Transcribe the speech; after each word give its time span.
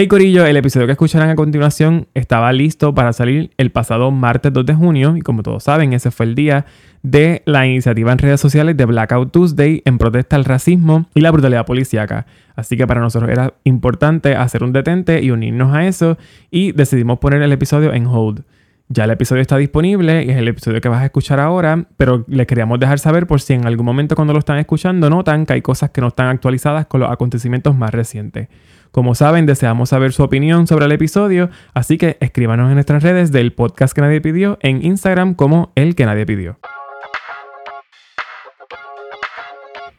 Hey 0.00 0.06
Corillo, 0.06 0.46
el 0.46 0.56
episodio 0.56 0.86
que 0.86 0.92
escucharán 0.92 1.28
a 1.28 1.34
continuación 1.34 2.06
estaba 2.14 2.52
listo 2.52 2.94
para 2.94 3.12
salir 3.12 3.50
el 3.56 3.72
pasado 3.72 4.12
martes 4.12 4.52
2 4.52 4.64
de 4.64 4.72
junio 4.72 5.16
y 5.16 5.22
como 5.22 5.42
todos 5.42 5.64
saben 5.64 5.92
ese 5.92 6.12
fue 6.12 6.26
el 6.26 6.36
día 6.36 6.66
de 7.02 7.42
la 7.46 7.66
iniciativa 7.66 8.12
en 8.12 8.18
redes 8.18 8.40
sociales 8.40 8.76
de 8.76 8.84
Blackout 8.84 9.32
Tuesday 9.32 9.82
en 9.84 9.98
protesta 9.98 10.36
al 10.36 10.44
racismo 10.44 11.08
y 11.16 11.20
la 11.20 11.32
brutalidad 11.32 11.66
policíaca. 11.66 12.26
Así 12.54 12.76
que 12.76 12.86
para 12.86 13.00
nosotros 13.00 13.28
era 13.28 13.54
importante 13.64 14.36
hacer 14.36 14.62
un 14.62 14.72
detente 14.72 15.20
y 15.20 15.32
unirnos 15.32 15.74
a 15.74 15.84
eso 15.84 16.16
y 16.48 16.70
decidimos 16.70 17.18
poner 17.18 17.42
el 17.42 17.50
episodio 17.50 17.92
en 17.92 18.06
hold. 18.06 18.44
Ya 18.90 19.02
el 19.02 19.10
episodio 19.10 19.42
está 19.42 19.56
disponible 19.56 20.22
y 20.22 20.30
es 20.30 20.36
el 20.36 20.46
episodio 20.46 20.80
que 20.80 20.88
vas 20.88 21.02
a 21.02 21.06
escuchar 21.06 21.40
ahora, 21.40 21.86
pero 21.96 22.24
les 22.28 22.46
queríamos 22.46 22.78
dejar 22.78 23.00
saber 23.00 23.26
por 23.26 23.40
si 23.40 23.54
en 23.54 23.66
algún 23.66 23.84
momento 23.84 24.14
cuando 24.14 24.32
lo 24.32 24.38
están 24.38 24.58
escuchando 24.58 25.10
notan 25.10 25.44
que 25.44 25.54
hay 25.54 25.60
cosas 25.60 25.90
que 25.90 26.00
no 26.00 26.06
están 26.06 26.28
actualizadas 26.28 26.86
con 26.86 27.00
los 27.00 27.10
acontecimientos 27.10 27.76
más 27.76 27.90
recientes. 27.90 28.46
Como 28.90 29.14
saben, 29.14 29.46
deseamos 29.46 29.90
saber 29.90 30.12
su 30.12 30.22
opinión 30.22 30.66
sobre 30.66 30.86
el 30.86 30.92
episodio, 30.92 31.50
así 31.74 31.98
que 31.98 32.16
escríbanos 32.20 32.68
en 32.68 32.74
nuestras 32.74 33.02
redes 33.02 33.32
del 33.32 33.52
podcast 33.52 33.94
que 33.94 34.00
nadie 34.00 34.20
pidió 34.20 34.58
en 34.62 34.84
Instagram 34.84 35.34
como 35.34 35.72
el 35.74 35.94
que 35.94 36.06
nadie 36.06 36.26
pidió. 36.26 36.58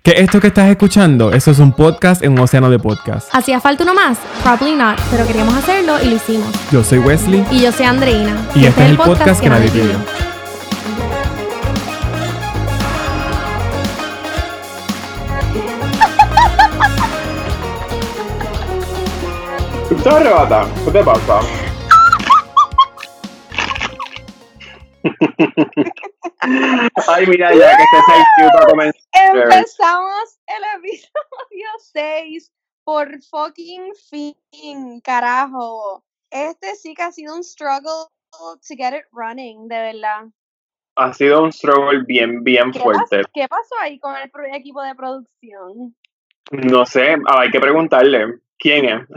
¿Qué 0.01 0.15
esto 0.21 0.39
que 0.39 0.47
estás 0.47 0.69
escuchando? 0.69 1.33
Eso 1.33 1.51
es 1.51 1.59
un 1.59 1.73
podcast 1.73 2.23
en 2.23 2.31
un 2.31 2.39
océano 2.39 2.69
de 2.69 2.79
podcasts. 2.79 3.29
¿Hacía 3.33 3.59
falta 3.59 3.83
uno 3.83 3.93
más? 3.93 4.17
Probably 4.41 4.73
not, 4.73 4.97
pero 5.11 5.27
queríamos 5.27 5.53
hacerlo 5.55 5.97
y 6.01 6.09
lo 6.09 6.15
hicimos. 6.15 6.47
Yo 6.71 6.83
soy 6.83 6.99
Wesley. 6.99 7.45
Y 7.51 7.61
yo 7.61 7.71
soy 7.71 7.85
Andreina. 7.85 8.35
Y, 8.55 8.65
este, 8.65 8.85
es 8.85 8.89
el 8.91 8.97
podcast, 8.97 9.41
que, 9.41 9.49
nadie 9.49 9.69
pidió. 9.69 9.97
¿Qué 20.09 20.91
te 20.91 21.03
pasa? 21.03 21.39
Ay, 27.07 27.27
mira, 27.27 27.53
ya 27.53 27.77
que 27.77 27.83
estés 27.83 28.09
ahí 28.09 28.23
para 28.53 28.65
comenzar. 28.65 29.01
Empezamos 29.13 30.39
el 30.47 30.79
episodio 30.79 31.67
6 31.93 32.51
por 32.83 33.21
fucking 33.21 33.93
fin, 34.09 35.01
carajo. 35.01 36.03
Este 36.31 36.75
sí 36.75 36.95
que 36.95 37.03
ha 37.03 37.11
sido 37.11 37.35
un 37.35 37.43
struggle 37.43 38.07
to 38.31 38.75
get 38.75 38.93
it 38.93 39.05
running, 39.11 39.67
de 39.67 39.79
verdad. 39.79 40.25
Ha 40.95 41.13
sido 41.13 41.43
un 41.43 41.51
struggle 41.51 42.03
bien, 42.07 42.43
bien 42.43 42.71
¿Qué 42.71 42.79
fuerte. 42.79 43.17
pasó, 43.17 43.29
¿Qué 43.31 43.47
pasó 43.47 43.75
ahí 43.79 43.99
con 43.99 44.15
el 44.15 44.55
equipo 44.55 44.81
de 44.81 44.95
producción? 44.95 45.95
No 46.51 46.85
sé, 46.87 47.15
ah, 47.27 47.41
hay 47.41 47.51
que 47.51 47.59
preguntarle. 47.59 48.39
¿Quién 48.57 48.85
es? 48.85 49.07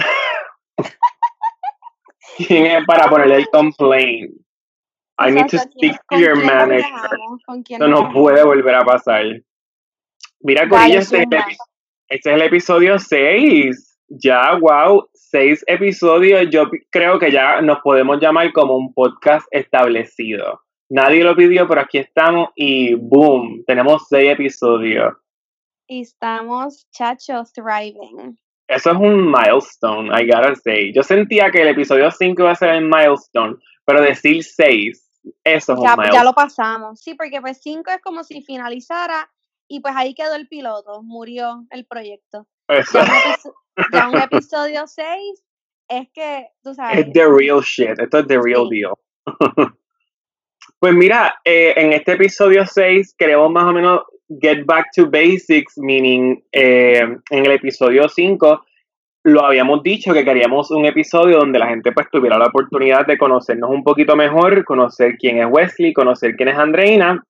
¿Quién 2.36 2.66
es 2.66 2.84
para 2.86 3.08
ponerle 3.08 3.36
el 3.36 3.48
complaint? 3.48 4.32
I 5.18 5.30
need 5.30 5.46
to 5.48 5.56
Exacto, 5.56 5.76
¿quién- 5.78 5.94
speak 5.94 6.02
to 6.10 6.18
your 6.18 6.36
manager. 6.44 6.84
Esto 7.68 7.88
no 7.88 8.10
puede 8.12 8.42
volver 8.44 8.74
a 8.74 8.84
pasar. 8.84 9.24
Mira, 10.40 10.66
Dale, 10.66 10.70
Corillo, 10.70 10.98
este, 10.98 11.26
este 12.08 12.30
es 12.30 12.34
el 12.36 12.42
episodio 12.42 12.98
6. 12.98 13.98
Ya, 14.08 14.54
wow, 14.58 15.08
6 15.14 15.64
episodios. 15.66 16.48
Yo 16.50 16.68
creo 16.90 17.18
que 17.18 17.30
ya 17.30 17.60
nos 17.62 17.78
podemos 17.80 18.20
llamar 18.20 18.52
como 18.52 18.76
un 18.76 18.92
podcast 18.92 19.46
establecido. 19.50 20.60
Nadie 20.90 21.22
lo 21.24 21.34
pidió, 21.36 21.66
pero 21.68 21.80
aquí 21.82 21.98
estamos 21.98 22.50
y 22.54 22.94
boom, 22.94 23.62
tenemos 23.66 24.06
6 24.08 24.32
episodios. 24.32 25.14
Y 25.86 26.00
estamos, 26.02 26.86
chachos, 26.90 27.52
thriving. 27.52 28.38
Eso 28.74 28.90
es 28.90 28.96
un 28.96 29.30
milestone, 29.30 30.08
I 30.18 30.26
gotta 30.26 30.54
say. 30.56 30.92
Yo 30.94 31.02
sentía 31.02 31.50
que 31.50 31.62
el 31.62 31.68
episodio 31.68 32.10
5 32.10 32.42
iba 32.42 32.50
a 32.52 32.54
ser 32.56 32.70
el 32.70 32.84
milestone, 32.88 33.56
pero 33.84 34.00
decir 34.00 34.42
6, 34.42 35.20
eso 35.44 35.72
es 35.74 35.78
Ya, 35.82 35.92
un 35.94 36.00
milestone. 36.00 36.12
ya 36.12 36.24
lo 36.24 36.32
pasamos. 36.32 37.00
Sí, 37.00 37.14
porque 37.14 37.40
pues 37.40 37.60
5 37.62 37.90
es 37.90 38.00
como 38.02 38.24
si 38.24 38.42
finalizara 38.42 39.30
y 39.68 39.80
pues 39.80 39.94
ahí 39.96 40.14
quedó 40.14 40.34
el 40.34 40.48
piloto, 40.48 41.02
murió 41.02 41.64
el 41.70 41.86
proyecto. 41.86 42.46
Eso 42.68 42.98
Ya 42.98 43.04
un, 43.04 43.08
episo- 43.10 43.54
ya 43.92 44.08
un 44.08 44.16
episodio 44.42 44.86
6 44.86 45.44
es 45.88 46.08
que, 46.14 46.48
tú 46.62 46.74
sabes, 46.74 47.06
es 47.06 47.12
the 47.12 47.26
real 47.26 47.60
shit. 47.60 47.98
Esto 47.98 48.18
es 48.20 48.26
the 48.26 48.38
real 48.40 48.68
Sí. 48.70 48.80
deal. 48.80 48.94
pues 50.78 50.94
mira, 50.94 51.40
eh, 51.44 51.74
en 51.76 51.92
este 51.92 52.12
episodio 52.12 52.64
6 52.66 53.14
queremos 53.16 53.50
más 53.50 53.64
o 53.64 53.72
menos 53.72 54.00
get 54.40 54.64
back 54.64 54.86
to 54.94 55.10
basics, 55.10 55.76
meaning 55.76 56.42
eh, 56.52 57.00
en 57.30 57.46
el 57.46 57.52
episodio 57.52 58.08
5 58.08 58.64
lo 59.24 59.44
habíamos 59.44 59.82
dicho 59.82 60.12
que 60.12 60.24
queríamos 60.24 60.70
un 60.70 60.84
episodio 60.84 61.38
donde 61.38 61.58
la 61.58 61.68
gente 61.68 61.92
pues 61.92 62.08
tuviera 62.10 62.38
la 62.38 62.46
oportunidad 62.46 63.06
de 63.06 63.18
conocernos 63.18 63.70
un 63.70 63.84
poquito 63.84 64.16
mejor, 64.16 64.64
conocer 64.64 65.16
quién 65.16 65.38
es 65.38 65.46
Wesley, 65.48 65.92
conocer 65.92 66.34
quién 66.34 66.48
es 66.48 66.58
Andreina. 66.58 67.24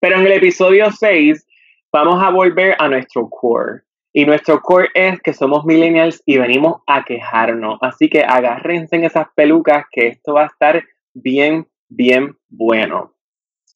Pero 0.00 0.18
en 0.18 0.26
el 0.26 0.32
episodio 0.32 0.90
6 0.90 1.46
vamos 1.92 2.22
a 2.22 2.30
volver 2.30 2.76
a 2.78 2.88
nuestro 2.88 3.28
core. 3.28 3.82
Y 4.14 4.24
nuestro 4.24 4.60
core 4.60 4.88
es 4.94 5.20
que 5.20 5.34
somos 5.34 5.66
millennials 5.66 6.22
y 6.24 6.38
venimos 6.38 6.80
a 6.86 7.04
quejarnos. 7.04 7.78
Así 7.82 8.08
que 8.08 8.22
agárrense 8.22 8.96
en 8.96 9.04
esas 9.04 9.26
pelucas 9.34 9.84
que 9.92 10.08
esto 10.08 10.32
va 10.34 10.44
a 10.44 10.46
estar 10.46 10.82
bien, 11.12 11.66
bien 11.88 12.36
bueno. 12.48 13.12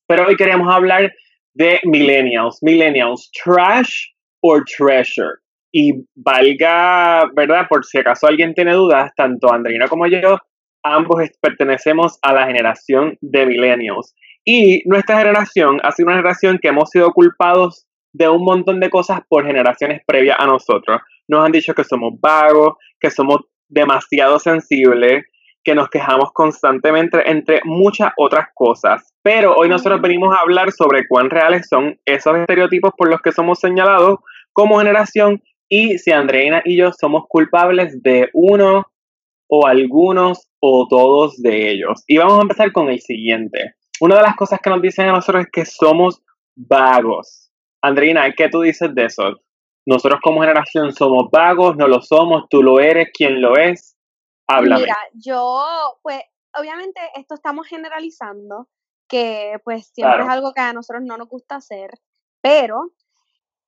Pero 0.07 0.27
hoy 0.27 0.37
queremos 0.37 0.75
hablar 0.75 1.13
de 1.55 1.81
millennials. 1.85 2.59
Millennials, 2.63 3.31
trash 3.45 4.09
or 4.43 4.65
treasure. 4.65 5.39
Y 5.75 5.93
valga, 6.15 7.31
¿verdad? 7.35 7.67
Por 7.69 7.85
si 7.85 7.99
acaso 7.99 8.27
alguien 8.27 8.55
tiene 8.55 8.75
dudas, 8.75 9.11
tanto 9.17 9.53
Andreina 9.53 9.89
como 9.89 10.07
yo, 10.07 10.39
ambos 10.83 11.23
pertenecemos 11.41 12.19
a 12.23 12.35
la 12.35 12.47
generación 12.47 13.17
de 13.21 13.47
millennials. 13.47 14.15
Y 14.45 14.83
nuestra 14.87 15.19
generación 15.19 15.81
ha 15.83 15.93
sido 15.93 16.09
una 16.09 16.17
generación 16.17 16.59
que 16.61 16.69
hemos 16.69 16.91
sido 16.91 17.13
culpados 17.13 17.87
de 18.13 18.29
un 18.29 18.45
montón 18.45 18.81
de 18.81 18.91
cosas 18.91 19.21
por 19.29 19.47
generaciones 19.47 20.03
previas 20.07 20.37
a 20.39 20.47
nosotros. 20.47 21.01
Nos 21.29 21.47
han 21.47 21.53
dicho 21.53 21.75
que 21.75 21.85
somos 21.85 22.13
vagos, 22.21 22.75
que 23.01 23.11
somos 23.11 23.41
demasiado 23.69 24.39
sensibles, 24.39 25.25
que 25.65 25.75
nos 25.75 25.89
quejamos 25.89 26.33
constantemente, 26.33 27.31
entre 27.31 27.61
muchas 27.65 28.13
otras 28.17 28.49
cosas. 28.55 29.15
Pero 29.23 29.55
hoy 29.55 29.69
nosotros 29.69 30.01
venimos 30.01 30.35
a 30.35 30.41
hablar 30.43 30.73
sobre 30.73 31.07
cuán 31.07 31.31
reales 31.31 31.69
son 31.69 31.99
esos 32.05 32.37
estereotipos 32.37 32.93
por 32.97 33.09
los 33.09 33.21
que 33.21 33.33
somos 33.33 33.61
señalados 33.61 34.19
como 34.53 34.79
generación 34.79 35.43
y 35.69 35.99
si 35.99 36.13
Andreina 36.13 36.63
y 36.65 36.77
yo 36.77 36.93
somos 36.93 37.25
culpables 37.29 38.03
de 38.03 38.29
uno 38.35 38.87
o 39.49 39.67
algunos 39.67 40.49
o 40.61 40.87
todos 40.89 41.41
de 41.41 41.71
ellos. 41.71 42.05
Y 42.07 42.19
vamos 42.19 42.39
a 42.39 42.43
empezar 42.43 42.73
con 42.73 42.91
el 42.91 43.01
siguiente. 43.01 43.75
Una 44.01 44.17
de 44.17 44.23
las 44.23 44.37
cosas 44.37 44.61
que 44.63 44.71
nos 44.71 44.83
dicen 44.83 45.09
a 45.09 45.13
nosotros 45.13 45.45
es 45.45 45.51
que 45.53 45.65
somos 45.65 46.23
vagos. 46.57 47.51
Andreina, 47.83 48.31
¿qué 48.37 48.49
tú 48.49 48.63
dices 48.63 48.95
de 48.95 49.05
eso? 49.05 49.41
Nosotros 49.87 50.21
como 50.23 50.41
generación 50.41 50.93
somos 50.93 51.29
vagos, 51.31 51.77
no 51.77 51.89
lo 51.89 52.01
somos, 52.01 52.45
tú 52.49 52.63
lo 52.63 52.81
eres, 52.81 53.09
¿quién 53.13 53.41
lo 53.41 53.57
es? 53.57 53.92
Háblame. 54.57 54.83
Mira, 54.83 54.97
yo, 55.15 55.99
pues, 56.03 56.21
obviamente 56.59 57.01
esto 57.15 57.35
estamos 57.35 57.67
generalizando, 57.67 58.69
que 59.09 59.61
pues 59.65 59.89
siempre 59.89 60.17
Claro. 60.17 60.25
es 60.25 60.31
algo 60.31 60.53
que 60.55 60.61
a 60.61 60.73
nosotros 60.73 61.03
no 61.05 61.17
nos 61.17 61.29
gusta 61.29 61.57
hacer, 61.57 61.91
pero 62.41 62.93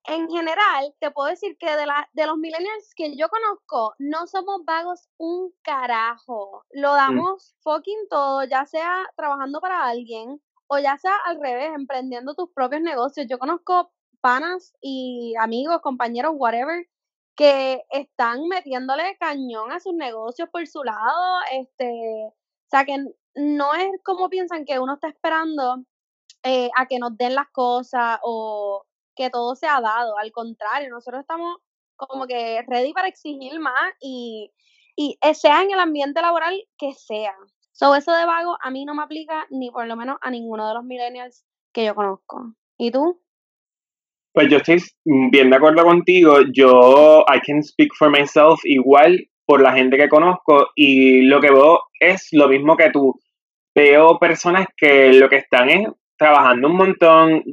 en 0.06 0.28
general 0.28 0.94
te 1.00 1.10
puedo 1.10 1.28
decir 1.30 1.56
que 1.58 1.76
de, 1.76 1.86
la, 1.86 2.08
de 2.12 2.26
los 2.26 2.36
millennials 2.36 2.92
que 2.94 3.16
yo 3.16 3.28
conozco, 3.28 3.94
no 3.98 4.26
somos 4.26 4.64
vagos 4.64 5.08
un 5.16 5.52
carajo. 5.62 6.64
Lo 6.70 6.94
damos 6.94 7.56
fucking 7.62 8.08
todo, 8.10 8.44
ya 8.44 8.66
sea 8.66 9.06
trabajando 9.16 9.60
para 9.60 9.84
alguien 9.86 10.42
o 10.66 10.78
ya 10.78 10.98
sea 10.98 11.16
al 11.24 11.40
revés, 11.40 11.72
emprendiendo 11.74 12.34
tus 12.34 12.50
propios 12.50 12.82
negocios. 12.82 13.26
Yo 13.28 13.38
conozco 13.38 13.92
panas 14.20 14.74
y 14.80 15.34
amigos, 15.38 15.80
compañeros, 15.80 16.32
whatever, 16.36 16.86
que 17.34 17.84
están 17.90 18.46
metiéndole 18.48 19.16
cañón 19.18 19.72
a 19.72 19.80
sus 19.80 19.94
negocios 19.94 20.48
por 20.50 20.66
su 20.66 20.82
lado, 20.84 21.40
este, 21.52 21.84
o 21.86 22.70
sea 22.70 22.84
que 22.84 22.96
no 23.34 23.74
es 23.74 23.88
como 24.04 24.28
piensan 24.28 24.64
que 24.64 24.78
uno 24.78 24.94
está 24.94 25.08
esperando 25.08 25.84
eh, 26.42 26.70
a 26.76 26.86
que 26.86 26.98
nos 26.98 27.16
den 27.16 27.34
las 27.34 27.48
cosas 27.50 28.18
o 28.22 28.84
que 29.16 29.30
todo 29.30 29.54
sea 29.56 29.80
dado, 29.80 30.18
al 30.18 30.32
contrario, 30.32 30.90
nosotros 30.90 31.20
estamos 31.22 31.58
como 31.96 32.26
que 32.26 32.62
ready 32.66 32.92
para 32.92 33.08
exigir 33.08 33.58
más 33.60 33.92
y, 34.00 34.50
y 34.96 35.18
eh, 35.22 35.34
sea 35.34 35.62
en 35.62 35.70
el 35.70 35.80
ambiente 35.80 36.20
laboral 36.20 36.60
que 36.76 36.92
sea. 36.92 37.34
So, 37.72 37.94
eso 37.94 38.12
de 38.12 38.24
vago 38.24 38.56
a 38.60 38.70
mí 38.70 38.84
no 38.84 38.94
me 38.94 39.02
aplica 39.02 39.46
ni 39.50 39.70
por 39.70 39.86
lo 39.86 39.96
menos 39.96 40.18
a 40.20 40.30
ninguno 40.30 40.68
de 40.68 40.74
los 40.74 40.84
millennials 40.84 41.44
que 41.72 41.84
yo 41.84 41.94
conozco. 41.94 42.54
¿Y 42.78 42.90
tú? 42.90 43.20
Pues 44.34 44.48
yo 44.48 44.56
estoy 44.56 44.82
bien 45.04 45.48
de 45.48 45.56
acuerdo 45.56 45.84
contigo. 45.84 46.38
Yo, 46.52 47.24
I 47.32 47.38
can 47.46 47.62
speak 47.62 47.94
for 47.96 48.10
myself 48.10 48.58
igual 48.64 49.28
por 49.46 49.60
la 49.62 49.72
gente 49.72 49.96
que 49.96 50.08
conozco 50.08 50.70
y 50.74 51.22
lo 51.22 51.40
que 51.40 51.52
veo 51.52 51.82
es 52.00 52.30
lo 52.32 52.48
mismo 52.48 52.76
que 52.76 52.90
tú. 52.90 53.14
Veo 53.76 54.18
personas 54.18 54.66
que 54.76 55.12
lo 55.12 55.28
que 55.28 55.36
están 55.36 55.70
es 55.70 55.86
trabajando 56.16 56.66
un 56.66 56.76
montón, 56.76 57.44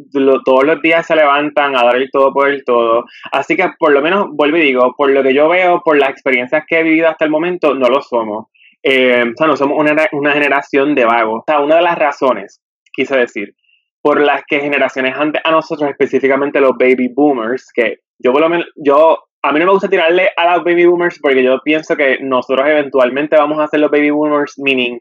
todos 0.44 0.64
los 0.64 0.82
días 0.82 1.06
se 1.06 1.16
levantan 1.16 1.76
a 1.76 1.84
dar 1.84 1.98
el 1.98 2.10
todo 2.10 2.34
por 2.34 2.50
el 2.50 2.64
todo. 2.66 3.06
Así 3.32 3.56
que 3.56 3.70
por 3.78 3.92
lo 3.92 4.02
menos, 4.02 4.30
vuelvo 4.32 4.58
y 4.58 4.62
digo, 4.62 4.96
por 4.98 5.12
lo 5.12 5.22
que 5.22 5.36
yo 5.36 5.50
veo, 5.50 5.82
por 5.86 6.00
las 6.00 6.10
experiencias 6.10 6.64
que 6.68 6.80
he 6.80 6.84
vivido 6.84 7.10
hasta 7.10 7.26
el 7.26 7.32
momento, 7.32 7.76
no 7.76 7.90
lo 7.90 8.02
somos. 8.02 8.48
Eh, 8.82 9.24
o 9.24 9.38
sea, 9.38 9.46
no 9.46 9.56
somos 9.56 9.78
una, 9.80 10.08
una 10.14 10.34
generación 10.34 10.96
de 10.96 11.06
vagos. 11.06 11.42
O 11.42 11.44
sea, 11.46 11.60
una 11.60 11.76
de 11.76 11.84
las 11.84 11.98
razones, 12.00 12.60
quise 12.92 13.16
decir, 13.16 13.54
por 14.02 14.20
las 14.20 14.44
que 14.48 14.60
generaciones 14.60 15.16
antes 15.16 15.42
a 15.46 15.52
nosotros, 15.52 15.90
específicamente 15.90 16.60
los 16.60 16.72
baby 16.78 17.10
boomers, 17.14 17.72
que 17.74 18.00
yo 18.20 18.32
por 18.32 18.42
lo 18.42 18.50
menos, 18.50 18.68
yo, 18.76 19.18
a 19.44 19.52
mí 19.52 19.60
no 19.60 19.66
me 19.66 19.72
gusta 19.72 19.90
tirarle 19.90 20.30
a 20.36 20.56
los 20.56 20.64
baby 20.64 20.86
boomers 20.86 21.20
porque 21.22 21.44
yo 21.44 21.60
pienso 21.64 21.96
que 21.96 22.18
nosotros 22.22 22.68
eventualmente 22.68 23.38
vamos 23.38 23.60
a 23.60 23.68
ser 23.68 23.80
los 23.80 23.92
baby 23.92 24.10
boomers, 24.10 24.58
meaning 24.58 25.00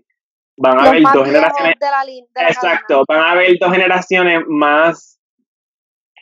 van 0.59 0.79
a 0.79 0.89
haber 0.89 1.03
dos 1.03 1.27
generaciones. 1.27 1.75
exacto, 2.49 3.05
van 3.09 3.21
a 3.21 3.31
haber 3.33 3.59
dos 3.59 3.73
generaciones 3.73 4.43
más 4.47 5.19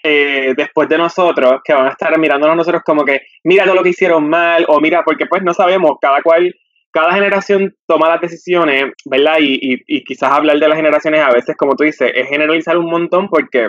eh, 0.05 0.55
después 0.57 0.89
de 0.89 0.97
nosotros 0.97 1.61
que 1.65 1.75
van 1.75 1.87
a 1.87 1.91
estar 1.91 2.17
mirándonos 2.19 2.57
nosotros 2.57 2.83
como 2.87 3.05
que 3.05 3.23
mira 3.43 3.65
todo 3.65 3.75
lo 3.75 3.83
que 3.83 3.89
hicieron 3.91 4.29
mal 4.29 4.65
o 4.69 4.81
mira, 4.81 5.03
porque 5.05 5.27
pues 5.27 5.43
no 5.43 5.53
sabemos, 5.53 5.93
cada 6.01 6.23
cual 6.23 6.55
cada 6.99 7.13
generación 7.13 7.77
toma 7.87 8.09
las 8.09 8.21
decisiones, 8.21 8.93
¿verdad? 9.05 9.37
Y, 9.41 9.85
y, 9.87 10.03
quizás 10.03 10.33
hablar 10.33 10.59
de 10.59 10.69
las 10.69 10.77
generaciones 10.77 11.21
a 11.21 11.31
veces, 11.31 11.57
como 11.57 11.77
tú 11.77 11.85
dices, 11.85 12.11
es 12.13 12.29
generalizar 12.29 12.77
un 12.77 12.91
montón 12.91 13.29
porque 13.29 13.69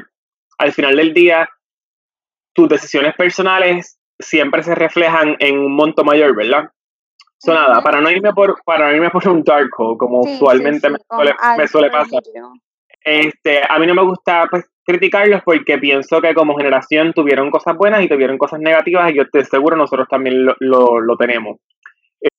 al 0.57 0.71
final 0.71 0.95
del 0.95 1.13
día 1.13 1.47
tus 2.53 2.67
decisiones 2.67 3.13
personales 3.15 3.99
siempre 4.17 4.63
se 4.63 4.73
reflejan 4.73 5.35
en 5.37 5.59
un 5.59 5.75
monto 5.75 6.03
mayor, 6.03 6.35
¿verdad? 6.35 6.71
So, 7.37 7.53
nada, 7.53 7.83
para 7.83 8.01
no 8.01 8.09
irme 8.09 8.33
por, 8.33 8.57
para 8.65 8.89
no 8.89 8.95
irme 8.95 9.11
por 9.11 9.27
un 9.27 9.43
dark 9.43 9.69
hole, 9.77 9.97
como 9.99 10.21
usualmente 10.21 10.89
me, 10.89 10.97
suele, 11.67 11.91
pasar. 11.91 12.23
Este, 13.01 13.61
a 13.67 13.77
mí 13.77 13.85
no 13.85 13.93
me 13.93 14.03
gusta 14.03 14.47
pues, 14.49 14.65
criticarlos 14.83 15.43
porque 15.45 15.77
pienso 15.77 16.19
que 16.19 16.33
como 16.33 16.57
generación 16.57 17.13
tuvieron 17.13 17.51
cosas 17.51 17.77
buenas 17.77 18.01
y 18.01 18.09
tuvieron 18.09 18.39
cosas 18.39 18.59
negativas 18.59 19.11
y 19.11 19.17
yo 19.17 19.21
estoy 19.21 19.45
seguro 19.45 19.77
nosotros 19.77 20.07
también 20.09 20.45
lo, 20.45 20.55
lo, 20.59 20.99
lo 20.99 21.15
tenemos. 21.15 21.57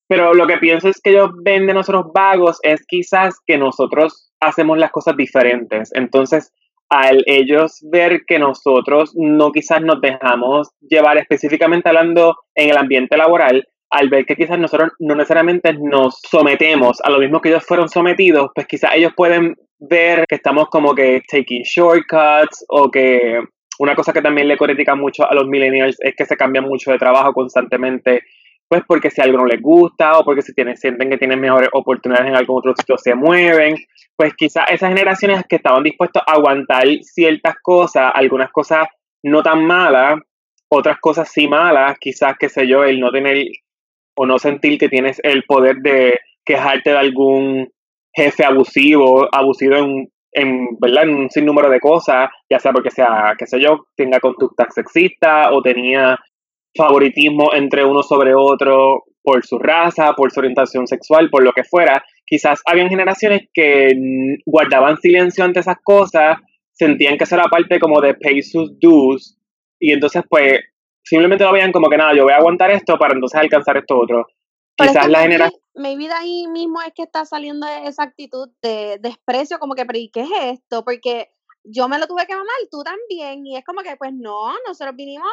Pero 0.09 0.35
lo 0.35 0.47
que 0.47 0.59
pienso 0.59 0.89
es 0.89 1.01
que 1.01 1.11
ellos 1.11 1.31
ven 1.43 1.67
de 1.67 1.75
nosotros 1.75 2.07
vagos 2.13 2.59
es 2.63 2.85
quizás 2.87 3.37
que 3.47 3.57
nosotros 3.57 4.33
hacemos 4.41 4.77
las 4.79 4.91
cosas 4.91 5.17
diferentes. 5.17 5.91
Entonces, 5.95 6.53
al 6.89 7.23
ellos 7.27 7.79
ver 7.91 8.23
que 8.27 8.39
nosotros 8.39 9.13
no 9.15 9.53
quizás 9.53 9.81
nos 9.83 10.01
dejamos 10.01 10.71
llevar 10.81 11.17
específicamente 11.19 11.89
hablando 11.89 12.37
en 12.57 12.71
el 12.71 12.77
ambiente 12.77 13.17
laboral, 13.17 13.69
al 13.91 14.09
ver 14.09 14.25
que 14.25 14.37
quizás 14.37 14.59
nosotros 14.59 14.93
no 14.99 15.15
necesariamente 15.15 15.75
nos 15.75 16.21
sometemos 16.29 17.01
a 17.03 17.11
lo 17.11 17.19
mismo 17.19 17.41
que 17.41 17.51
ellos 17.51 17.65
fueron 17.65 17.89
sometidos, 17.89 18.51
pues 18.55 18.67
quizás 18.67 18.93
ellos 18.95 19.13
pueden 19.17 19.55
ver 19.79 20.25
que 20.29 20.37
estamos 20.37 20.69
como 20.69 20.95
que 20.95 21.23
taking 21.31 21.63
shortcuts 21.63 22.65
o 22.69 22.91
que 22.91 23.41
una 23.79 23.95
cosa 23.95 24.13
que 24.13 24.23
también 24.23 24.49
le 24.49 24.59
critica 24.59 24.95
mucho 24.95 25.29
a 25.29 25.35
los 25.35 25.47
millennials 25.47 25.97
es 26.01 26.15
que 26.17 26.27
se 26.27 26.37
cambian 26.37 26.65
mucho 26.65 26.91
de 26.91 26.99
trabajo 26.99 27.33
constantemente 27.33 28.23
pues 28.71 28.85
porque 28.87 29.11
si 29.11 29.21
algo 29.21 29.39
no 29.39 29.47
les 29.47 29.61
gusta 29.61 30.17
o 30.17 30.25
porque 30.25 30.43
si 30.43 30.55
tienen, 30.55 30.77
sienten 30.77 31.11
que 31.11 31.19
tienen 31.19 31.41
mejores 31.41 31.69
oportunidades 31.73 32.29
en 32.29 32.37
algún 32.37 32.59
otro 32.59 32.73
sitio 32.77 32.97
se 32.99 33.17
mueven, 33.17 33.75
pues 34.15 34.33
quizás 34.35 34.71
esas 34.71 34.91
generaciones 34.91 35.43
que 35.49 35.57
estaban 35.57 35.83
dispuestos 35.83 36.23
a 36.25 36.35
aguantar 36.35 36.87
ciertas 37.03 37.57
cosas, 37.61 38.13
algunas 38.15 38.53
cosas 38.53 38.87
no 39.25 39.43
tan 39.43 39.65
malas, 39.65 40.21
otras 40.69 40.99
cosas 41.01 41.29
sí 41.33 41.49
malas, 41.49 41.97
quizás, 41.99 42.37
qué 42.39 42.49
sé 42.49 42.69
yo, 42.69 42.85
el 42.85 43.01
no 43.01 43.11
tener 43.11 43.45
o 44.15 44.25
no 44.25 44.39
sentir 44.39 44.79
que 44.79 44.89
tienes 44.89 45.21
el 45.25 45.43
poder 45.43 45.79
de 45.79 46.21
quejarte 46.45 46.91
de 46.91 46.99
algún 46.99 47.69
jefe 48.15 48.45
abusivo, 48.45 49.29
abusivo 49.33 49.75
en, 49.75 50.09
en, 50.31 50.79
¿verdad? 50.79 51.09
en 51.09 51.15
un 51.17 51.31
sinnúmero 51.31 51.71
de 51.71 51.81
cosas, 51.81 52.31
ya 52.49 52.61
sea 52.61 52.73
porque 52.73 52.93
sea, 52.93 53.35
qué 53.37 53.49
sé 53.49 53.61
yo, 53.61 53.87
tenga 53.97 54.21
conducta 54.21 54.69
sexista 54.71 55.51
o 55.51 55.61
tenía 55.61 56.17
favoritismo 56.75 57.55
entre 57.55 57.85
uno 57.85 58.03
sobre 58.03 58.35
otro 58.35 59.05
por 59.23 59.45
su 59.45 59.59
raza, 59.59 60.15
por 60.15 60.31
su 60.31 60.41
orientación 60.41 60.87
sexual, 60.87 61.29
por 61.31 61.43
lo 61.43 61.53
que 61.53 61.65
fuera. 61.65 62.03
Quizás 62.25 62.63
habían 62.65 62.89
generaciones 62.89 63.49
que 63.53 63.93
guardaban 64.47 64.97
silencio 64.99 65.45
ante 65.45 65.61
esas 65.61 65.77
cosas, 65.83 66.39
sentían 66.73 67.19
que 67.19 67.25
eso 67.25 67.35
era 67.35 67.45
parte 67.45 67.79
como 67.79 68.01
de 68.01 68.15
pay 68.15 68.43
sus 68.43 68.79
dues, 68.81 69.37
y 69.79 69.93
entonces 69.93 70.23
pues 70.29 70.61
simplemente 71.03 71.45
lo 71.45 71.53
veían 71.53 71.73
como 71.73 71.89
que 71.89 71.97
nada, 71.97 72.15
yo 72.15 72.25
voy 72.25 72.33
a 72.33 72.37
aguantar 72.37 72.71
esto 72.71 72.97
para 72.99 73.15
entonces 73.15 73.41
alcanzar 73.41 73.77
esto 73.77 73.99
otro. 73.99 74.27
Quizás 74.77 75.09
la 75.09 75.23
generación... 75.23 75.61
Mi 75.75 75.97
vida 75.97 76.19
ahí 76.19 76.47
mismo 76.49 76.81
es 76.83 76.93
que 76.95 77.03
está 77.03 77.25
saliendo 77.25 77.67
esa 77.85 78.05
actitud 78.05 78.49
de 78.63 78.99
desprecio, 79.01 79.59
como 79.59 79.75
que, 79.75 79.85
pero 79.85 79.99
¿y 79.99 80.11
qué 80.11 80.23
es 80.23 80.31
esto? 80.59 80.85
Porque 80.85 81.29
yo 81.65 81.89
me 81.89 81.99
lo 81.99 82.07
tuve 82.07 82.27
que 82.27 82.35
mamar, 82.35 82.57
tú 82.71 82.83
también, 82.83 83.45
y 83.47 83.57
es 83.57 83.65
como 83.65 83.83
que, 83.83 83.97
pues 83.97 84.13
no, 84.15 84.53
nosotros 84.67 84.97
vinimos 84.97 85.29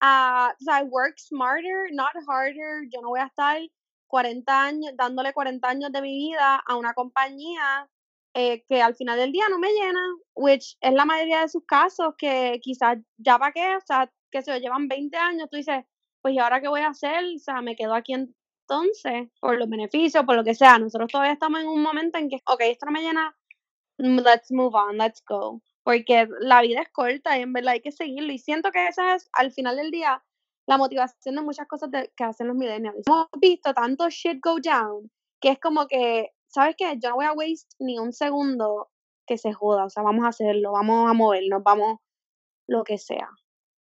a, 0.00 0.54
o 0.60 0.64
sea, 0.64 0.84
work 0.84 1.18
smarter, 1.18 1.88
not 1.92 2.12
harder. 2.28 2.88
Yo 2.92 3.00
no 3.02 3.08
voy 3.08 3.20
a 3.20 3.26
estar 3.26 3.60
40 4.08 4.62
años, 4.64 4.92
dándole 4.96 5.32
40 5.32 5.68
años 5.68 5.92
de 5.92 6.02
mi 6.02 6.16
vida 6.18 6.56
a 6.66 6.76
una 6.76 6.94
compañía 6.94 7.88
eh, 8.34 8.64
que 8.68 8.82
al 8.82 8.94
final 8.94 9.18
del 9.18 9.32
día 9.32 9.48
no 9.48 9.58
me 9.58 9.72
llena, 9.72 10.00
which 10.34 10.76
es 10.80 10.92
la 10.92 11.04
mayoría 11.04 11.40
de 11.40 11.48
sus 11.48 11.64
casos, 11.64 12.14
que 12.18 12.60
quizás 12.62 12.98
ya 13.16 13.38
para 13.38 13.52
qué, 13.52 13.76
o 13.76 13.80
sea, 13.80 14.12
que 14.30 14.42
se 14.42 14.60
llevan 14.60 14.88
20 14.88 15.16
años, 15.16 15.48
tú 15.50 15.56
dices, 15.56 15.84
pues 16.20 16.34
¿y 16.34 16.38
ahora 16.38 16.60
qué 16.60 16.68
voy 16.68 16.82
a 16.82 16.88
hacer? 16.88 17.24
O 17.36 17.38
sea, 17.38 17.62
me 17.62 17.76
quedo 17.76 17.94
aquí 17.94 18.12
entonces, 18.12 19.28
por 19.40 19.58
los 19.58 19.68
beneficios, 19.68 20.24
por 20.24 20.36
lo 20.36 20.44
que 20.44 20.54
sea. 20.54 20.78
Nosotros 20.78 21.10
todavía 21.10 21.32
estamos 21.32 21.60
en 21.60 21.68
un 21.68 21.82
momento 21.82 22.18
en 22.18 22.28
que, 22.28 22.42
ok, 22.46 22.60
esto 22.62 22.86
no 22.86 22.92
me 22.92 23.02
llena, 23.02 23.34
let's 23.98 24.50
move 24.52 24.74
on, 24.74 24.98
let's 24.98 25.22
go 25.26 25.62
porque 25.86 26.28
la 26.40 26.62
vida 26.62 26.80
es 26.80 26.88
corta 26.88 27.38
y 27.38 27.42
en 27.42 27.52
verdad 27.52 27.74
hay 27.74 27.80
que 27.80 27.92
seguirlo. 27.92 28.32
Y 28.32 28.38
siento 28.38 28.72
que 28.72 28.88
esa 28.88 29.14
es, 29.14 29.30
al 29.32 29.52
final 29.52 29.76
del 29.76 29.92
día, 29.92 30.20
la 30.66 30.78
motivación 30.78 31.36
de 31.36 31.42
muchas 31.42 31.68
cosas 31.68 31.90
que 32.16 32.24
hacen 32.24 32.48
los 32.48 32.56
millennials. 32.56 33.06
Hemos 33.06 33.28
visto 33.40 33.72
tanto 33.72 34.10
shit 34.10 34.40
go 34.42 34.56
down 34.58 35.08
que 35.40 35.50
es 35.50 35.60
como 35.60 35.86
que, 35.86 36.32
¿sabes 36.48 36.74
qué? 36.76 36.98
Yo 36.98 37.10
no 37.10 37.14
voy 37.14 37.26
a 37.26 37.34
waste 37.34 37.68
ni 37.78 38.00
un 38.00 38.12
segundo 38.12 38.90
que 39.28 39.38
se 39.38 39.52
joda. 39.52 39.84
O 39.84 39.88
sea, 39.88 40.02
vamos 40.02 40.24
a 40.24 40.30
hacerlo, 40.30 40.72
vamos 40.72 41.08
a 41.08 41.12
movernos, 41.12 41.62
vamos 41.62 42.00
lo 42.66 42.82
que 42.82 42.98
sea. 42.98 43.30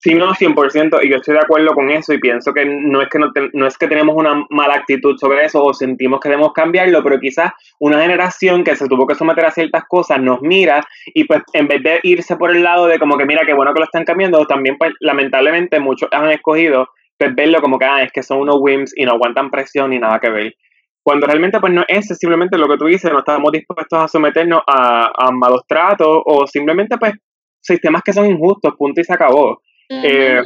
Sí, 0.05 0.15
no, 0.15 0.35
100%, 0.35 1.03
y 1.03 1.09
yo 1.09 1.17
estoy 1.17 1.33
de 1.33 1.41
acuerdo 1.41 1.73
con 1.73 1.89
eso 1.89 2.13
y 2.13 2.19
pienso 2.19 2.53
que 2.53 2.67
no 2.67 3.01
es 3.01 3.09
que 3.09 3.19
no, 3.19 3.33
no, 3.55 3.67
es 3.67 3.79
que 3.79 3.89
tenemos 3.89 4.15
una 4.15 4.45
mala 4.51 4.75
actitud 4.75 5.17
sobre 5.17 5.47
eso 5.47 5.65
o 5.65 5.73
sentimos 5.73 6.21
que 6.21 6.29
debemos 6.29 6.53
cambiarlo, 6.53 7.03
pero 7.03 7.19
quizás 7.19 7.53
una 7.81 8.03
generación 8.03 8.65
que 8.65 8.77
se 8.77 8.87
tuvo 8.87 9.07
que 9.07 9.15
someter 9.15 9.47
a 9.47 9.51
ciertas 9.51 9.85
cosas 9.89 10.21
nos 10.21 10.43
mira 10.43 10.83
y 11.07 11.25
pues 11.25 11.41
en 11.55 11.69
vez 11.69 11.83
de 11.83 12.01
irse 12.03 12.37
por 12.37 12.55
el 12.55 12.63
lado 12.63 12.87
de 12.87 12.99
como 12.99 13.17
que 13.17 13.25
mira 13.25 13.47
qué 13.47 13.55
bueno 13.55 13.73
que 13.73 13.79
lo 13.79 13.87
están 13.87 14.05
cambiando, 14.05 14.45
también 14.45 14.77
pues 14.77 14.93
lamentablemente 15.01 15.81
muchos 15.81 16.11
han 16.13 16.31
escogido 16.31 16.87
pues 17.17 17.35
verlo 17.35 17.63
como 17.63 17.79
que 17.79 17.87
ah, 17.87 18.03
es 18.03 18.13
que 18.13 18.23
son 18.23 18.41
unos 18.41 18.57
whims 18.61 18.93
y 18.95 19.07
no 19.07 19.13
aguantan 19.13 19.51
presión 19.51 19.89
ni 19.89 19.99
nada 19.99 20.19
que 20.21 20.29
ver. 20.29 20.55
Cuando 21.03 21.27
realmente 21.27 21.61
pues 21.61 21.73
no 21.73 21.83
es 21.89 22.09
simplemente 22.09 22.59
lo 22.59 22.69
que 22.69 22.77
tú 22.77 22.85
dices, 22.85 23.11
no 23.11 23.21
estamos 23.21 23.51
dispuestos 23.51 23.99
a 23.99 24.07
someternos 24.07 24.61
a 24.67 25.31
malos 25.33 25.63
tratos 25.67 26.21
o 26.27 26.47
simplemente 26.47 26.99
pues 26.99 27.15
sistemas 27.63 28.03
que 28.05 28.13
son 28.13 28.27
injustos, 28.27 28.75
punto 28.77 29.01
y 29.01 29.05
se 29.05 29.15
acabó. 29.15 29.63
Eh, 29.89 30.43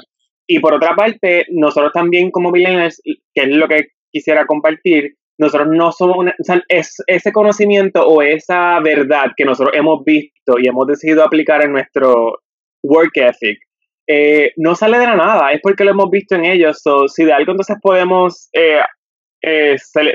y 0.47 0.59
por 0.61 0.75
otra 0.75 0.95
parte, 0.95 1.47
nosotros 1.51 1.93
también 1.93 2.31
como 2.31 2.51
millennials, 2.51 3.01
que 3.05 3.43
es 3.43 3.49
lo 3.49 3.69
que 3.69 3.89
quisiera 4.11 4.47
compartir, 4.47 5.15
nosotros 5.39 5.69
no 5.71 5.93
somos 5.93 6.17
una, 6.19 6.35
o 6.39 6.45
sea, 6.45 6.61
es, 6.69 6.97
ese 7.07 7.33
conocimiento 7.33 8.05
o 8.07 8.23
esa 8.23 8.81
verdad 8.81 9.27
que 9.37 9.45
nosotros 9.45 9.77
hemos 9.77 10.05
visto 10.05 10.59
y 10.59 10.69
hemos 10.69 10.87
decidido 10.87 11.23
aplicar 11.23 11.65
en 11.65 11.73
nuestro 11.73 12.41
work 12.83 13.13
ethic, 13.15 13.59
eh, 14.09 14.53
no 14.57 14.75
sale 14.75 14.99
de 14.99 15.07
la 15.07 15.17
nada, 15.17 15.53
es 15.53 15.61
porque 15.63 15.85
lo 15.85 15.91
hemos 15.91 16.11
visto 16.11 16.35
en 16.35 16.47
ellos. 16.47 16.81
So, 16.83 17.09
si 17.09 17.25
de 17.25 17.33
algo 17.33 17.53
entonces 17.53 17.77
podemos, 17.81 18.49
eh, 18.55 18.81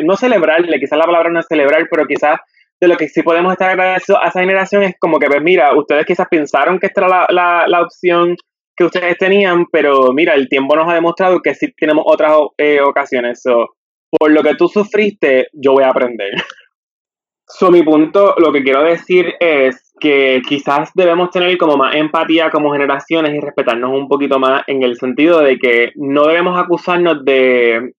no 0.03 0.17
celebrarle, 0.17 0.79
quizás 0.79 0.97
la 0.97 1.05
palabra 1.05 1.29
no 1.29 1.39
es 1.39 1.45
celebrar, 1.47 1.87
pero 1.89 2.05
quizás 2.05 2.39
de 2.81 2.87
lo 2.87 2.97
que 2.97 3.07
sí 3.07 3.21
podemos 3.21 3.53
estar 3.53 3.69
agradecidos 3.69 4.19
a 4.21 4.27
esa 4.27 4.41
generación 4.41 4.83
es 4.83 4.95
como 4.99 5.19
que, 5.19 5.27
pues 5.27 5.41
mira, 5.41 5.73
ustedes 5.77 6.05
quizás 6.05 6.27
pensaron 6.29 6.79
que 6.79 6.87
esta 6.87 7.01
era 7.01 7.07
la, 7.07 7.27
la, 7.29 7.65
la 7.67 7.81
opción 7.81 8.35
que 8.75 8.85
ustedes 8.85 9.17
tenían, 9.17 9.65
pero 9.71 10.11
mira, 10.13 10.33
el 10.33 10.49
tiempo 10.49 10.75
nos 10.75 10.89
ha 10.89 10.95
demostrado 10.95 11.41
que 11.41 11.53
sí 11.55 11.73
tenemos 11.77 12.03
otras 12.07 12.37
eh, 12.57 12.81
ocasiones. 12.81 13.41
So, 13.41 13.75
por 14.09 14.31
lo 14.31 14.41
que 14.43 14.55
tú 14.55 14.67
sufriste, 14.67 15.47
yo 15.53 15.73
voy 15.73 15.83
a 15.83 15.89
aprender. 15.89 16.31
So, 17.45 17.69
mi 17.69 17.83
punto, 17.83 18.33
lo 18.37 18.51
que 18.51 18.63
quiero 18.63 18.83
decir 18.83 19.33
es 19.39 19.93
que 19.99 20.41
quizás 20.47 20.91
debemos 20.95 21.29
tener 21.29 21.55
como 21.57 21.75
más 21.75 21.93
empatía 21.95 22.49
como 22.49 22.71
generaciones 22.71 23.35
y 23.35 23.39
respetarnos 23.39 23.91
un 23.91 24.07
poquito 24.07 24.39
más 24.39 24.63
en 24.65 24.81
el 24.81 24.95
sentido 24.95 25.41
de 25.41 25.59
que 25.59 25.91
no 25.95 26.25
debemos 26.25 26.59
acusarnos 26.59 27.23
de 27.23 27.93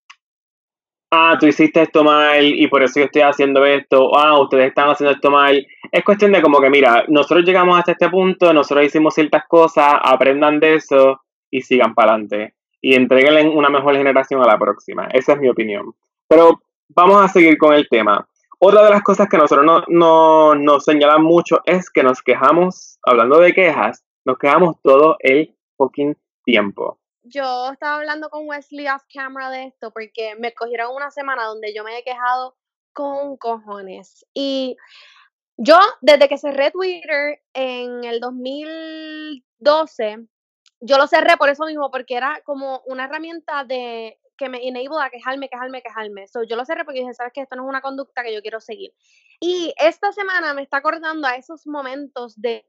ah, 1.11 1.37
tú 1.39 1.47
hiciste 1.47 1.83
esto 1.83 2.05
mal 2.05 2.45
y 2.45 2.67
por 2.69 2.83
eso 2.83 3.01
yo 3.01 3.07
estoy 3.07 3.23
haciendo 3.23 3.65
esto, 3.65 4.17
ah, 4.17 4.41
ustedes 4.41 4.69
están 4.69 4.89
haciendo 4.89 5.13
esto 5.15 5.31
mal. 5.31 5.67
Es 5.91 6.05
cuestión 6.05 6.33
de 6.33 6.43
como 6.43 6.61
que, 6.61 6.71
mira, 6.71 7.05
nosotros 7.09 7.45
llegamos 7.45 7.79
hasta 7.79 7.93
este 7.93 8.09
punto, 8.09 8.53
nosotros 8.53 8.87
hicimos 8.87 9.15
ciertas 9.15 9.45
cosas, 9.47 9.95
aprendan 10.03 10.61
de 10.61 10.75
eso 10.75 11.21
y 11.51 11.63
sigan 11.63 11.95
para 11.95 12.13
adelante. 12.13 12.55
Y 12.81 12.95
entreguen 12.95 13.49
una 13.49 13.71
mejor 13.71 13.97
generación 13.97 14.43
a 14.43 14.47
la 14.47 14.59
próxima. 14.59 15.07
Esa 15.13 15.33
es 15.33 15.39
mi 15.39 15.49
opinión. 15.49 15.95
Pero 16.29 16.61
vamos 16.89 17.25
a 17.25 17.29
seguir 17.29 17.57
con 17.57 17.73
el 17.73 17.89
tema. 17.89 18.27
Otra 18.59 18.85
de 18.85 18.91
las 18.91 19.03
cosas 19.03 19.29
que 19.29 19.39
nosotros 19.39 19.65
no, 19.65 19.85
no, 19.89 20.55
nos 20.55 20.85
señalan 20.85 21.23
mucho 21.23 21.61
es 21.65 21.91
que 21.91 22.03
nos 22.03 22.23
quejamos, 22.23 22.99
hablando 23.03 23.39
de 23.39 23.53
quejas, 23.53 24.05
nos 24.25 24.39
quejamos 24.39 24.77
todo 24.83 25.17
el 25.21 25.55
fucking 25.77 26.17
tiempo. 26.45 26.99
Yo 27.25 27.73
estaba 27.73 27.97
hablando 27.97 28.28
con 28.28 28.47
Wesley 28.47 28.87
off 28.88 29.02
camera 29.12 29.50
de 29.50 29.64
esto 29.64 29.90
porque 29.93 30.37
me 30.37 30.52
cogieron 30.52 30.95
una 30.95 31.11
semana 31.11 31.45
donde 31.45 31.75
yo 31.75 31.83
me 31.83 31.99
he 31.99 32.04
quejado 32.04 32.57
con 32.93 33.38
cojones. 33.38 34.26
Y 34.35 34.76
yo, 35.57 35.78
desde 36.00 36.28
que 36.28 36.38
cerré 36.38 36.71
Twitter 36.71 37.40
en 37.54 38.04
el 38.04 38.21
2012, 38.21 40.26
yo 40.81 40.99
lo 40.99 41.07
cerré 41.07 41.37
por 41.37 41.49
eso 41.49 41.64
mismo, 41.64 41.90
porque 41.90 42.16
era 42.16 42.40
como 42.45 42.83
una 42.87 43.04
herramienta 43.04 43.64
de 43.64 44.19
que 44.37 44.49
me 44.49 44.66
enable 44.66 45.00
a 45.00 45.11
quejarme, 45.11 45.49
quejarme, 45.49 45.83
quejarme. 45.83 46.28
So, 46.28 46.43
yo 46.43 46.57
lo 46.57 46.64
cerré 46.64 46.85
porque 46.85 47.00
dije, 47.00 47.14
sabes 47.14 47.33
que 47.33 47.40
esto 47.40 47.57
no 47.57 47.62
es 47.62 47.69
una 47.69 47.81
conducta 47.81 48.23
que 48.23 48.35
yo 48.35 48.43
quiero 48.43 48.61
seguir. 48.61 48.93
Y 49.40 49.73
esta 49.78 50.12
semana 50.12 50.54
me 50.54 50.62
está 50.62 50.78
acordando 50.78 51.26
a 51.26 51.37
esos 51.37 51.66
momentos 51.66 52.40
de 52.40 52.66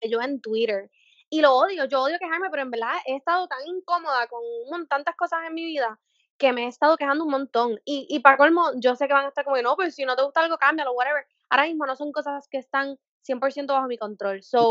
yo 0.00 0.20
en 0.20 0.40
Twitter. 0.40 0.90
Y 1.32 1.40
lo 1.40 1.54
odio, 1.54 1.86
yo 1.86 2.02
odio 2.02 2.18
quejarme, 2.18 2.50
pero 2.50 2.62
en 2.62 2.70
verdad 2.70 2.92
he 3.06 3.16
estado 3.16 3.48
tan 3.48 3.66
incómoda 3.66 4.28
con 4.28 4.86
tantas 4.86 5.16
cosas 5.16 5.40
en 5.46 5.54
mi 5.54 5.64
vida 5.64 5.98
que 6.36 6.52
me 6.52 6.64
he 6.64 6.66
estado 6.66 6.98
quejando 6.98 7.24
un 7.24 7.30
montón. 7.30 7.80
Y, 7.86 8.06
y 8.10 8.20
para 8.20 8.36
colmo, 8.36 8.72
yo 8.76 8.94
sé 8.96 9.08
que 9.08 9.14
van 9.14 9.24
a 9.24 9.28
estar 9.28 9.42
como 9.42 9.56
que 9.56 9.62
no, 9.62 9.74
pues 9.74 9.94
si 9.94 10.04
no 10.04 10.14
te 10.14 10.24
gusta 10.24 10.42
algo, 10.42 10.58
cámbialo, 10.58 10.92
whatever. 10.92 11.24
Ahora 11.48 11.64
mismo 11.64 11.86
no 11.86 11.96
son 11.96 12.12
cosas 12.12 12.46
que 12.50 12.58
están 12.58 12.98
100% 13.26 13.66
bajo 13.68 13.86
mi 13.86 13.96
control. 13.96 14.42
So, 14.42 14.68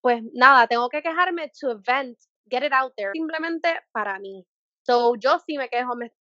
pues 0.00 0.24
nada, 0.32 0.66
tengo 0.66 0.88
que 0.88 1.02
quejarme 1.02 1.52
to 1.60 1.80
vent, 1.86 2.18
get 2.50 2.64
it 2.64 2.72
out 2.72 2.92
there, 2.96 3.12
simplemente 3.12 3.78
para 3.92 4.18
mí. 4.18 4.44
So, 4.82 5.14
yo 5.14 5.38
sí 5.46 5.56
me 5.56 5.68
quejo, 5.68 5.94
me, 5.94 6.12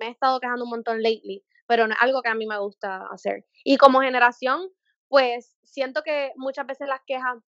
he 0.00 0.10
estado 0.10 0.40
quejando 0.40 0.64
un 0.64 0.70
montón 0.70 1.02
lately, 1.02 1.42
pero 1.66 1.86
no 1.86 1.94
es 1.94 2.02
algo 2.02 2.20
que 2.20 2.28
a 2.28 2.34
mí 2.34 2.46
me 2.46 2.58
gusta 2.58 3.06
hacer. 3.10 3.46
Y 3.64 3.78
como 3.78 4.02
generación, 4.02 4.68
pues 5.08 5.56
siento 5.64 6.02
que 6.02 6.32
muchas 6.36 6.66
veces 6.66 6.86
las 6.86 7.00
quejas 7.06 7.38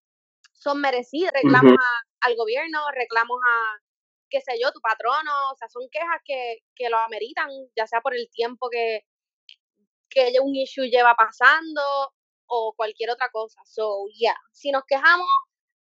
son 0.59 0.81
merecidas. 0.81 1.33
Reclamos 1.33 1.75
al 2.21 2.37
gobierno, 2.37 2.81
reclamos 2.95 3.39
a, 3.47 3.79
qué 4.31 4.41
sé 4.41 4.59
yo, 4.61 4.73
tu 4.73 4.81
patrono, 4.81 5.33
o 5.53 5.57
sea, 5.57 5.69
son 5.69 5.89
quejas 5.91 6.21
que, 6.25 6.59
que 6.75 6.89
lo 6.91 6.99
ameritan, 6.99 7.49
ya 7.77 7.87
sea 7.87 8.01
por 8.01 8.15
el 8.15 8.29
tiempo 8.31 8.69
que, 8.71 9.01
que 10.11 10.33
un 10.43 10.55
issue 10.55 10.91
lleva 10.91 11.15
pasando 11.15 11.83
o 12.47 12.75
cualquier 12.77 13.11
otra 13.11 13.29
cosa. 13.31 13.61
So, 13.65 14.07
yeah, 14.19 14.37
si 14.53 14.71
nos 14.71 14.85
quejamos, 14.87 15.29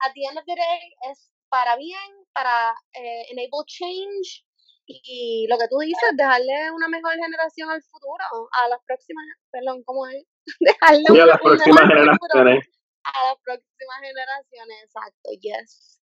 at 0.01 0.13
the 0.15 0.25
end 0.29 0.39
of 0.39 0.45
the 0.45 0.55
day, 0.55 0.95
es 1.11 1.31
para 1.49 1.77
bien, 1.77 2.27
para 2.33 2.75
eh, 2.93 3.27
enable 3.31 3.65
change 3.67 4.45
y 4.89 5.47
lo 5.49 5.59
que 5.59 5.67
tú 5.69 5.79
dices, 5.79 6.11
dejarle 6.17 6.71
una 6.73 6.89
mejor 6.89 7.13
generación 7.15 7.71
al 7.71 7.83
futuro, 7.83 8.49
a 8.53 8.69
las 8.69 8.79
próximas, 8.87 9.25
perdón, 9.51 9.83
¿cómo 9.85 10.07
es? 10.07 10.25
Dejarle 10.61 11.23
a 11.23 11.27
las 11.27 11.41
próximas 11.41 11.89
generaciones. 11.89 12.67
A 13.07 13.29
las 13.29 13.39
próximas 13.43 14.01
generaciones, 14.03 14.83
exacto, 14.85 15.31
yes. 15.41 16.01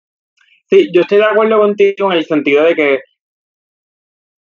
Sí, 0.69 0.89
yo 0.93 1.01
estoy 1.01 1.17
de 1.17 1.25
acuerdo 1.25 1.59
contigo 1.59 2.11
en 2.11 2.17
el 2.17 2.25
sentido 2.25 2.63
de 2.63 2.75
que 2.75 2.99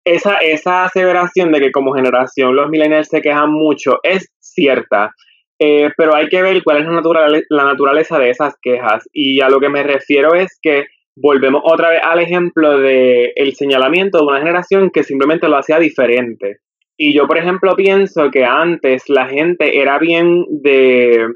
esa, 0.05 0.37
esa 0.39 0.85
aseveración 0.85 1.53
de 1.53 1.61
que 1.61 1.73
como 1.73 1.95
generación 1.95 2.55
los 2.55 2.69
millennials 2.69 3.09
se 3.09 3.23
quejan 3.23 3.51
mucho 3.51 4.01
es 4.03 4.33
cierta, 4.39 5.13
eh, 5.59 5.91
pero 5.97 6.15
hay 6.15 6.29
que 6.29 6.43
ver 6.43 6.63
cuál 6.63 6.79
es 6.79 6.87
la, 6.87 7.43
la 7.51 7.65
naturaleza 7.65 8.19
de 8.19 8.31
esas 8.31 8.55
quejas. 8.61 9.09
Y 9.13 9.41
a 9.41 9.49
lo 9.49 9.61
que 9.61 9.69
me 9.69 9.83
refiero 9.83 10.35
es 10.35 10.59
que 10.61 10.87
volvemos 11.17 11.63
otra 11.65 11.91
vez 11.91 12.01
al 12.03 12.21
ejemplo 12.21 12.79
de 12.79 13.33
el 13.37 13.55
señalamiento 13.55 14.19
de 14.19 14.25
una 14.25 14.41
generación 14.41 14.91
que 14.91 15.05
simplemente 15.05 15.49
lo 15.49 15.59
hacía 15.59 15.79
diferente. 15.79 16.59
Y 16.97 17.15
yo, 17.15 17.27
por 17.27 17.39
ejemplo, 17.39 17.75
pienso 17.77 18.31
que 18.31 18.45
antes 18.45 19.09
la 19.09 19.27
gente 19.27 19.81
era 19.81 19.99
bien 19.99 20.45
de... 20.49 21.27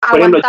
Por 0.00 0.20
ejemplo, 0.20 0.40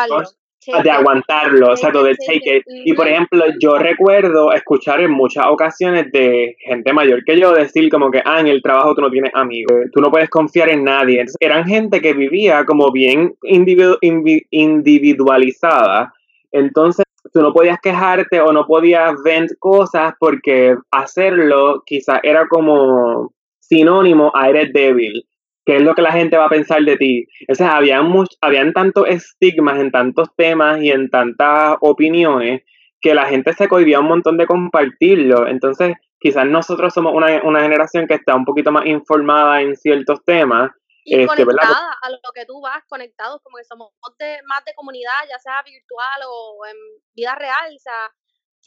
de 0.84 0.92
aguantarlo, 0.92 1.72
o 1.72 1.77
sea, 1.77 1.92
take 1.92 2.58
it. 2.58 2.63
Y 2.68 2.94
por 2.94 3.08
ejemplo, 3.08 3.46
yo 3.60 3.77
recuerdo 3.77 4.51
escuchar 4.51 5.00
en 5.01 5.12
muchas 5.12 5.46
ocasiones 5.48 6.12
de 6.12 6.56
gente 6.60 6.94
mayor 6.94 7.24
que 7.24 7.39
yo 7.39 7.54
decir 7.54 7.89
como 7.89 8.12
que, 8.12 8.22
ah, 8.25 8.42
en 8.42 8.48
el 8.48 8.62
trabajo 8.62 8.94
tú 8.96 9.01
no 9.01 9.10
tienes 9.10 9.32
amigos, 9.34 9.86
tú 9.94 10.01
no 10.01 10.12
puedes 10.12 10.30
confiar 10.30 10.70
en 10.70 10.84
nadie. 10.84 11.24
eran 11.39 11.66
gente 11.66 12.01
que 12.01 12.12
vivía 12.13 12.66
como 12.66 12.92
bien 12.92 13.34
individualizada. 13.42 16.13
Entonces, 16.51 17.06
tú 17.32 17.42
no 17.42 17.54
podías 17.54 17.80
quejarte 17.82 18.42
o 18.42 18.51
no 18.51 18.66
podías 18.66 19.13
vender 19.24 19.58
cosas 19.60 20.16
porque 20.20 20.75
hacerlo 20.92 21.84
quizás 21.86 22.20
era 22.24 22.46
como 22.48 23.32
sinónimo 23.60 24.32
a 24.34 24.50
eres 24.50 24.74
débil, 24.74 25.24
que 25.68 25.76
es 25.76 25.82
lo 25.82 25.94
que 25.96 26.02
la 26.02 26.14
gente 26.14 26.38
va 26.38 26.46
a 26.46 26.50
pensar 26.50 26.82
de 26.82 26.96
ti. 26.96 27.28
Entonces, 27.42 27.68
había 27.68 28.02
habían 28.40 28.72
tantos 28.72 29.06
estigmas 29.06 29.78
en 29.82 29.92
tantos 29.92 30.30
temas 30.38 30.82
y 30.82 30.92
en 30.92 31.10
tantas 31.10 31.76
opiniones 31.82 32.62
que 33.02 33.14
la 33.14 33.26
gente 33.26 33.52
se 33.52 33.68
cohibía 33.68 34.00
un 34.00 34.08
montón 34.08 34.38
de 34.38 34.48
compartirlo. 34.48 35.46
Entonces, 35.46 35.96
quizás 36.22 36.46
nosotros 36.46 36.94
somos 36.94 37.14
una, 37.14 37.42
una 37.44 37.64
generación 37.64 38.08
que 38.08 38.14
está 38.14 38.34
un 38.34 38.46
poquito 38.46 38.72
más 38.72 38.86
informada 38.86 39.62
en 39.62 39.76
ciertos 39.76 40.24
temas 40.24 40.72
y 41.04 41.20
este, 41.20 41.44
conectada 41.44 41.98
a 42.02 42.10
lo 42.12 42.18
que 42.34 42.46
tú 42.46 42.62
vas, 42.62 42.86
conectados, 42.88 43.42
como 43.44 43.58
que 43.58 43.66
somos 43.66 43.92
de, 44.18 44.40
más 44.46 44.64
de 44.64 44.74
comunidad, 44.74 45.20
ya 45.30 45.38
sea 45.38 45.62
virtual 45.64 46.22
o 46.30 46.66
en 46.66 46.78
vida 47.14 47.36
real, 47.36 47.76
o 47.76 47.80
sea, 47.80 48.10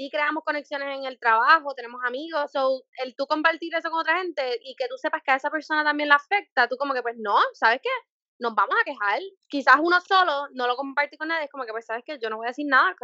sí 0.00 0.08
creamos 0.10 0.42
conexiones 0.44 0.96
en 0.96 1.04
el 1.04 1.18
trabajo, 1.18 1.74
tenemos 1.74 2.00
amigos, 2.06 2.50
o 2.56 2.82
el 3.04 3.14
tú 3.16 3.26
compartir 3.26 3.74
eso 3.74 3.90
con 3.90 4.00
otra 4.00 4.16
gente 4.16 4.58
y 4.64 4.74
que 4.74 4.88
tú 4.88 4.96
sepas 4.96 5.20
que 5.22 5.32
a 5.32 5.36
esa 5.36 5.50
persona 5.50 5.84
también 5.84 6.08
la 6.08 6.14
afecta, 6.14 6.66
tú 6.68 6.76
como 6.78 6.94
que 6.94 7.02
pues 7.02 7.16
no, 7.18 7.36
¿sabes 7.52 7.80
qué? 7.82 7.90
Nos 8.38 8.54
vamos 8.54 8.74
a 8.80 8.84
quejar. 8.84 9.20
Quizás 9.48 9.76
uno 9.78 10.00
solo 10.00 10.48
no 10.54 10.66
lo 10.66 10.76
comparte 10.76 11.18
con 11.18 11.28
nadie, 11.28 11.44
es 11.44 11.50
como 11.50 11.66
que 11.66 11.72
pues 11.72 11.84
sabes 11.84 12.02
que 12.06 12.18
yo 12.18 12.30
no 12.30 12.38
voy 12.38 12.46
a 12.46 12.48
decir 12.48 12.64
nada, 12.66 12.94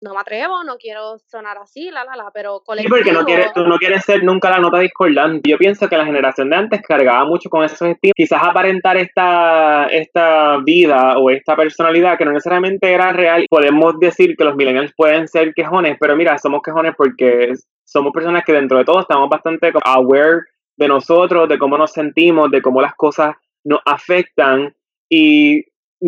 no 0.00 0.12
me 0.12 0.20
atrevo, 0.20 0.64
no 0.64 0.76
quiero 0.76 1.18
sonar 1.18 1.56
así, 1.58 1.90
la, 1.90 2.04
la, 2.04 2.16
la, 2.16 2.30
pero 2.32 2.60
colectivo... 2.64 2.96
Sí, 2.96 3.02
porque 3.02 3.18
no 3.18 3.24
quieres, 3.24 3.52
tú 3.52 3.64
no 3.64 3.78
quieres 3.78 4.04
ser 4.04 4.22
nunca 4.22 4.50
la 4.50 4.58
nota 4.58 4.78
discordante. 4.78 5.48
Yo 5.48 5.56
pienso 5.56 5.88
que 5.88 5.96
la 5.96 6.04
generación 6.04 6.50
de 6.50 6.56
antes 6.56 6.82
cargaba 6.82 7.24
mucho 7.24 7.48
con 7.48 7.64
esos 7.64 7.88
estilos. 7.88 8.12
Quizás 8.14 8.42
aparentar 8.42 8.96
esta, 8.98 9.86
esta 9.86 10.58
vida 10.58 11.16
o 11.18 11.30
esta 11.30 11.56
personalidad 11.56 12.18
que 12.18 12.24
no 12.24 12.32
necesariamente 12.32 12.92
era 12.92 13.12
real. 13.12 13.46
Podemos 13.48 13.98
decir 13.98 14.36
que 14.36 14.44
los 14.44 14.56
millennials 14.56 14.92
pueden 14.96 15.26
ser 15.26 15.54
quejones, 15.54 15.96
pero 15.98 16.16
mira, 16.16 16.36
somos 16.38 16.60
quejones 16.62 16.94
porque 16.96 17.52
somos 17.84 18.12
personas 18.12 18.44
que 18.44 18.52
dentro 18.52 18.78
de 18.78 18.84
todo 18.84 19.00
estamos 19.00 19.28
bastante 19.28 19.72
aware 19.84 20.42
de 20.76 20.88
nosotros, 20.88 21.48
de 21.48 21.58
cómo 21.58 21.78
nos 21.78 21.92
sentimos, 21.92 22.50
de 22.50 22.60
cómo 22.60 22.80
las 22.80 22.94
cosas 22.94 23.36
nos 23.64 23.80
afectan 23.86 24.74
y 25.08 25.62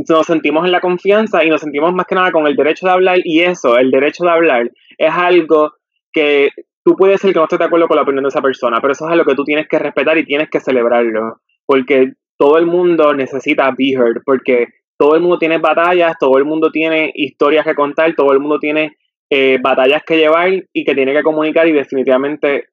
nos 0.08 0.26
sentimos 0.26 0.64
en 0.64 0.72
la 0.72 0.80
confianza 0.80 1.44
y 1.44 1.48
nos 1.48 1.60
sentimos 1.60 1.92
más 1.94 2.06
que 2.06 2.14
nada 2.14 2.32
con 2.32 2.46
el 2.46 2.56
derecho 2.56 2.86
de 2.86 2.92
hablar 2.92 3.18
y 3.24 3.40
eso, 3.40 3.78
el 3.78 3.90
derecho 3.90 4.24
de 4.24 4.30
hablar, 4.30 4.70
es 4.98 5.12
algo 5.12 5.72
que 6.12 6.50
tú 6.84 6.94
puedes 6.96 7.20
ser 7.20 7.32
que 7.32 7.38
no 7.38 7.44
estés 7.44 7.58
de 7.58 7.64
acuerdo 7.64 7.88
con 7.88 7.96
la 7.96 8.02
opinión 8.02 8.24
de 8.24 8.28
esa 8.28 8.42
persona, 8.42 8.78
pero 8.80 8.92
eso 8.92 9.06
es 9.06 9.12
algo 9.12 9.24
que 9.24 9.34
tú 9.34 9.44
tienes 9.44 9.68
que 9.68 9.78
respetar 9.78 10.16
y 10.18 10.24
tienes 10.24 10.48
que 10.50 10.60
celebrarlo, 10.60 11.40
porque 11.66 12.12
todo 12.38 12.58
el 12.58 12.66
mundo 12.66 13.14
necesita 13.14 13.70
be 13.76 13.90
heard, 13.90 14.22
porque 14.24 14.68
todo 14.98 15.14
el 15.14 15.20
mundo 15.20 15.38
tiene 15.38 15.58
batallas, 15.58 16.16
todo 16.18 16.38
el 16.38 16.44
mundo 16.44 16.70
tiene 16.70 17.12
historias 17.14 17.64
que 17.64 17.74
contar, 17.74 18.14
todo 18.14 18.32
el 18.32 18.40
mundo 18.40 18.58
tiene 18.58 18.96
eh, 19.30 19.58
batallas 19.60 20.02
que 20.06 20.16
llevar 20.16 20.52
y 20.72 20.84
que 20.84 20.94
tiene 20.94 21.12
que 21.12 21.22
comunicar 21.22 21.66
y 21.66 21.72
definitivamente 21.72 22.68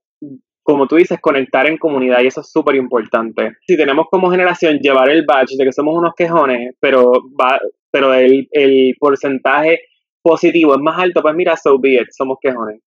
como 0.63 0.87
tú 0.87 0.95
dices, 0.95 1.19
conectar 1.21 1.67
en 1.67 1.77
comunidad 1.77 2.21
y 2.21 2.27
eso 2.27 2.41
es 2.41 2.49
súper 2.49 2.75
importante. 2.75 3.57
Si 3.67 3.77
tenemos 3.77 4.07
como 4.09 4.31
generación 4.31 4.79
llevar 4.79 5.09
el 5.09 5.25
badge 5.25 5.57
de 5.57 5.65
que 5.65 5.73
somos 5.73 5.95
unos 5.95 6.13
quejones, 6.15 6.73
pero 6.79 7.11
va, 7.39 7.59
pero 7.91 8.13
el, 8.13 8.47
el 8.51 8.95
porcentaje 8.97 9.81
positivo 10.21 10.73
es 10.73 10.79
más 10.79 10.97
alto, 10.97 11.21
pues 11.21 11.35
mira, 11.35 11.57
so 11.57 11.77
be 11.77 11.95
it, 11.95 12.07
somos 12.11 12.37
quejones. 12.41 12.81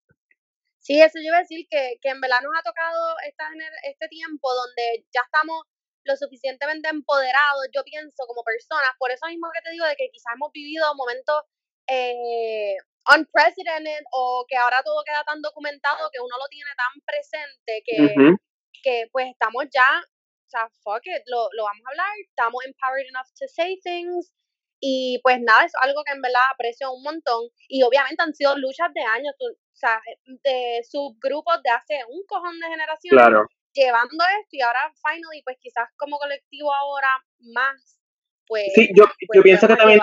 Sí, 0.81 0.99
eso 1.01 1.19
yo 1.19 1.29
iba 1.29 1.37
a 1.37 1.45
decir 1.45 1.67
que, 1.69 1.99
que 2.01 2.09
en 2.09 2.21
verdad 2.21 2.41
nos 2.43 2.55
ha 2.57 2.63
tocado 2.63 3.15
esta, 3.29 3.45
este 3.91 4.09
tiempo 4.09 4.49
donde 4.55 5.05
ya 5.13 5.21
estamos 5.27 5.63
lo 6.07 6.17
suficientemente 6.17 6.89
empoderados, 6.89 7.67
yo 7.75 7.83
pienso, 7.83 8.25
como 8.27 8.43
personas, 8.45 8.95
por 8.99 9.11
eso 9.11 9.27
mismo 9.27 9.49
que 9.53 9.61
te 9.61 9.73
digo 9.73 9.85
de 9.85 9.97
que 9.97 10.09
quizás 10.11 10.33
hemos 10.35 10.53
vivido 10.53 10.87
momentos 10.95 11.43
eh, 11.87 12.77
unprecedented 13.17 14.05
o 14.13 14.45
que 14.49 14.57
ahora 14.57 14.83
todo 14.85 15.03
queda 15.05 15.23
tan 15.25 15.41
documentado 15.41 16.11
que 16.13 16.21
uno 16.21 16.37
lo 16.39 16.49
tiene 16.49 16.71
tan 16.77 17.01
presente 17.05 17.83
que, 17.85 18.37
que 18.83 19.09
pues 19.13 19.29
estamos 19.31 19.65
ya, 19.73 20.03
o 20.03 20.49
sea, 20.49 20.69
fuck 20.83 21.07
it, 21.07 21.23
lo, 21.27 21.49
lo 21.53 21.65
vamos 21.65 21.83
a 21.87 21.91
hablar, 21.91 22.13
estamos 22.29 22.65
empowered 22.65 23.07
enough 23.09 23.31
to 23.39 23.47
say 23.49 23.79
things 23.83 24.33
y 24.81 25.21
pues 25.23 25.41
nada, 25.41 25.65
es 25.65 25.73
algo 25.81 26.03
que 26.05 26.13
en 26.13 26.23
verdad 26.23 26.43
aprecio 26.53 26.93
un 26.93 27.03
montón 27.03 27.49
y 27.69 27.83
obviamente 27.83 28.23
han 28.23 28.35
sido 28.35 28.57
luchas 28.59 28.93
de 28.93 29.03
años, 29.03 29.35
o 29.41 29.77
sea, 29.77 30.01
de 30.25 30.81
subgrupos 30.89 31.63
de 31.63 31.71
hace 31.71 32.05
un 32.09 32.23
cojón 32.27 32.59
de 32.61 32.69
generaciones. 32.69 33.49
Llevando 33.73 34.25
esto 34.41 34.53
y 34.53 34.63
ahora 34.63 34.91
finally, 35.05 35.43
pues 35.45 35.59
quizás 35.61 35.89
como 35.99 36.19
colectivo 36.19 36.73
ahora 36.73 37.11
más, 37.53 38.01
pues... 38.47 38.73
Sí, 38.75 38.89
yo, 38.97 39.05
yo 39.05 39.11
pues, 39.27 39.43
pienso 39.43 39.69
que 39.69 39.77
también... 39.77 40.01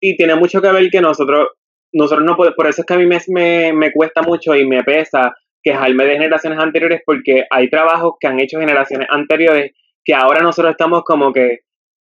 Y 0.00 0.16
tiene 0.16 0.34
mucho 0.34 0.60
que 0.62 0.72
ver 0.72 0.90
que 0.90 1.00
nosotros 1.00 1.48
nosotros 1.92 2.24
no 2.24 2.36
podemos, 2.36 2.56
por 2.56 2.68
eso 2.68 2.82
es 2.82 2.86
que 2.86 2.94
a 2.94 2.98
mí 2.98 3.06
me, 3.06 3.72
me, 3.72 3.92
cuesta 3.92 4.22
mucho 4.22 4.54
y 4.54 4.66
me 4.66 4.82
pesa 4.84 5.34
quejarme 5.62 6.04
de 6.04 6.12
generaciones 6.12 6.58
anteriores 6.58 7.02
porque 7.04 7.44
hay 7.50 7.68
trabajos 7.68 8.14
que 8.18 8.28
han 8.28 8.40
hecho 8.40 8.60
generaciones 8.60 9.08
anteriores 9.10 9.72
que 10.04 10.14
ahora 10.14 10.40
nosotros 10.40 10.70
estamos 10.70 11.02
como 11.04 11.32
que 11.32 11.58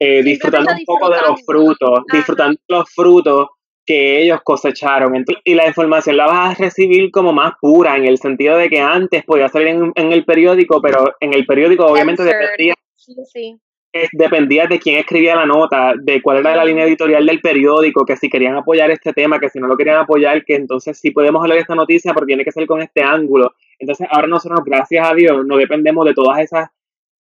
eh, 0.01 0.23
disfrutando 0.23 0.73
un 0.73 0.85
poco 0.85 1.11
de 1.11 1.21
los 1.21 1.45
frutos, 1.45 2.01
disfrutando 2.13 2.59
los 2.69 2.89
frutos 2.91 3.49
que 3.87 4.23
ellos 4.23 4.41
cosecharon. 4.43 5.25
y 5.45 5.55
la 5.55 5.67
información 5.67 6.17
la 6.17 6.27
vas 6.27 6.53
a 6.59 6.63
recibir 6.63 7.11
como 7.11 7.33
más 7.33 7.53
pura, 7.61 7.97
en 7.97 8.07
el 8.07 8.19
sentido 8.19 8.57
de 8.57 8.71
que 8.71 8.81
antes 8.81 9.25
podía 9.25 9.49
salir 9.49 9.69
en, 9.69 9.93
en 9.95 10.13
el 10.13 10.25
periódico, 10.25 10.81
pero 10.81 11.15
en 11.21 11.35
el 11.35 11.45
periódico 11.45 11.85
obviamente 11.85 12.23
dependía, 12.23 12.75
dependía 14.13 14.67
de 14.67 14.79
quién 14.79 14.99
escribía 14.99 15.37
la 15.37 15.47
nota, 15.47 15.95
de 15.97 16.21
cuál 16.21 16.39
era 16.39 16.57
la 16.57 16.65
línea 16.65 16.85
editorial 16.85 17.25
del 17.25 17.41
periódico, 17.41 18.05
que 18.05 18.17
si 18.17 18.29
querían 18.29 18.57
apoyar 18.57 18.91
este 18.91 19.13
tema, 19.13 19.39
que 19.39 19.49
si 19.49 19.61
no 19.61 19.67
lo 19.67 19.77
querían 19.77 19.99
apoyar, 19.99 20.45
que 20.45 20.57
entonces 20.57 20.99
sí 20.99 21.11
podemos 21.13 21.43
hablar 21.43 21.57
de 21.57 21.63
esta 21.63 21.75
noticia, 21.75 22.13
porque 22.13 22.29
tiene 22.29 22.45
que 22.45 22.53
ser 22.53 22.67
con 22.67 22.83
este 22.83 23.03
ángulo. 23.03 23.55
Entonces 23.79 24.07
ahora 24.11 24.27
nosotros, 24.27 24.61
gracias 24.65 25.09
a 25.09 25.15
Dios, 25.15 25.47
no 25.47 25.57
dependemos 25.57 26.05
de 26.07 26.15
todas 26.15 26.41
esas 26.41 26.69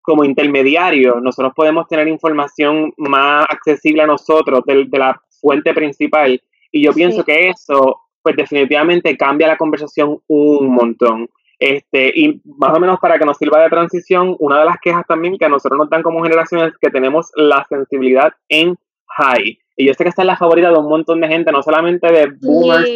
como 0.01 0.25
intermediarios, 0.25 1.21
nosotros 1.21 1.53
podemos 1.55 1.87
tener 1.87 2.07
información 2.09 2.91
más 2.97 3.45
accesible 3.49 4.01
a 4.01 4.07
nosotros 4.07 4.61
de, 4.65 4.83
de 4.85 4.99
la 4.99 5.21
fuente 5.39 5.73
principal 5.73 6.41
y 6.71 6.83
yo 6.83 6.91
pienso 6.91 7.23
que 7.23 7.49
eso, 7.49 8.01
pues 8.21 8.35
definitivamente 8.35 9.15
cambia 9.15 9.47
la 9.47 9.57
conversación 9.57 10.19
un 10.27 10.73
montón. 10.73 11.29
Este, 11.59 12.11
y 12.13 12.41
más 12.57 12.75
o 12.75 12.79
menos 12.79 12.99
para 12.99 13.17
que 13.17 13.25
nos 13.25 13.37
sirva 13.37 13.61
de 13.61 13.69
transición, 13.69 14.35
una 14.39 14.59
de 14.59 14.65
las 14.65 14.77
quejas 14.81 15.05
también 15.07 15.37
que 15.37 15.45
a 15.45 15.49
nosotros 15.49 15.77
nos 15.77 15.89
dan 15.89 16.03
como 16.03 16.23
generación 16.23 16.67
es 16.67 16.73
que 16.79 16.89
tenemos 16.89 17.31
la 17.35 17.65
sensibilidad 17.69 18.33
en 18.49 18.77
high. 19.17 19.57
Y 19.75 19.87
yo 19.87 19.93
sé 19.93 20.03
que 20.03 20.09
esta 20.09 20.23
es 20.23 20.27
la 20.27 20.37
favorita 20.37 20.69
de 20.71 20.77
un 20.77 20.89
montón 20.89 21.21
de 21.21 21.27
gente, 21.27 21.51
no 21.51 21.63
solamente 21.63 22.11
de 22.11 22.27
boomers, 22.41 22.89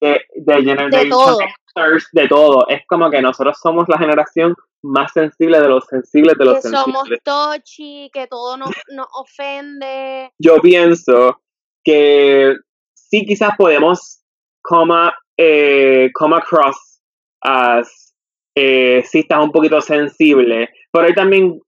de, 0.00 0.20
de 0.34 0.54
Generation 0.54 1.00
de 1.00 1.08
de 2.12 2.28
todo. 2.28 2.66
Es 2.68 2.82
como 2.86 3.10
que 3.10 3.22
nosotros 3.22 3.58
somos 3.60 3.88
la 3.88 3.98
generación 3.98 4.54
más 4.82 5.12
sensible 5.12 5.60
de 5.60 5.68
los 5.68 5.86
sensibles 5.86 6.36
de 6.38 6.44
los 6.44 6.62
que 6.62 6.68
somos 6.68 7.08
touchy, 7.24 8.10
que 8.12 8.26
todo 8.26 8.56
nos, 8.56 8.70
nos 8.88 9.06
ofende. 9.14 10.30
Yo 10.38 10.60
pienso 10.60 11.40
que 11.84 12.54
sí 12.94 13.24
quizás 13.26 13.56
podemos 13.56 14.22
come, 14.62 15.10
eh, 15.36 16.10
come 16.14 16.36
across 16.36 16.87
as 17.40 18.14
eh, 18.54 19.04
estás 19.12 19.44
un 19.44 19.52
poquito 19.52 19.80
sensible, 19.80 20.68
pero 20.92 21.06
ahí 21.06 21.14
también 21.14 21.60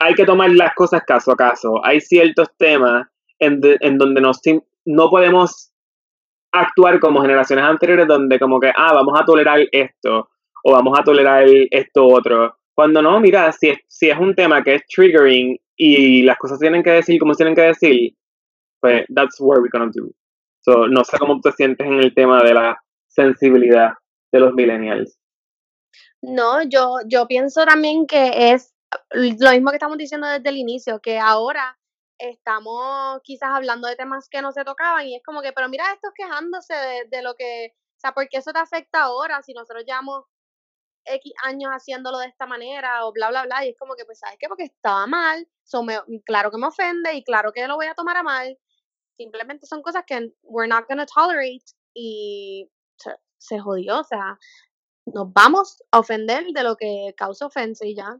hay 0.00 0.14
que 0.14 0.24
tomar 0.24 0.50
las 0.50 0.74
cosas 0.74 1.02
caso 1.06 1.32
a 1.32 1.36
caso. 1.36 1.84
Hay 1.84 2.00
ciertos 2.00 2.48
temas 2.56 3.06
en, 3.38 3.60
en 3.80 3.98
donde 3.98 4.20
no 4.20 5.10
podemos 5.10 5.72
actuar 6.52 7.00
como 7.00 7.22
generaciones 7.22 7.64
anteriores 7.64 8.06
donde 8.06 8.38
como 8.38 8.60
que, 8.60 8.72
ah, 8.74 8.92
vamos 8.94 9.20
a 9.20 9.24
tolerar 9.24 9.60
esto 9.70 10.28
o 10.64 10.72
vamos 10.72 10.98
a 10.98 11.04
tolerar 11.04 11.46
esto 11.70 12.06
otro. 12.06 12.56
Cuando 12.74 13.02
no, 13.02 13.20
mira, 13.20 13.52
si 13.52 13.68
es, 13.68 13.78
si 13.88 14.10
es 14.10 14.18
un 14.18 14.34
tema 14.34 14.62
que 14.62 14.76
es 14.76 14.82
triggering 14.86 15.56
y 15.76 16.22
las 16.22 16.36
cosas 16.38 16.58
tienen 16.58 16.82
que 16.82 16.90
decir 16.90 17.18
como 17.20 17.34
tienen 17.34 17.54
que 17.54 17.62
decir, 17.62 18.12
pues 18.80 19.04
that's 19.14 19.36
what 19.40 19.58
we're 19.58 19.68
gonna 19.72 19.90
do 19.92 20.10
no 20.66 21.04
sé 21.04 21.18
cómo 21.18 21.40
te 21.40 21.52
sientes 21.52 21.86
en 21.86 21.94
el 21.94 22.14
tema 22.14 22.42
de 22.42 22.54
la 22.54 22.78
sensibilidad 23.08 23.92
de 24.34 24.40
los 24.40 24.52
millennials. 24.52 25.16
No, 26.20 26.62
yo, 26.64 26.96
yo 27.06 27.26
pienso 27.28 27.64
también 27.64 28.06
que 28.06 28.52
es 28.52 28.74
lo 29.12 29.50
mismo 29.52 29.70
que 29.70 29.76
estamos 29.76 29.96
diciendo 29.96 30.26
desde 30.26 30.48
el 30.48 30.56
inicio, 30.56 31.00
que 31.00 31.18
ahora 31.18 31.78
estamos 32.18 33.20
quizás 33.22 33.50
hablando 33.50 33.86
de 33.86 33.96
temas 33.96 34.28
que 34.28 34.42
no 34.42 34.50
se 34.50 34.64
tocaban 34.64 35.06
y 35.06 35.16
es 35.16 35.22
como 35.22 35.40
que, 35.40 35.52
pero 35.52 35.68
mira 35.68 35.84
estos 35.92 36.12
quejándose 36.14 36.74
de, 37.10 37.22
lo 37.22 37.34
que, 37.34 37.74
o 37.74 38.00
sea, 38.00 38.12
¿por 38.12 38.28
qué 38.28 38.38
eso 38.38 38.52
te 38.52 38.58
afecta 38.58 39.02
ahora 39.02 39.40
si 39.42 39.52
nosotros 39.52 39.84
llevamos 39.86 40.24
X 41.04 41.32
años 41.44 41.70
haciéndolo 41.70 42.18
de 42.18 42.26
esta 42.26 42.46
manera 42.46 43.06
o 43.06 43.12
bla, 43.12 43.28
bla, 43.28 43.44
bla? 43.44 43.64
Y 43.64 43.70
es 43.70 43.76
como 43.78 43.94
que, 43.94 44.04
pues, 44.04 44.18
¿sabes 44.18 44.36
qué? 44.40 44.48
Porque 44.48 44.64
estaba 44.64 45.06
mal, 45.06 45.46
claro 46.24 46.50
que 46.50 46.58
me 46.58 46.66
ofende 46.66 47.14
y 47.14 47.22
claro 47.22 47.52
que 47.52 47.68
lo 47.68 47.76
voy 47.76 47.86
a 47.86 47.94
tomar 47.94 48.16
a 48.16 48.22
mal, 48.24 48.58
simplemente 49.16 49.66
son 49.66 49.82
cosas 49.82 50.02
que 50.04 50.32
we're 50.42 50.68
not 50.68 50.88
gonna 50.88 51.06
tolerate 51.06 51.64
y 51.94 52.68
se, 53.44 53.58
jodió, 53.58 54.00
o 54.00 54.04
sea, 54.04 54.38
nos 55.06 55.32
vamos 55.32 55.82
a 55.90 55.98
ofender 55.98 56.44
de 56.52 56.62
lo 56.62 56.76
que 56.76 57.14
causa 57.16 57.46
ofensa 57.46 57.86
y 57.86 57.94
ya. 57.94 58.16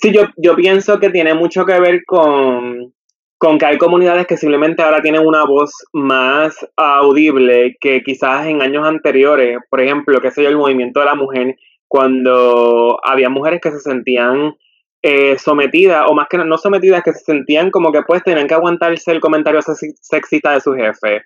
Sí, 0.00 0.12
yo, 0.12 0.22
yo 0.36 0.54
pienso 0.56 1.00
que 1.00 1.10
tiene 1.10 1.34
mucho 1.34 1.64
que 1.64 1.80
ver 1.80 2.04
con, 2.06 2.94
con 3.38 3.58
que 3.58 3.66
hay 3.66 3.78
comunidades 3.78 4.26
que 4.26 4.36
simplemente 4.36 4.82
ahora 4.82 5.02
tienen 5.02 5.26
una 5.26 5.44
voz 5.44 5.70
más 5.92 6.54
audible 6.76 7.76
que 7.80 8.02
quizás 8.02 8.46
en 8.46 8.62
años 8.62 8.86
anteriores, 8.86 9.58
por 9.70 9.80
ejemplo, 9.80 10.20
que 10.20 10.30
sé 10.30 10.42
yo, 10.42 10.48
el 10.48 10.56
movimiento 10.56 11.00
de 11.00 11.06
la 11.06 11.14
mujer, 11.14 11.56
cuando 11.88 12.98
había 13.04 13.28
mujeres 13.28 13.60
que 13.60 13.70
se 13.70 13.80
sentían 13.80 14.54
eh, 15.02 15.36
sometidas, 15.38 16.06
o 16.08 16.14
más 16.14 16.28
que 16.30 16.38
no 16.38 16.56
sometidas, 16.56 17.02
que 17.02 17.12
se 17.12 17.24
sentían 17.24 17.70
como 17.70 17.92
que 17.92 18.02
pues 18.02 18.22
tenían 18.22 18.48
que 18.48 18.54
aguantarse 18.54 19.12
el 19.12 19.20
comentario 19.20 19.60
sexista 19.62 20.52
de 20.52 20.60
su 20.60 20.72
jefe. 20.72 21.22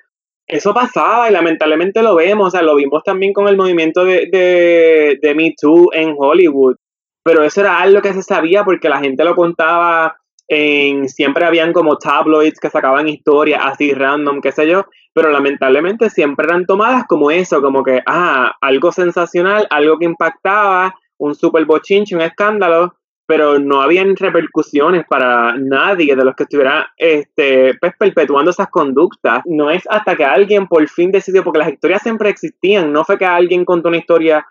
Eso 0.49 0.73
pasaba 0.73 1.29
y 1.29 1.33
lamentablemente 1.33 2.03
lo 2.03 2.17
vemos, 2.17 2.49
o 2.49 2.51
sea, 2.51 2.63
lo 2.63 2.75
vimos 2.75 3.03
también 3.05 3.35
con 3.35 3.49
el 3.49 3.57
movimiento 3.57 4.05
de, 4.05 4.29
de, 4.33 5.19
de 5.21 5.35
Me 5.35 5.55
Too 5.61 5.91
en 5.93 6.15
Hollywood. 6.17 6.77
Pero 7.23 7.45
eso 7.45 7.61
era 7.61 7.79
algo 7.79 8.01
que 8.01 8.15
se 8.15 8.23
sabía 8.23 8.65
porque 8.65 8.89
la 8.89 9.01
gente 9.01 9.25
lo 9.25 9.37
contaba 9.37 10.17
en, 10.49 11.09
siempre 11.11 11.45
habían 11.45 11.75
como 11.75 11.99
tabloids 11.99 12.59
que 12.59 12.71
sacaban 12.71 13.09
historias 13.09 13.61
así 13.63 13.93
random, 13.93 14.41
qué 14.41 14.51
sé 14.51 14.67
yo, 14.67 14.87
pero 15.13 15.31
lamentablemente 15.31 16.09
siempre 16.09 16.47
eran 16.47 16.65
tomadas 16.65 17.05
como 17.07 17.31
eso, 17.31 17.61
como 17.61 17.85
que, 17.85 18.01
ah, 18.07 18.55
algo 18.63 18.91
sensacional, 18.91 19.67
algo 19.69 19.99
que 19.99 20.07
impactaba, 20.07 20.95
un 21.19 21.35
super 21.35 21.67
bochinche, 21.67 22.15
un 22.17 22.23
escándalo, 22.23 22.95
pero 23.29 23.59
no 23.59 23.83
habían 23.83 24.17
repercusiones 24.17 25.05
para 25.07 25.55
nadie 25.59 26.17
de 26.17 26.25
los 26.25 26.35
que 26.35 26.45
estuviera 26.45 26.91
este, 26.97 27.75
pues, 27.79 27.93
perpetuando 27.99 28.51
esas 28.51 28.71
conductas. 28.71 29.43
No 29.45 29.71
es 29.71 29.83
hasta 29.91 30.17
que 30.17 30.25
alguien 30.25 30.67
por 30.67 30.89
fin 30.89 31.13
decidió, 31.13 31.45
porque 31.45 31.59
las 31.59 31.71
historias 31.71 32.01
siempre 32.01 32.31
existían, 32.31 32.91
no 32.91 33.05
fue 33.05 33.19
que 33.19 33.27
alguien 33.27 33.67
contó 33.67 33.89
una 33.89 33.99
historia 33.99 34.47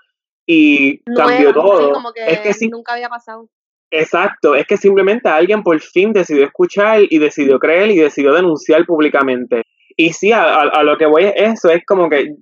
y 0.46 1.00
cambió 1.16 1.52
todo. 1.56 1.92
como 1.92 2.14
que 2.14 2.24
es 2.28 2.60
que 2.60 2.68
nunca 2.68 2.94
había 2.94 3.10
pasado. 3.10 3.50
Exacto, 3.90 4.54
es 4.54 4.68
que 4.68 4.78
simplemente 4.78 5.28
alguien 5.28 5.64
por 5.64 5.80
fin 5.80 6.14
decidió 6.14 6.46
escuchar 6.46 7.02
y 7.10 7.18
decidió 7.18 7.58
creer 7.58 7.90
y 7.90 7.98
decidió 7.98 8.32
denunciar 8.32 8.86
públicamente. 8.86 9.64
Y 9.96 10.14
sí, 10.14 10.32
a, 10.32 10.44
a 10.44 10.84
lo 10.84 11.00
que 11.00 11.08
voy 11.08 11.24
es 11.24 11.34
eso, 11.36 11.72
es 11.72 11.84
como 11.84 12.12
que 12.12 12.36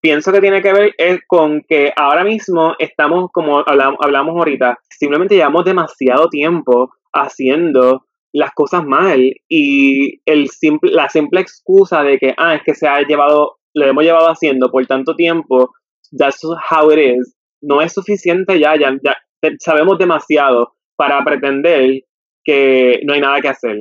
pienso 0.00 0.32
que 0.32 0.40
tiene 0.40 0.60
que 0.62 0.72
ver 0.72 0.94
es 0.98 1.20
con 1.26 1.62
que 1.68 1.92
ahora 1.96 2.24
mismo 2.24 2.74
estamos, 2.78 3.30
como 3.32 3.62
hablamos, 3.66 3.98
hablamos 4.00 4.36
ahorita, 4.36 4.78
simplemente 4.90 5.36
llevamos 5.36 5.64
demasiado 5.64 6.28
tiempo 6.28 6.90
haciendo 7.12 8.06
las 8.32 8.52
cosas 8.54 8.84
mal 8.84 9.20
y 9.48 10.20
el 10.24 10.48
simple, 10.48 10.90
la 10.92 11.08
simple 11.08 11.40
excusa 11.40 12.02
de 12.02 12.18
que, 12.18 12.34
ah, 12.38 12.54
es 12.54 12.62
que 12.64 12.74
se 12.74 12.88
ha 12.88 13.00
llevado, 13.02 13.58
lo 13.74 13.86
hemos 13.86 14.04
llevado 14.04 14.28
haciendo 14.28 14.70
por 14.70 14.84
tanto 14.86 15.14
tiempo, 15.14 15.70
that's 16.16 16.42
how 16.44 16.90
it 16.90 16.98
is, 16.98 17.36
no 17.60 17.82
es 17.82 17.92
suficiente 17.92 18.58
ya, 18.58 18.74
ya, 18.78 18.96
ya 19.02 19.16
sabemos 19.58 19.98
demasiado 19.98 20.74
para 20.96 21.22
pretender 21.24 22.02
que 22.44 23.00
no 23.04 23.12
hay 23.12 23.20
nada 23.20 23.40
que 23.40 23.48
hacer. 23.48 23.76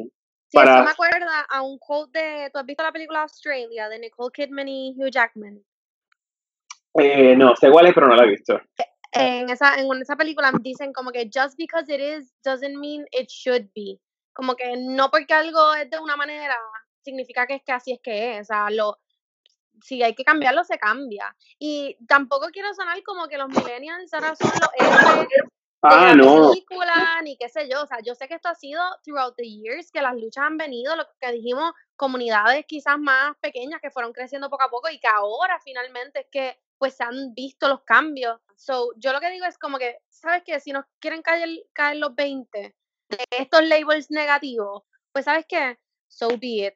para... 0.52 0.76
Eso 0.76 0.84
me 0.84 0.92
acuerda 0.92 1.46
a 1.50 1.62
un 1.62 1.78
quote 1.80 2.20
de, 2.20 2.50
¿tú 2.52 2.60
has 2.60 2.66
visto 2.66 2.84
la 2.84 2.92
película 2.92 3.24
Australia 3.24 3.90
de 3.90 4.00
Nicole 4.00 4.32
Kidman 4.34 4.68
y 4.68 4.96
Hugh 4.98 5.12
Jackman? 5.12 5.64
Eh, 6.96 7.36
no, 7.36 7.56
sé 7.56 7.70
cuál 7.72 7.88
es, 7.88 7.94
pero 7.94 8.08
no 8.08 8.16
la 8.16 8.24
he 8.24 8.30
visto. 8.30 8.60
En 9.14 9.50
esa, 9.50 9.76
en 9.76 10.02
esa 10.02 10.16
película 10.16 10.52
dicen 10.62 10.94
como 10.94 11.12
que 11.12 11.30
just 11.34 11.58
because 11.58 11.94
it 11.94 12.00
is 12.00 12.34
doesn't 12.44 12.78
mean 12.78 13.06
it 13.12 13.30
should 13.30 13.68
be. 13.76 14.00
Como 14.34 14.56
que 14.56 14.76
no 14.78 15.10
porque 15.10 15.34
algo 15.34 15.74
es 15.74 15.90
de 15.90 16.00
una 16.00 16.16
manera 16.16 16.58
significa 17.02 17.46
que 17.46 17.56
es 17.56 17.64
que 17.64 17.72
así 17.72 17.94
es 17.94 18.00
que 18.02 18.38
es. 18.38 18.42
O 18.42 18.46
sea, 18.46 18.70
lo, 18.70 19.00
si 19.82 20.02
hay 20.04 20.16
que 20.16 20.24
cambiarlo, 20.24 20.64
se 20.64 20.78
cambia. 20.78 21.36
Y 21.60 21.98
tampoco 22.08 22.48
quiero 22.52 22.74
sonar 22.74 23.02
como 23.04 23.28
que 23.28 23.38
los 23.38 23.50
millennials 23.50 24.14
ahora 24.14 24.36
son 24.36 24.52
los 24.60 24.70
héroes 24.78 25.28
ah, 25.82 26.14
no. 26.16 26.52
película, 26.52 27.22
ni 27.24 27.38
qué 27.38 27.50
sé 27.50 27.70
yo. 27.70 27.84
O 27.84 27.88
sea, 27.88 28.00
yo 28.04 28.16
sé 28.16 28.28
que 28.28 28.36
esto 28.36 28.50
ha 28.50 28.56
sido 28.56 28.82
throughout 29.04 29.36
the 29.36 29.44
years, 29.44 29.92
que 29.92 30.02
las 30.02 30.16
luchas 30.16 30.46
han 30.46 30.58
venido, 30.58 30.96
lo 30.96 31.06
que 31.20 31.32
dijimos, 31.32 31.74
comunidades 31.96 32.66
quizás 32.68 33.00
más 33.00 33.36
pequeñas 33.42 33.82
que 33.82 33.92
fueron 33.92 34.14
creciendo 34.14 34.50
poco 34.50 34.64
a 34.64 34.70
poco 34.70 34.90
y 34.90 35.00
que 35.00 35.08
ahora 35.08 35.60
finalmente 35.64 36.22
es 36.22 36.28
que 36.32 36.60
pues 36.82 37.00
han 37.00 37.36
visto 37.36 37.68
los 37.68 37.84
cambios. 37.84 38.40
So, 38.56 38.92
yo 38.98 39.14
lo 39.14 39.20
que 39.20 39.30
digo 39.30 39.46
es 39.46 39.60
como 39.60 39.78
que, 39.78 40.00
¿sabes 40.10 40.42
qué? 40.44 40.60
Si 40.60 40.72
nos 40.72 40.84
quieren 41.00 41.22
caer, 41.22 41.48
caer 41.74 41.98
los 41.98 42.16
20 42.16 42.76
de 43.08 43.26
estos 43.30 43.64
labels 43.68 44.10
negativos, 44.10 44.82
pues 45.12 45.26
¿sabes 45.26 45.46
qué? 45.48 45.78
So 46.08 46.30
be 46.40 46.66
it. 46.66 46.74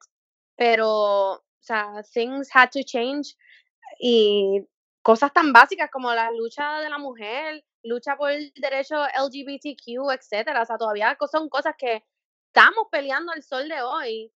Pero, 0.56 0.90
o 1.32 1.44
sea, 1.60 2.04
things 2.14 2.50
had 2.54 2.70
to 2.70 2.84
change 2.84 3.36
y 4.00 4.64
cosas 5.02 5.34
tan 5.34 5.52
básicas 5.52 5.90
como 5.90 6.14
la 6.14 6.30
lucha 6.30 6.82
de 6.82 6.90
la 6.92 7.00
mujer, 7.00 7.66
lucha 7.82 8.16
por 8.16 8.30
el 8.30 8.54
derecho 8.58 9.08
LGBTQ, 9.08 10.12
etcétera, 10.14 10.62
o 10.62 10.66
sea, 10.66 10.78
todavía 10.78 11.18
son 11.32 11.50
cosas 11.50 11.74
que 11.76 12.04
estamos 12.54 12.90
peleando 12.92 13.32
al 13.32 13.42
sol 13.42 13.68
de 13.68 13.82
hoy. 13.82 14.32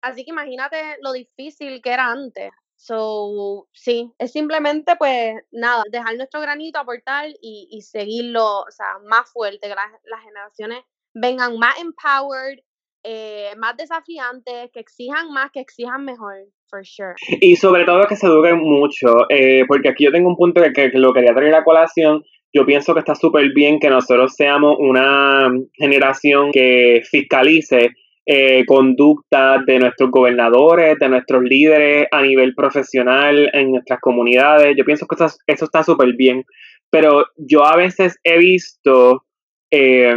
Así 0.00 0.24
que 0.24 0.30
imagínate 0.30 0.96
lo 1.02 1.12
difícil 1.12 1.82
que 1.82 1.90
era 1.92 2.10
antes. 2.10 2.50
So, 2.84 3.68
sí, 3.70 4.10
es 4.18 4.32
simplemente 4.32 4.96
pues 4.98 5.36
nada, 5.52 5.84
dejar 5.88 6.16
nuestro 6.16 6.40
granito, 6.40 6.80
aportar 6.80 7.28
y, 7.40 7.68
y 7.70 7.82
seguirlo, 7.82 8.62
o 8.62 8.70
sea, 8.70 8.98
más 9.06 9.30
fuerte, 9.32 9.68
que 9.68 9.74
las, 9.76 10.20
generaciones 10.24 10.80
vengan 11.14 11.56
más 11.60 11.80
empowered, 11.80 12.58
eh, 13.04 13.52
más 13.56 13.76
desafiantes, 13.76 14.72
que 14.72 14.80
exijan 14.80 15.32
más, 15.32 15.52
que 15.52 15.60
exijan 15.60 16.04
mejor, 16.04 16.34
for 16.68 16.84
sure. 16.84 17.14
Y 17.40 17.54
sobre 17.54 17.84
todo 17.84 18.04
que 18.08 18.16
se 18.16 18.26
eduquen 18.26 18.58
mucho, 18.58 19.30
eh, 19.30 19.62
porque 19.68 19.90
aquí 19.90 20.02
yo 20.02 20.10
tengo 20.10 20.30
un 20.30 20.36
punto 20.36 20.60
que, 20.60 20.90
que 20.90 20.98
lo 20.98 21.12
quería 21.12 21.34
traer 21.34 21.54
a 21.54 21.62
colación. 21.62 22.24
Yo 22.52 22.66
pienso 22.66 22.94
que 22.94 23.00
está 23.00 23.14
súper 23.14 23.52
bien 23.54 23.78
que 23.78 23.90
nosotros 23.90 24.34
seamos 24.34 24.74
una 24.80 25.52
generación 25.74 26.50
que 26.50 27.00
fiscalice 27.08 27.90
eh, 28.26 28.64
conducta 28.66 29.58
de 29.66 29.78
nuestros 29.78 30.10
gobernadores, 30.10 30.98
de 30.98 31.08
nuestros 31.08 31.42
líderes 31.42 32.06
a 32.10 32.22
nivel 32.22 32.54
profesional 32.54 33.50
en 33.52 33.72
nuestras 33.72 34.00
comunidades. 34.00 34.76
Yo 34.76 34.84
pienso 34.84 35.06
que 35.06 35.16
eso, 35.16 35.36
eso 35.46 35.64
está 35.64 35.82
súper 35.82 36.14
bien. 36.14 36.44
Pero 36.90 37.24
yo 37.36 37.64
a 37.64 37.76
veces 37.76 38.18
he 38.22 38.38
visto 38.38 39.24
eh, 39.72 40.14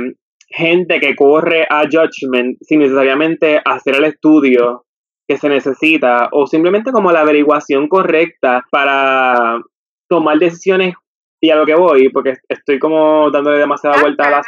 gente 0.50 1.00
que 1.00 1.16
corre 1.16 1.66
a 1.70 1.84
judgment 1.84 2.58
sin 2.62 2.80
necesariamente 2.80 3.62
hacer 3.64 3.96
el 3.96 4.06
estudio 4.06 4.86
que 5.28 5.38
se 5.38 5.50
necesita 5.50 6.30
o 6.32 6.46
simplemente 6.46 6.92
como 6.92 7.12
la 7.12 7.22
averiguación 7.22 7.88
correcta 7.88 8.64
para 8.70 9.60
tomar 10.08 10.38
decisiones 10.38 10.94
y 11.42 11.50
a 11.50 11.56
lo 11.56 11.66
que 11.66 11.76
voy, 11.76 12.10
porque 12.10 12.36
estoy 12.48 12.80
como 12.80 13.30
dándole 13.32 13.58
demasiada 13.58 14.02
vuelta 14.02 14.28
a 14.28 14.32
las... 14.32 14.48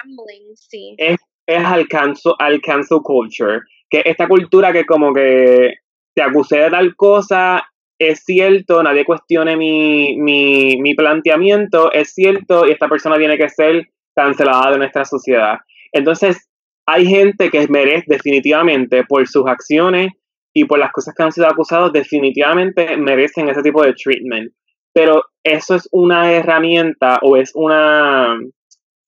Es, 0.97 1.17
es 1.47 1.63
al, 1.63 1.87
cancel, 1.87 3.01
culture, 3.03 3.61
que 3.89 4.01
esta 4.05 4.27
cultura 4.27 4.73
que 4.73 4.85
como 4.85 5.13
que 5.13 5.75
te 6.13 6.21
acusé 6.21 6.57
de 6.57 6.69
tal 6.69 6.95
cosa, 6.95 7.63
es 7.97 8.23
cierto, 8.23 8.83
nadie 8.83 9.05
cuestione 9.05 9.55
mi, 9.55 10.17
mi, 10.17 10.77
mi 10.79 10.93
planteamiento, 10.93 11.91
es 11.91 12.13
cierto, 12.13 12.67
y 12.67 12.71
esta 12.71 12.89
persona 12.89 13.17
tiene 13.17 13.37
que 13.37 13.49
ser 13.49 13.87
cancelada 14.15 14.71
de 14.71 14.77
nuestra 14.79 15.05
sociedad. 15.05 15.57
Entonces, 15.91 16.49
hay 16.85 17.05
gente 17.05 17.49
que 17.49 17.67
merece 17.67 18.05
definitivamente 18.07 19.03
por 19.05 19.27
sus 19.27 19.45
acciones 19.47 20.11
y 20.53 20.65
por 20.65 20.79
las 20.79 20.91
cosas 20.91 21.13
que 21.15 21.23
han 21.23 21.31
sido 21.31 21.47
acusados, 21.47 21.93
definitivamente 21.93 22.97
merecen 22.97 23.49
ese 23.49 23.61
tipo 23.61 23.83
de 23.83 23.93
treatment. 23.93 24.51
Pero 24.93 25.23
eso 25.43 25.75
es 25.75 25.87
una 25.91 26.31
herramienta 26.33 27.19
o 27.21 27.37
es 27.37 27.51
una 27.53 28.39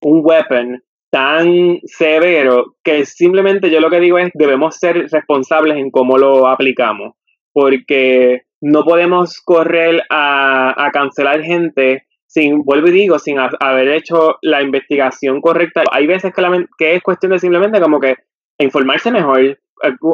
un 0.01 0.21
weapon 0.23 0.81
tan 1.09 1.79
severo 1.83 2.75
que 2.83 3.05
simplemente 3.05 3.71
yo 3.71 3.79
lo 3.79 3.89
que 3.89 3.99
digo 3.99 4.17
es 4.17 4.29
debemos 4.33 4.75
ser 4.77 5.07
responsables 5.11 5.77
en 5.77 5.91
cómo 5.91 6.17
lo 6.17 6.47
aplicamos. 6.47 7.13
Porque 7.51 8.43
no 8.61 8.83
podemos 8.83 9.41
correr 9.41 10.03
a, 10.09 10.85
a 10.85 10.91
cancelar 10.91 11.41
gente 11.41 12.05
sin, 12.29 12.63
vuelvo 12.63 12.87
y 12.89 12.91
digo, 12.91 13.17
sin 13.17 13.37
haber 13.39 13.87
hecho 13.89 14.37
la 14.43 14.61
investigación 14.61 15.41
correcta. 15.41 15.83
Hay 15.91 16.05
veces 16.05 16.31
que, 16.33 16.65
que 16.77 16.95
es 16.95 17.01
cuestión 17.01 17.31
de 17.31 17.39
simplemente 17.39 17.81
como 17.81 17.99
que 17.99 18.17
informarse 18.59 19.11
mejor, 19.11 19.41
eh, 19.41 19.57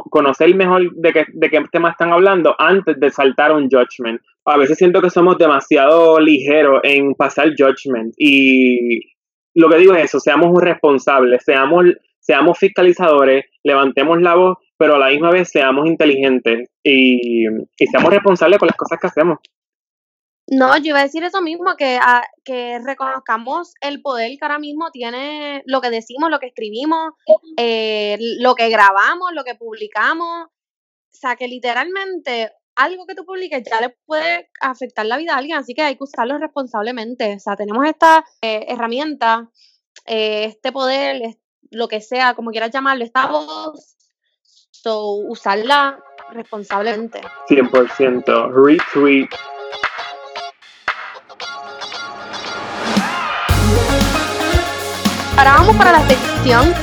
conocer 0.10 0.56
mejor 0.56 0.94
de 0.96 1.12
qué, 1.12 1.26
de 1.34 1.50
qué 1.50 1.62
tema 1.72 1.90
están 1.90 2.14
hablando 2.14 2.56
antes 2.58 2.98
de 3.00 3.12
saltar 3.12 3.52
un 3.52 3.70
judgment. 3.70 4.22
A 4.46 4.58
veces 4.58 4.78
siento 4.78 5.02
que 5.02 5.10
somos 5.10 5.38
demasiado 5.38 6.20
ligeros 6.20 6.80
en 6.84 7.16
pasar 7.16 7.50
judgment 7.50 8.14
y 8.18 9.02
lo 9.56 9.70
que 9.70 9.78
digo 9.78 9.94
es 9.96 10.06
eso, 10.06 10.20
seamos 10.20 10.52
responsables, 10.62 11.44
seamos, 11.44 11.86
seamos 12.20 12.58
fiscalizadores, 12.58 13.46
levantemos 13.64 14.22
la 14.22 14.36
voz, 14.36 14.58
pero 14.78 14.96
a 14.96 15.00
la 15.00 15.10
misma 15.10 15.32
vez 15.32 15.50
seamos 15.50 15.88
inteligentes 15.88 16.70
y, 16.84 17.48
y 17.48 17.88
seamos 17.88 18.12
responsables 18.12 18.60
con 18.60 18.68
las 18.68 18.78
cosas 18.78 19.00
que 19.00 19.08
hacemos. 19.08 19.40
No, 20.48 20.78
yo 20.78 20.90
iba 20.90 21.00
a 21.00 21.04
decir 21.04 21.24
eso 21.24 21.42
mismo, 21.42 21.76
que, 21.76 21.98
ah, 22.00 22.24
que 22.44 22.78
reconozcamos 22.86 23.74
el 23.82 24.02
poder 24.02 24.30
que 24.38 24.46
ahora 24.46 24.60
mismo 24.60 24.92
tiene 24.92 25.64
lo 25.66 25.82
que 25.82 25.90
decimos, 25.90 26.30
lo 26.30 26.40
que 26.40 26.48
escribimos, 26.48 27.14
eh, 27.58 28.18
lo 28.40 28.54
que 28.54 28.70
grabamos, 28.70 29.32
lo 29.34 29.44
que 29.44 29.56
publicamos. 29.56 30.46
O 30.46 31.18
sea, 31.18 31.36
que 31.36 31.48
literalmente 31.48 32.52
algo 32.76 33.06
que 33.06 33.16
tú 33.16 33.26
publiques 33.26 33.64
ya 33.70 33.82
le 33.82 33.90
puede 34.06 34.50
afectar 34.62 35.06
la 35.06 35.18
vida 35.18 35.34
a 35.34 35.38
alguien, 35.38 35.58
así 35.58 35.74
que 35.74 35.82
hay 35.82 35.96
que 35.96 36.04
usarlo 36.04 36.38
responsablemente. 36.38 37.36
O 37.36 37.40
sea, 37.40 37.56
tenemos 37.56 37.86
esta 37.86 38.26
eh, 38.42 38.66
herramienta, 38.68 39.50
eh, 40.06 40.46
este 40.46 40.72
poder, 40.72 41.38
lo 41.72 41.88
que 41.88 42.02
sea, 42.02 42.34
como 42.34 42.52
quieras 42.52 42.72
llamarlo, 42.72 43.04
esta 43.04 43.28
voz, 43.28 43.96
so, 44.72 45.16
usarla 45.16 46.00
responsablemente. 46.32 47.22
100%. 47.50 48.52
Retweet 48.54 49.30
Ahora 55.38 55.56
vamos 55.56 55.76
para 55.76 55.92
la 55.92 56.08
sección 56.08 56.74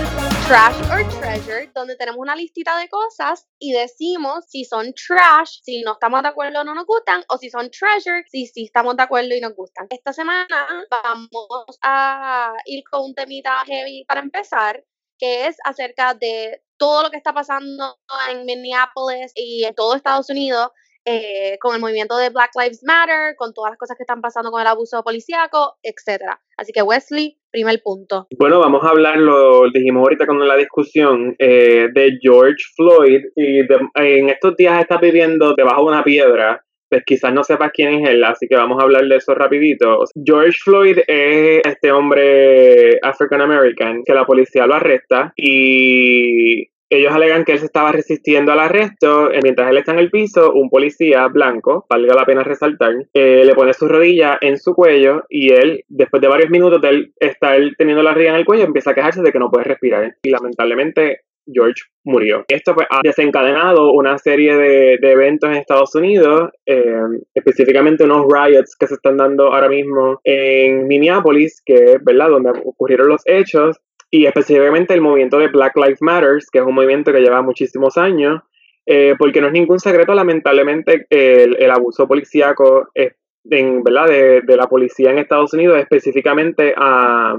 Trash 0.47 0.77
or 0.91 1.22
Treasure, 1.33 1.71
donde 1.75 1.97
tenemos 1.97 2.21
una 2.21 2.37
listita 2.37 2.77
de 2.77 2.91
cosas 2.91 3.49
y 3.59 3.73
decimos 3.73 4.45
si 4.49 4.67
son 4.67 4.93
trash, 4.93 5.61
si 5.63 5.81
no 5.81 5.93
estamos 5.93 6.23
de 6.23 6.29
acuerdo 6.29 6.61
o 6.61 6.65
no 6.65 6.75
nos 6.75 6.85
gustan, 6.85 7.25
o 7.31 7.39
si 7.39 7.49
son 7.49 7.71
treasure, 7.71 8.23
si 8.29 8.47
sí 8.47 8.65
estamos 8.65 8.99
de 8.99 9.05
acuerdo 9.05 9.35
y 9.35 9.41
nos 9.41 9.55
gustan. 9.55 9.87
Esta 9.89 10.13
semana 10.13 10.47
vamos 10.91 11.79
a 11.83 12.53
ir 12.67 12.85
con 12.85 13.05
un 13.05 13.15
temita 13.15 13.65
heavy 13.65 14.05
para 14.05 14.21
empezar, 14.21 14.85
que 15.19 15.47
es 15.47 15.57
acerca 15.65 16.13
de 16.13 16.63
todo 16.77 17.05
lo 17.05 17.11
que 17.11 17.17
está 17.17 17.33
pasando 17.33 17.99
en 18.31 18.45
Minneapolis 18.45 19.33
y 19.35 19.65
en 19.65 19.75
todo 19.75 19.95
Estados 19.95 20.29
Unidos 20.29 20.69
eh, 21.07 21.59
con 21.61 21.75
el 21.75 21.81
movimiento 21.81 22.17
de 22.17 22.29
Black 22.29 22.51
Lives 22.61 22.85
Matter, 22.85 23.35
con 23.37 23.55
todas 23.55 23.71
las 23.71 23.79
cosas 23.79 23.97
que 23.97 24.05
están 24.05 24.21
pasando 24.21 24.51
con 24.51 24.61
el 24.61 24.67
abuso 24.67 25.03
policíaco, 25.03 25.79
etcétera. 25.83 26.43
Así 26.63 26.73
que 26.73 26.81
Wesley, 26.81 27.37
primer 27.51 27.83
punto. 27.83 28.29
Bueno, 28.39 28.61
vamos 28.61 28.85
a 28.85 28.91
hablar, 28.91 29.19
lo 29.19 29.69
dijimos 29.73 30.03
ahorita 30.03 30.27
con 30.27 30.47
la 30.47 30.57
discusión, 30.57 31.35
eh, 31.41 31.89
de 31.93 32.19
George 32.23 32.63
Floyd 32.77 33.21
y 33.35 33.63
en 33.97 34.29
estos 34.29 34.57
días 34.57 34.81
está 34.81 34.99
viviendo 34.99 35.55
debajo 35.57 35.83
de 35.83 35.89
una 35.89 36.05
piedra 36.05 36.65
pues 36.89 37.05
quizás 37.07 37.33
no 37.33 37.43
sepas 37.43 37.73
quién 37.73 37.95
es 37.95 38.11
él, 38.11 38.23
así 38.23 38.47
que 38.47 38.55
vamos 38.55 38.79
a 38.79 38.83
hablar 38.85 39.07
de 39.07 39.17
eso 39.17 39.35
rapidito. 39.35 40.05
George 40.27 40.59
Floyd 40.63 40.99
es 41.07 41.63
este 41.65 41.91
hombre 41.91 42.99
African 43.03 43.41
American 43.41 44.03
que 44.05 44.13
la 44.13 44.27
policía 44.27 44.67
lo 44.67 44.75
arresta 44.75 45.33
y 45.35 46.67
ellos 46.99 47.13
alegan 47.13 47.45
que 47.45 47.53
él 47.53 47.59
se 47.59 47.67
estaba 47.67 47.93
resistiendo 47.93 48.53
al 48.53 48.61
arresto. 48.61 49.31
Eh, 49.33 49.41
mientras 49.43 49.71
él 49.71 49.79
está 49.79 49.93
en 49.93 49.99
el 49.99 50.11
piso, 50.11 50.53
un 50.53 50.69
policía 50.69 51.27
blanco, 51.29 51.87
valga 51.89 52.15
la 52.15 52.27
pena 52.27 52.43
resaltar, 52.45 52.95
eh, 53.15 53.43
le 53.45 53.55
pone 53.55 53.73
su 53.73 53.89
rodilla 53.89 54.39
en 54.41 54.59
su 54.59 54.75
cuello 54.75 55.25
y 55.29 55.53
él, 55.53 55.85
después 55.89 56.21
de 56.21 56.29
varios 56.29 56.51
minutos 56.51 56.81
de 56.81 57.11
estar 57.21 57.59
teniendo 57.79 58.03
la 58.03 58.13
rodilla 58.13 58.31
en 58.31 58.37
el 58.37 58.45
cuello, 58.45 58.65
empieza 58.65 58.91
a 58.91 58.95
quejarse 58.95 59.23
de 59.23 59.33
que 59.33 59.39
no 59.39 59.51
puede 59.51 59.65
respirar. 59.65 60.17
Y 60.23 60.31
lamentablemente 60.31 61.21
George 61.47 61.83
murió. 62.05 62.45
Esto 62.49 62.75
pues, 62.75 62.87
ha 62.91 63.01
desencadenado 63.03 63.93
una 63.93 64.19
serie 64.19 64.57
de, 64.57 64.99
eventos 65.03 65.51
en 65.51 65.57
Estados 65.57 65.95
Unidos, 65.95 66.51
eh, 66.67 67.03
específicamente 67.35 68.05
unos 68.05 68.27
riots 68.29 68.77
que 68.77 68.87
se 68.87 68.95
están 68.95 69.17
dando 69.17 69.53
ahora 69.53 69.69
mismo 69.69 70.21
en 70.25 70.87
Minneapolis, 70.87 71.63
que 71.65 71.75
es 71.75 72.05
¿verdad? 72.05 72.31
donde 72.31 72.51
ocurrieron 72.65 73.09
los 73.09 73.23
hechos, 73.27 73.79
y 74.15 74.27
específicamente 74.27 74.93
el 74.93 75.01
movimiento 75.01 75.39
de 75.39 75.49
Black 75.49 75.75
Lives 75.75 76.03
Matters, 76.03 76.51
que 76.51 76.59
es 76.59 76.65
un 76.65 76.75
movimiento 76.75 77.11
que 77.11 77.21
lleva 77.21 77.41
muchísimos 77.41 77.97
años, 77.97 78.43
eh, 78.85 79.15
porque 79.19 79.41
no 79.41 79.47
es 79.47 79.55
ningún 79.55 79.81
secreto, 79.81 80.13
lamentablemente, 80.13 81.07
el, 81.09 81.57
el 81.59 81.71
abuso 81.71 82.07
policíaco 82.07 82.91
en, 82.95 83.83
¿verdad? 83.83 84.09
De, 84.09 84.41
de, 84.43 84.57
la 84.57 84.67
policía 84.67 85.11
en 85.11 85.19
Estados 85.19 85.55
Unidos, 85.55 85.79
específicamente 85.79 86.75
a 86.77 87.39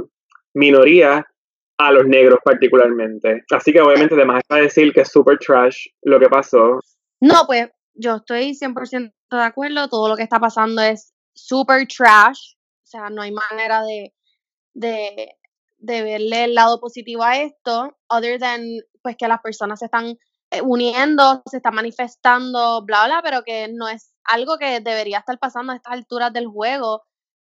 minorías, 0.56 1.24
a 1.78 1.92
los 1.92 2.08
negros 2.08 2.40
particularmente. 2.44 3.44
Así 3.52 3.72
que 3.72 3.80
obviamente 3.80 4.16
además 4.16 4.40
está 4.40 4.56
decir 4.56 4.92
que 4.94 5.02
es 5.02 5.12
super 5.12 5.38
trash 5.38 5.86
lo 6.02 6.20
que 6.20 6.28
pasó. 6.28 6.80
No, 7.22 7.46
pues 7.46 7.70
yo 7.94 8.16
estoy 8.16 8.56
100% 8.56 9.12
de 9.30 9.44
acuerdo, 9.44 9.90
todo 9.90 10.10
lo 10.10 10.16
que 10.16 10.24
está 10.24 10.40
pasando 10.40 10.82
es 10.82 11.14
super 11.36 11.86
trash, 11.86 12.56
o 12.56 12.86
sea, 12.86 13.10
no 13.12 13.22
hay 13.22 13.32
manera 13.32 13.84
de, 13.84 14.12
de 14.74 15.36
de 15.84 16.02
verle 16.02 16.46
el 16.46 16.56
lado 16.56 16.80
positivo 16.80 17.24
a 17.24 17.38
esto, 17.38 17.98
other 18.08 18.40
than 18.40 18.64
pues 19.02 19.18
que 19.18 19.28
las 19.28 19.42
personas 19.42 19.80
se 19.80 19.86
están 19.86 20.18
eh, 20.50 20.62
uniendo, 20.62 21.44
se 21.46 21.58
están 21.58 21.76
manifestando, 21.76 22.84
bla, 22.86 23.06
bla, 23.06 23.22
pero 23.22 23.44
que 23.44 23.68
no 23.68 23.90
es 23.90 24.14
algo 24.24 24.58
que 24.58 24.80
debería 24.80 25.20
estar 25.20 25.38
pasando 25.40 25.74
a 25.74 25.76
estas 25.76 25.94
alturas 25.94 26.32
del 26.32 26.48
juego, 26.48 27.04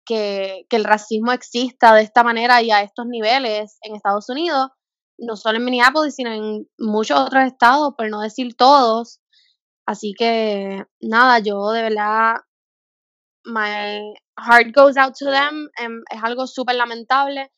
que, 0.04 0.66
que 0.68 0.76
el 0.76 0.84
racismo 0.84 1.30
exista 1.30 1.94
de 1.94 2.02
esta 2.02 2.24
manera 2.24 2.60
y 2.60 2.72
a 2.72 2.82
estos 2.82 3.06
niveles 3.06 3.78
en 3.82 3.94
Estados 3.94 4.28
Unidos, 4.28 4.70
no 5.16 5.36
solo 5.36 5.58
en 5.58 5.64
Minneapolis, 5.64 6.16
sino 6.16 6.32
en 6.32 6.68
muchos 6.76 7.20
otros 7.20 7.44
estados, 7.44 7.94
por 7.96 8.10
no 8.10 8.20
decir 8.20 8.56
todos. 8.56 9.20
Así 9.86 10.12
que 10.18 10.84
nada, 11.00 11.38
yo 11.38 11.70
de 11.70 11.82
verdad, 11.82 12.34
my 13.44 14.14
heart 14.36 14.74
goes 14.74 14.96
out 14.96 15.14
to 15.16 15.26
them, 15.30 15.68
em, 15.78 16.02
es 16.10 16.22
algo 16.24 16.48
súper 16.48 16.74
lamentable 16.74 17.52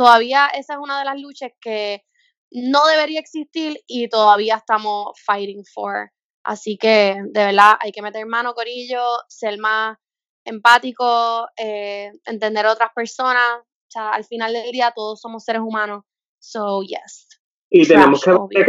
todavía 0.00 0.46
esa 0.46 0.72
es 0.74 0.78
una 0.82 0.98
de 0.98 1.04
las 1.04 1.20
luchas 1.20 1.52
que 1.60 2.02
no 2.50 2.86
debería 2.86 3.20
existir 3.20 3.80
y 3.86 4.08
todavía 4.08 4.56
estamos 4.56 5.12
fighting 5.26 5.62
for. 5.74 6.10
Así 6.42 6.78
que 6.78 7.16
de 7.22 7.44
verdad 7.44 7.74
hay 7.78 7.92
que 7.92 8.00
meter 8.00 8.24
mano, 8.24 8.54
Corillo, 8.54 9.02
ser 9.28 9.58
más 9.58 9.98
empático, 10.46 11.46
eh, 11.58 12.12
entender 12.24 12.64
a 12.64 12.72
otras 12.72 12.88
personas. 12.94 13.58
O 13.58 13.90
sea, 13.90 14.12
al 14.12 14.24
final 14.24 14.54
del 14.54 14.72
día 14.72 14.90
todos 14.96 15.20
somos 15.20 15.44
seres 15.44 15.60
humanos. 15.60 16.04
So, 16.38 16.80
yes. 16.80 17.28
Y 17.68 17.86
tenemos 17.86 18.24
que, 18.24 18.30
ver 18.30 18.66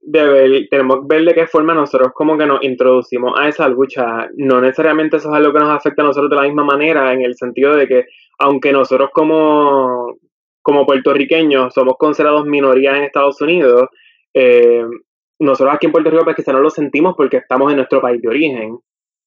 de 0.00 0.62
qué 0.62 0.66
tenemos 0.68 0.96
que 0.96 1.06
ver 1.06 1.24
de 1.24 1.34
qué 1.34 1.46
forma 1.46 1.74
nosotros 1.74 2.10
como 2.12 2.36
que 2.36 2.44
nos 2.44 2.62
introducimos 2.64 3.38
a 3.38 3.46
esa 3.46 3.68
lucha. 3.68 4.28
No 4.34 4.60
necesariamente 4.60 5.18
eso 5.18 5.28
es 5.30 5.34
algo 5.36 5.52
que 5.52 5.60
nos 5.60 5.70
afecta 5.70 6.02
a 6.02 6.06
nosotros 6.06 6.28
de 6.28 6.36
la 6.36 6.42
misma 6.42 6.64
manera, 6.64 7.12
en 7.12 7.22
el 7.22 7.36
sentido 7.36 7.76
de 7.76 7.86
que 7.86 8.06
aunque 8.40 8.72
nosotros 8.72 9.10
como, 9.12 10.16
como 10.62 10.86
puertorriqueños 10.86 11.74
somos 11.74 11.94
considerados 11.98 12.46
minoría 12.46 12.96
en 12.96 13.04
Estados 13.04 13.40
Unidos, 13.40 13.88
eh, 14.34 14.84
nosotros 15.38 15.74
aquí 15.74 15.86
en 15.86 15.92
Puerto 15.92 16.10
Rico 16.10 16.24
pues 16.24 16.36
quizá 16.36 16.52
no 16.52 16.60
lo 16.60 16.70
sentimos 16.70 17.14
porque 17.16 17.38
estamos 17.38 17.70
en 17.70 17.76
nuestro 17.76 18.00
país 18.00 18.22
de 18.22 18.28
origen. 18.28 18.78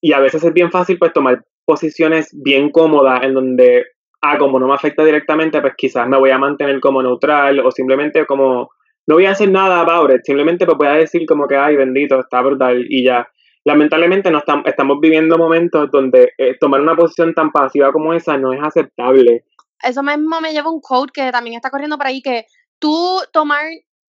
Y 0.01 0.13
a 0.13 0.19
veces 0.19 0.43
es 0.43 0.53
bien 0.53 0.71
fácil 0.71 0.97
pues 0.97 1.13
tomar 1.13 1.43
posiciones 1.65 2.29
bien 2.43 2.71
cómodas 2.71 3.23
en 3.23 3.33
donde, 3.33 3.85
ah, 4.21 4.37
como 4.37 4.59
no 4.59 4.67
me 4.67 4.73
afecta 4.73 5.03
directamente, 5.03 5.61
pues 5.61 5.73
quizás 5.75 6.07
me 6.07 6.17
voy 6.17 6.31
a 6.31 6.37
mantener 6.37 6.79
como 6.79 7.01
neutral 7.01 7.59
o 7.59 7.71
simplemente 7.71 8.25
como 8.25 8.69
no 9.07 9.15
voy 9.15 9.25
a 9.25 9.31
hacer 9.31 9.51
nada 9.51 9.81
about 9.81 10.11
it, 10.11 10.21
simplemente 10.23 10.65
pues 10.65 10.77
voy 10.77 10.87
a 10.87 10.93
decir 10.93 11.25
como 11.27 11.47
que, 11.47 11.55
ay, 11.55 11.75
bendito, 11.75 12.19
está 12.19 12.41
brutal 12.41 12.85
y 12.89 13.03
ya. 13.03 13.27
Lamentablemente 13.63 14.29
no 14.29 14.43
estamos, 14.65 14.99
viviendo 14.99 15.37
momentos 15.37 15.89
donde 15.91 16.33
eh, 16.37 16.55
tomar 16.59 16.81
una 16.81 16.95
posición 16.95 17.33
tan 17.33 17.51
pasiva 17.51 17.91
como 17.91 18.13
esa 18.13 18.37
no 18.37 18.53
es 18.53 18.59
aceptable. 18.61 19.43
Eso 19.81 20.03
mismo 20.03 20.41
me 20.41 20.53
lleva 20.53 20.71
un 20.71 20.81
quote 20.81 21.11
que 21.13 21.31
también 21.31 21.55
está 21.55 21.69
corriendo 21.69 21.97
por 21.97 22.07
ahí, 22.07 22.21
que 22.21 22.45
tú 22.79 23.19
tomar 23.31 23.65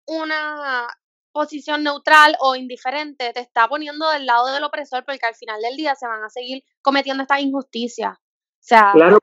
una 0.07 0.87
posición 1.33 1.83
neutral 1.83 2.35
o 2.41 2.57
indiferente 2.57 3.33
te 3.35 3.41
está 3.41 3.69
poniendo 3.69 4.11
del 4.11 4.25
lado 4.25 4.53
del 4.53 4.65
opresor 4.65 5.05
porque 5.05 5.27
al 5.27 5.35
final 5.35 5.61
del 5.61 5.77
día 5.77 5.95
se 5.95 6.07
van 6.07 6.23
a 6.23 6.31
seguir 6.31 6.63
cometiendo 6.83 7.23
estas 7.23 7.41
injusticias. 7.41 8.15
O 8.17 8.69
sea, 8.69 8.93
no, 8.95 9.19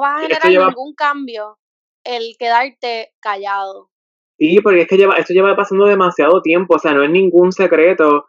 vas, 0.00 0.16
a 0.16 0.20
generar 0.20 0.68
ningún 0.68 0.94
cambio 0.94 1.58
el 2.04 2.36
quedarte 2.38 3.12
callado. 3.20 3.90
Sí, 4.38 4.60
porque 4.60 4.82
es 4.82 4.88
que 4.88 4.96
lleva, 4.96 5.14
esto 5.14 5.32
lleva 5.32 5.56
pasando 5.56 5.86
demasiado 5.86 6.42
tiempo, 6.42 6.76
o 6.76 6.78
sea, 6.78 6.92
no 6.92 7.02
es 7.02 7.10
ningún 7.10 7.52
secreto 7.52 8.26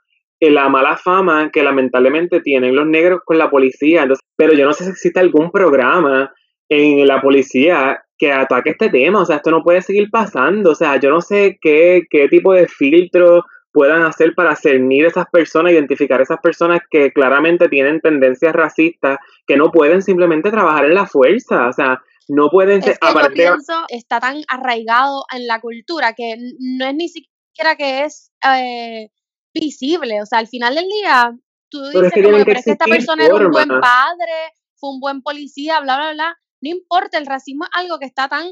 la 0.50 0.69
mala 0.69 0.98
fama 0.98 1.50
que 1.52 1.63
lamentablemente 1.63 2.41
tienen 2.41 2.76
los 2.76 2.88
negros 2.88 3.22
con 3.26 3.38
la 3.38 3.50
policía. 3.50 4.04
Entonces, 4.04 4.26
pero 4.36 4.54
yo 4.54 4.65
no 4.65 4.74
sé 4.74 4.86
si 4.86 4.91
existe 4.91 5.19
algún 5.19 5.52
programa 5.52 6.34
en 6.69 7.08
la 7.08 7.21
policía 7.21 8.04
que 8.17 8.32
ataque 8.32 8.71
este 8.71 8.89
tema. 8.89 9.21
O 9.21 9.26
sea, 9.26 9.38
esto 9.38 9.52
no 9.52 9.63
puede 9.63 9.82
seguir 9.82 10.10
pasando. 10.10 10.71
O 10.71 10.76
sea, 10.76 10.99
yo 10.99 11.10
no 11.10 11.21
sé 11.21 11.58
qué, 11.62 12.04
qué 12.10 12.28
tipo 12.28 12.54
de 12.54 12.67
filtro 12.67 13.43
puedan 13.71 14.04
hacer 14.04 14.36
para 14.36 14.56
cernir 14.56 15.06
a 15.06 15.10
esas 15.10 15.26
personas, 15.32 15.73
identificar 15.73 16.19
a 16.19 16.23
esas 16.23 16.39
personas 16.39 16.82
que 16.89 17.12
claramente 17.12 17.67
tienen 17.69 18.02
tendencias 18.02 18.54
racistas, 18.54 19.17
que 19.47 19.58
no 19.58 19.71
pueden 19.71 20.02
simplemente 20.04 20.52
trabajar 20.52 20.86
en 20.86 20.93
la 20.93 21.08
fuerza. 21.08 21.67
O 21.67 21.73
sea, 21.73 21.99
no 22.28 22.49
pueden 22.49 22.82
ser, 22.82 22.97
aparte, 23.02 23.49
está 23.89 24.19
tan 24.19 24.43
arraigado 24.47 25.26
en 25.36 25.47
la 25.47 25.60
cultura 25.60 26.13
que 26.13 26.36
no 26.60 26.86
es 26.86 26.95
ni 26.95 27.10
siquiera 27.10 27.76
que 27.76 28.06
es 28.06 28.32
eh, 28.47 29.10
visible, 29.54 30.21
o 30.21 30.26
sea, 30.26 30.39
al 30.39 30.47
final 30.47 30.76
del 30.76 30.88
día 30.88 31.36
tú 31.69 31.82
dices 31.89 32.12
pero 32.13 32.45
que, 32.45 32.52
esta 32.52 32.86
persona 32.86 33.26
era 33.26 33.36
un 33.36 33.52
buen 33.52 33.67
padre, 33.67 34.54
fue 34.76 34.91
un 34.91 34.99
buen 34.99 35.21
policía, 35.21 35.80
bla, 35.82 35.97
bla, 35.97 36.13
bla, 36.13 36.38
no 36.63 36.69
importa, 36.69 37.17
el 37.17 37.26
racismo 37.26 37.65
es 37.65 37.69
algo 37.73 37.99
que 37.99 38.06
está 38.06 38.28
tan 38.28 38.45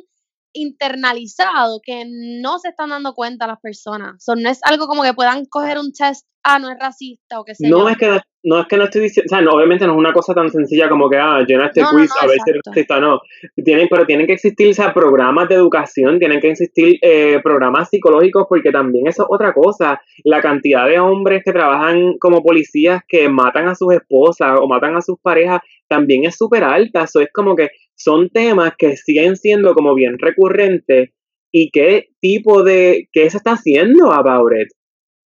internalizado 0.54 1.80
que 1.84 2.04
no 2.08 2.60
se 2.60 2.69
están 2.69 2.89
dando 2.89 3.13
cuenta 3.13 3.47
las 3.47 3.60
personas. 3.60 4.24
O 4.28 4.36
no 4.36 4.50
es 4.50 4.60
algo 4.63 4.88
como 4.88 5.04
que 5.04 5.13
puedan 5.13 5.45
coger 5.45 5.78
un 5.78 5.93
test, 5.93 6.28
ah, 6.43 6.60
no 6.60 6.69
es 6.69 6.78
racista 6.80 7.39
o 7.39 7.45
que 7.45 7.56
sea. 7.56 7.69
No 7.69 7.88
es 7.88 7.97
que 7.97 8.19
no 8.43 8.60
es 8.60 8.67
que 8.67 8.76
no 8.76 8.86
estoy 8.86 9.04
diciendo, 9.04 9.28
o 9.28 9.36
sea, 9.36 9.41
no, 9.41 9.52
obviamente 9.52 9.86
no 9.86 9.93
es 9.93 10.00
una 10.00 10.13
cosa 10.13 10.34
tan 10.34 10.50
sencilla 10.50 10.89
como 10.89 11.08
que, 11.10 11.17
ah, 11.17 11.43
llena 11.47 11.67
este 11.67 11.82
quiz 11.82 12.10
a 12.19 12.26
ver 12.26 12.38
si 12.43 12.52
es 12.52 12.58
racista, 12.65 13.00
no. 13.00 13.19
Tienen, 13.63 13.88
pero 13.88 14.06
tienen 14.08 14.26
que 14.26 14.34
existir, 14.34 14.74
o 14.80 14.93
programas 14.93 15.47
de 15.47 15.56
educación, 15.56 16.17
tienen 16.17 16.39
que 16.39 16.50
existir 16.50 16.97
eh, 17.04 17.39
programas 17.43 17.89
psicológicos, 17.89 18.47
porque 18.50 18.71
también 18.71 19.08
eso 19.08 19.24
es 19.24 19.28
otra 19.30 19.54
cosa. 19.54 20.02
La 20.24 20.41
cantidad 20.41 20.88
de 20.88 21.00
hombres 21.00 21.43
que 21.45 21.52
trabajan 21.52 22.17
como 22.19 22.41
policías 22.41 23.02
que 23.08 23.30
matan 23.30 23.67
a 23.67 23.76
sus 23.76 23.93
esposas 23.93 24.60
o 24.60 24.67
matan 24.67 24.95
a 24.95 25.02
sus 25.02 25.19
parejas 25.21 25.62
también 25.88 26.26
es 26.26 26.36
súper 26.36 26.63
alta. 26.63 27.04
Eso 27.04 27.19
es 27.19 27.28
como 27.32 27.56
que 27.56 27.69
son 28.04 28.30
temas 28.30 28.74
que 28.78 28.98
siguen 28.98 29.36
siendo 29.36 29.74
como 29.74 29.96
bien 29.96 30.18
recurrentes 30.20 31.10
y 31.52 31.70
qué 31.72 32.08
tipo 32.20 32.64
de, 32.64 33.10
qué 33.12 33.30
se 33.30 33.38
está 33.38 33.54
haciendo 33.54 34.12
about 34.12 34.52
it 34.54 34.70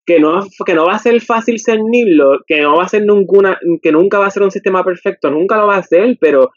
que 0.08 0.18
no, 0.18 0.42
que 0.64 0.72
no 0.72 0.86
va 0.86 0.94
a 0.94 0.98
ser 0.98 1.20
fácil 1.20 1.60
cernirlo, 1.60 2.38
que 2.46 2.62
no 2.62 2.78
va 2.78 2.84
a 2.84 2.88
ser 2.88 3.04
ninguna, 3.04 3.60
que 3.82 3.92
nunca 3.92 4.18
va 4.18 4.26
a 4.26 4.30
ser 4.30 4.42
un 4.42 4.50
sistema 4.50 4.82
perfecto, 4.82 5.30
nunca 5.30 5.58
lo 5.58 5.66
va 5.66 5.76
a 5.76 5.82
ser, 5.82 6.16
pero 6.18 6.48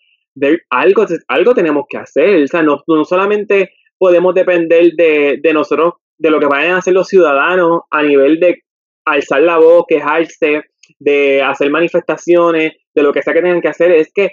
algo, 0.69 1.06
algo 1.28 1.54
tenemos 1.54 1.84
que 1.89 1.97
hacer. 1.97 2.43
O 2.43 2.47
sea, 2.47 2.63
no, 2.63 2.82
solamente 3.04 3.71
podemos 3.97 4.34
depender 4.34 4.93
de, 4.93 5.39
de, 5.43 5.54
nosotros, 5.54 5.95
de 6.17 6.32
lo 6.32 6.39
que 6.39 6.45
vayan 6.45 6.76
a 6.76 6.78
hacer 6.78 6.93
los 6.93 7.10
ciudadanos 7.10 7.82
a 7.91 8.04
nivel 8.04 8.39
de 8.39 8.62
alzar 9.06 9.41
la 9.41 9.58
voz, 9.58 9.84
quejarse, 9.86 10.63
de 11.00 11.41
hacer 11.41 11.69
manifestaciones, 11.71 12.71
de 12.95 13.04
lo 13.04 13.12
que 13.12 13.21
sea 13.21 13.34
que 13.34 13.41
tengan 13.41 13.62
que 13.62 13.67
hacer, 13.67 13.91
es 13.91 14.13
que 14.13 14.30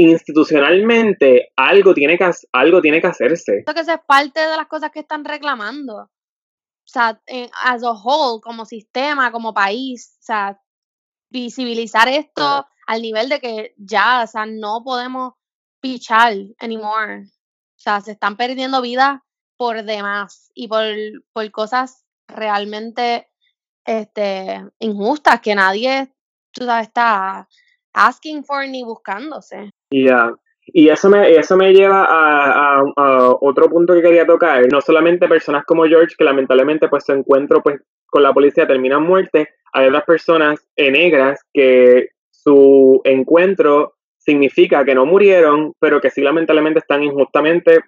institucionalmente 0.00 1.52
algo 1.56 1.94
tiene 1.94 2.16
que, 2.16 2.30
algo 2.52 2.80
tiene 2.80 3.00
que 3.00 3.06
hacerse. 3.06 3.58
Esto 3.58 3.74
que 3.74 3.80
es 3.80 4.00
parte 4.06 4.40
de 4.40 4.56
las 4.56 4.66
cosas 4.66 4.90
que 4.90 5.00
están 5.00 5.24
reclamando 5.24 6.10
o 6.88 6.90
sea, 6.90 7.20
as 7.64 7.82
a 7.82 7.92
whole, 7.92 8.40
como 8.40 8.64
sistema, 8.64 9.30
como 9.30 9.52
país, 9.52 10.16
o 10.20 10.22
sea, 10.22 10.60
visibilizar 11.30 12.08
esto 12.08 12.66
al 12.86 13.02
nivel 13.02 13.28
de 13.28 13.40
que 13.40 13.74
ya, 13.76 14.22
o 14.22 14.26
sea, 14.26 14.46
no 14.46 14.82
podemos 14.82 15.34
pichar 15.82 16.32
anymore. 16.58 17.24
O 17.26 17.80
sea, 17.80 18.00
se 18.00 18.12
están 18.12 18.38
perdiendo 18.38 18.80
vidas 18.80 19.20
por 19.58 19.84
demás 19.84 20.50
y 20.54 20.66
por, 20.66 20.86
por 21.34 21.50
cosas 21.50 22.06
realmente 22.26 23.28
este, 23.84 24.64
injustas 24.78 25.42
que 25.42 25.54
nadie, 25.54 26.10
tú 26.52 26.64
sabes, 26.64 26.86
está 26.86 27.46
asking 27.92 28.44
for 28.44 28.66
ni 28.66 28.82
buscándose. 28.82 29.72
Ya, 29.90 30.34
y 30.72 30.90
eso 30.90 31.08
me, 31.08 31.30
eso 31.34 31.56
me 31.56 31.72
lleva 31.72 32.06
a, 32.08 32.82
otro 33.40 33.68
punto 33.68 33.94
que 33.94 34.02
quería 34.02 34.26
tocar. 34.26 34.70
No 34.70 34.80
solamente 34.80 35.28
personas 35.28 35.64
como 35.64 35.84
George, 35.84 36.14
que 36.16 36.24
lamentablemente 36.24 36.88
pues 36.88 37.04
su 37.04 37.12
encuentro 37.12 37.62
pues, 37.62 37.80
con 38.06 38.22
la 38.22 38.32
policía 38.32 38.66
termina 38.66 38.98
muerte, 38.98 39.48
hay 39.72 39.88
otras 39.88 40.04
personas 40.04 40.66
negras 40.76 41.40
que 41.52 42.10
su 42.30 43.00
encuentro 43.04 43.94
significa 44.18 44.84
que 44.84 44.94
no 44.94 45.06
murieron, 45.06 45.72
pero 45.78 46.00
que 46.00 46.10
sí 46.10 46.20
lamentablemente 46.20 46.80
están 46.80 47.02
injustamente 47.02 47.78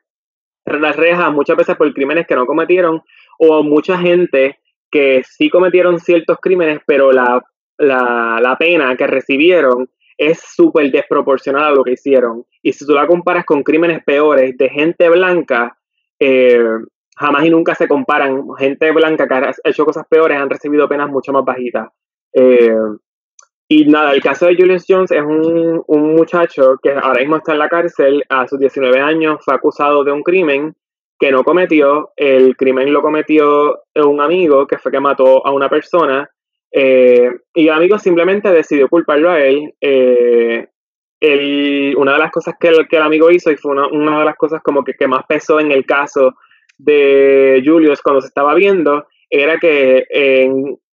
las 0.65 0.97
rejas, 0.97 1.33
muchas 1.33 1.57
veces 1.57 1.77
por 1.77 1.93
crímenes 1.93 2.27
que 2.27 2.35
no 2.35 2.47
cometieron, 2.47 3.03
o 3.39 3.63
mucha 3.63 3.99
gente 3.99 4.59
que 4.91 5.23
sí 5.25 5.51
cometieron 5.51 6.01
ciertos 6.01 6.39
crímenes, 6.41 6.81
pero 6.87 7.13
la, 7.13 7.43
la, 7.79 8.39
la 8.41 8.57
pena 8.57 8.97
que 8.97 9.07
recibieron 9.07 9.89
es 10.21 10.39
súper 10.55 10.91
desproporcionada 10.91 11.71
lo 11.71 11.83
que 11.83 11.93
hicieron. 11.93 12.45
Y 12.63 12.75
si 12.75 12.85
tú 12.85 12.93
la 12.93 13.07
comparas 13.07 13.47
con 13.47 13.63
crímenes 13.63 14.05
peores 14.05 14.55
de 14.59 14.69
gente 14.69 15.09
blanca, 15.09 15.79
eh, 16.19 16.63
jamás 17.17 17.47
y 17.47 17.51
nunca 17.51 17.75
se 17.75 17.89
comparan. 17.89 18.45
Gente 18.59 18.93
blanca 18.93 19.27
que 19.27 19.35
ha 19.35 19.53
hecho 19.65 19.87
cosas 19.87 20.07
peores 20.07 20.39
han 20.39 20.51
recibido 20.51 20.87
penas 20.87 21.09
mucho 21.09 21.33
más 21.33 21.43
bajitas. 21.43 21.89
Eh, 22.35 22.71
y 23.67 23.87
nada, 23.87 24.13
el 24.13 24.21
caso 24.21 24.45
de 24.45 24.57
Julius 24.57 24.85
Jones 24.87 25.11
es 25.11 25.23
un, 25.23 25.83
un, 25.87 26.15
muchacho 26.15 26.77
que 26.83 26.93
ahora 26.93 27.21
mismo 27.21 27.37
está 27.37 27.53
en 27.53 27.59
la 27.61 27.69
cárcel, 27.71 28.23
a 28.29 28.47
sus 28.47 28.59
19 28.59 29.01
años 29.01 29.39
fue 29.43 29.55
acusado 29.55 30.05
de 30.05 30.13
un 30.13 30.23
crimen 30.23 30.77
que 31.19 31.33
no 31.33 31.45
cometió. 31.45 32.11
El 32.15 32.59
crimen 32.59 32.93
lo 32.93 33.01
cometió 33.01 33.85
un 33.95 34.21
amigo 34.21 34.67
que 34.67 34.77
fue 34.77 34.93
que 34.93 35.01
mató 35.01 35.47
a 35.47 35.51
una 35.51 35.71
persona 35.71 36.29
eh, 36.73 37.31
y 37.55 37.69
el 37.69 37.75
amigo 37.75 37.99
simplemente 37.99 38.51
decidió 38.51 38.89
culparlo 38.89 39.31
a 39.31 39.41
él. 39.41 39.75
Eh, 39.81 40.67
una 41.97 42.15
de 42.15 42.19
las 42.19 42.31
cosas 42.31 42.55
que 42.59 42.69
el, 42.69 42.89
que 42.89 42.97
el 42.97 43.03
amigo 43.03 43.31
hizo, 43.31 43.51
y 43.51 43.57
fue 43.57 43.73
una, 43.73 44.19
de 44.19 44.25
las 44.25 44.37
cosas 44.37 44.63
como 44.63 44.85
que, 44.85 44.95
que, 44.95 45.07
más 45.07 45.25
pesó 45.29 45.61
en 45.61 45.71
el 45.71 45.85
caso 45.85 46.35
de 46.79 47.63
Julius 47.65 48.01
cuando 48.01 48.23
se 48.23 48.29
estaba 48.29 48.55
viendo, 48.55 49.07
era 49.29 49.59
que 49.59 50.07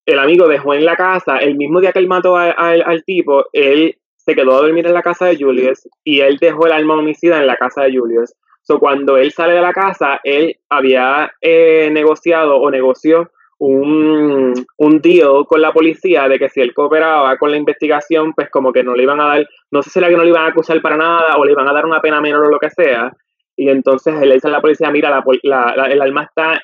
el 0.05 0.19
amigo 0.19 0.47
dejó 0.47 0.73
en 0.73 0.83
la 0.83 0.97
casa, 0.97 1.37
el 1.37 1.55
mismo 1.55 1.79
día 1.79 1.93
que 1.93 1.99
él 1.99 2.07
mató 2.07 2.35
al 2.35 3.03
tipo, 3.05 3.45
él 3.53 3.97
se 4.27 4.35
quedó 4.35 4.57
a 4.57 4.61
dormir 4.61 4.85
en 4.85 4.93
la 4.93 5.01
casa 5.01 5.27
de 5.27 5.37
Julius 5.37 5.87
y 6.03 6.19
él 6.19 6.37
dejó 6.37 6.65
el 6.65 6.73
alma 6.73 6.95
homicida 6.95 7.39
en 7.39 7.47
la 7.47 7.55
casa 7.55 7.83
de 7.83 7.97
Julius. 7.97 8.33
So, 8.61 8.77
cuando 8.77 9.15
él 9.15 9.31
sale 9.31 9.53
de 9.53 9.61
la 9.61 9.71
casa, 9.71 10.19
él 10.25 10.57
había 10.67 11.31
eh, 11.39 11.89
negociado 11.93 12.57
o 12.57 12.69
negoció 12.69 13.31
un, 13.59 14.53
un 14.77 15.01
con 15.47 15.61
la 15.61 15.71
policía 15.71 16.27
de 16.27 16.37
que 16.37 16.49
si 16.49 16.61
él 16.61 16.73
cooperaba 16.73 17.37
con 17.37 17.51
la 17.51 17.57
investigación, 17.57 18.33
pues 18.33 18.49
como 18.49 18.71
que 18.71 18.83
no 18.83 18.95
le 18.95 19.03
iban 19.03 19.19
a 19.19 19.27
dar, 19.27 19.49
no 19.71 19.81
sé 19.81 19.89
si 19.89 19.99
era 19.99 20.09
que 20.09 20.17
no 20.17 20.23
le 20.23 20.29
iban 20.29 20.45
a 20.45 20.49
acusar 20.49 20.81
para 20.81 20.97
nada 20.97 21.37
o 21.37 21.45
le 21.45 21.53
iban 21.53 21.67
a 21.67 21.73
dar 21.73 21.85
una 21.85 22.01
pena 22.01 22.21
menor 22.21 22.45
o 22.45 22.49
lo 22.49 22.59
que 22.59 22.69
sea. 22.69 23.11
Y 23.55 23.69
entonces 23.69 24.13
él 24.21 24.29
le 24.29 24.35
dice 24.35 24.47
a 24.47 24.51
la 24.51 24.61
policía, 24.61 24.91
mira, 24.91 25.09
la, 25.43 25.73
la, 25.75 25.85
el 25.85 26.01
alma 26.01 26.23
está 26.23 26.61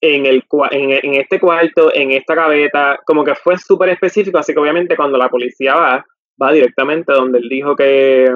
en, 0.00 0.26
el, 0.26 0.44
en, 0.70 0.90
en, 0.90 1.14
este 1.14 1.40
cuarto, 1.40 1.92
en 1.92 2.12
esta 2.12 2.34
gaveta, 2.34 3.00
como 3.04 3.24
que 3.24 3.34
fue 3.34 3.58
súper 3.58 3.88
específico, 3.88 4.38
así 4.38 4.52
que 4.52 4.60
obviamente 4.60 4.96
cuando 4.96 5.18
la 5.18 5.28
policía 5.28 5.74
va, 5.74 6.04
va 6.40 6.52
directamente 6.52 7.12
donde 7.12 7.38
él 7.38 7.48
dijo 7.48 7.74
que, 7.74 8.32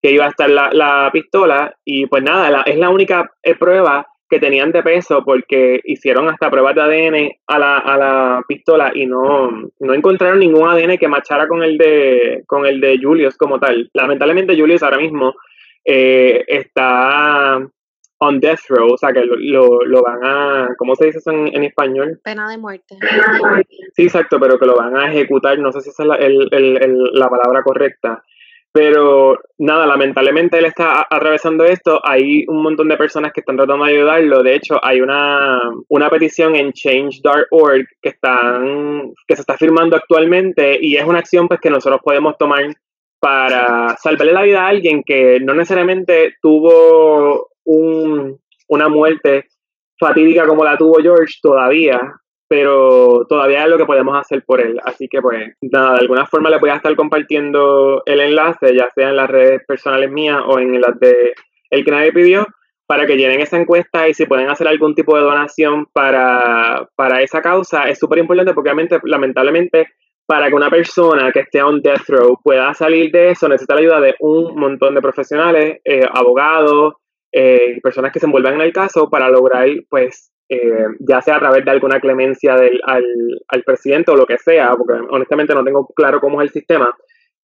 que 0.00 0.12
iba 0.12 0.26
a 0.26 0.30
estar 0.30 0.48
la, 0.48 0.70
la 0.72 1.10
pistola 1.12 1.74
y 1.84 2.06
pues 2.06 2.22
nada, 2.22 2.62
es 2.62 2.76
la 2.76 2.90
única 2.90 3.28
prueba 3.58 4.06
que 4.28 4.38
tenían 4.38 4.72
de 4.72 4.82
peso 4.82 5.22
porque 5.24 5.80
hicieron 5.84 6.28
hasta 6.28 6.50
pruebas 6.50 6.74
de 6.74 6.80
ADN 6.82 7.30
a 7.46 7.58
la, 7.58 7.78
a 7.78 7.96
la 7.96 8.44
pistola 8.46 8.92
y 8.94 9.06
no, 9.06 9.70
no 9.78 9.94
encontraron 9.94 10.38
ningún 10.38 10.68
ADN 10.68 10.98
que 10.98 11.08
machara 11.08 11.48
con 11.48 11.62
el 11.62 11.78
de 11.78 12.44
con 12.46 12.66
el 12.66 12.80
de 12.80 12.98
Julius 13.00 13.36
como 13.36 13.58
tal. 13.58 13.90
Lamentablemente 13.94 14.58
Julius 14.58 14.82
ahora 14.82 14.98
mismo 14.98 15.34
eh, 15.84 16.44
está 16.46 17.58
on 18.20 18.40
death 18.40 18.60
row, 18.68 18.92
o 18.92 18.98
sea 18.98 19.12
que 19.12 19.22
lo, 19.24 19.84
lo, 19.84 20.02
van 20.02 20.24
a, 20.24 20.68
¿cómo 20.76 20.96
se 20.96 21.06
dice 21.06 21.18
eso 21.18 21.30
en, 21.30 21.62
español? 21.62 22.20
Pena 22.22 22.50
de 22.50 22.58
muerte. 22.58 22.96
Sí, 23.94 24.02
exacto, 24.02 24.40
pero 24.40 24.58
que 24.58 24.66
lo 24.66 24.76
van 24.76 24.96
a 24.96 25.08
ejecutar, 25.08 25.58
no 25.58 25.70
sé 25.72 25.80
si 25.80 25.90
esa 25.90 26.02
es 26.02 26.08
la, 26.08 26.16
el, 26.16 26.48
el, 26.50 26.98
la 27.12 27.28
palabra 27.28 27.62
correcta. 27.62 28.24
Pero 28.72 29.38
nada, 29.58 29.86
lamentablemente 29.86 30.58
él 30.58 30.66
está 30.66 31.06
atravesando 31.08 31.64
esto. 31.64 32.00
Hay 32.04 32.44
un 32.48 32.62
montón 32.62 32.88
de 32.88 32.96
personas 32.96 33.32
que 33.32 33.40
están 33.40 33.56
tratando 33.56 33.84
de 33.84 33.92
ayudarlo. 33.92 34.42
De 34.42 34.54
hecho, 34.54 34.78
hay 34.82 35.00
una, 35.00 35.58
una 35.88 36.10
petición 36.10 36.54
en 36.54 36.72
change.org 36.72 37.86
que, 38.00 38.08
están, 38.10 39.12
que 39.26 39.34
se 39.34 39.40
está 39.40 39.56
firmando 39.56 39.96
actualmente 39.96 40.78
y 40.80 40.96
es 40.96 41.04
una 41.04 41.20
acción 41.20 41.48
pues, 41.48 41.60
que 41.60 41.70
nosotros 41.70 42.00
podemos 42.04 42.36
tomar 42.36 42.64
para 43.20 43.96
salvarle 43.96 44.32
la 44.32 44.42
vida 44.42 44.64
a 44.64 44.68
alguien 44.68 45.02
que 45.04 45.40
no 45.40 45.54
necesariamente 45.54 46.36
tuvo 46.40 47.48
un, 47.64 48.38
una 48.68 48.88
muerte 48.88 49.46
fatídica 49.98 50.46
como 50.46 50.64
la 50.64 50.76
tuvo 50.76 51.02
George 51.02 51.34
todavía, 51.42 52.00
pero 52.48 53.26
todavía 53.28 53.64
es 53.64 53.68
lo 53.68 53.76
que 53.76 53.84
podemos 53.84 54.18
hacer 54.18 54.42
por 54.44 54.60
él. 54.60 54.80
Así 54.84 55.06
que 55.08 55.20
pues 55.20 55.54
nada, 55.60 55.94
de 55.94 56.00
alguna 56.00 56.26
forma 56.26 56.50
le 56.50 56.58
voy 56.58 56.70
a 56.70 56.76
estar 56.76 56.94
compartiendo 56.96 58.02
el 58.06 58.20
enlace, 58.20 58.74
ya 58.74 58.88
sea 58.94 59.10
en 59.10 59.16
las 59.16 59.30
redes 59.30 59.62
personales 59.66 60.10
mías 60.10 60.40
o 60.46 60.58
en 60.58 60.80
las 60.80 60.98
de 60.98 61.34
el 61.70 61.84
que 61.84 61.90
nadie 61.90 62.12
pidió, 62.12 62.46
para 62.86 63.06
que 63.06 63.16
llenen 63.16 63.40
esa 63.40 63.58
encuesta 63.58 64.08
y 64.08 64.14
si 64.14 64.24
pueden 64.24 64.48
hacer 64.48 64.66
algún 64.66 64.94
tipo 64.94 65.14
de 65.14 65.22
donación 65.22 65.86
para, 65.92 66.88
para 66.96 67.20
esa 67.20 67.42
causa, 67.42 67.86
es 67.88 67.98
súper 67.98 68.18
importante 68.18 68.54
porque 68.54 68.70
obviamente, 68.70 68.98
lamentablemente, 69.04 69.88
para 70.26 70.48
que 70.48 70.54
una 70.54 70.70
persona 70.70 71.30
que 71.30 71.40
esté 71.40 71.62
on 71.62 71.82
death 71.82 72.08
row 72.08 72.38
pueda 72.42 72.72
salir 72.72 73.10
de 73.12 73.30
eso, 73.30 73.46
necesita 73.46 73.74
la 73.74 73.80
ayuda 73.80 74.00
de 74.00 74.14
un 74.20 74.58
montón 74.58 74.94
de 74.94 75.02
profesionales, 75.02 75.80
eh, 75.84 76.00
abogados, 76.10 76.94
eh, 77.32 77.78
personas 77.82 78.12
que 78.12 78.20
se 78.20 78.26
envuelvan 78.26 78.54
en 78.54 78.62
el 78.62 78.72
caso 78.72 79.08
para 79.10 79.28
lograr 79.28 79.68
pues 79.88 80.32
eh, 80.48 80.86
ya 81.00 81.20
sea 81.20 81.36
a 81.36 81.40
través 81.40 81.64
de 81.64 81.70
alguna 81.70 82.00
clemencia 82.00 82.56
del, 82.56 82.80
al, 82.84 83.04
al, 83.48 83.62
presidente 83.64 84.10
o 84.10 84.16
lo 84.16 84.24
que 84.24 84.38
sea, 84.38 84.74
porque 84.76 84.94
honestamente 85.10 85.54
no 85.54 85.62
tengo 85.62 85.86
claro 85.94 86.20
cómo 86.20 86.40
es 86.40 86.46
el 86.48 86.52
sistema, 86.54 86.90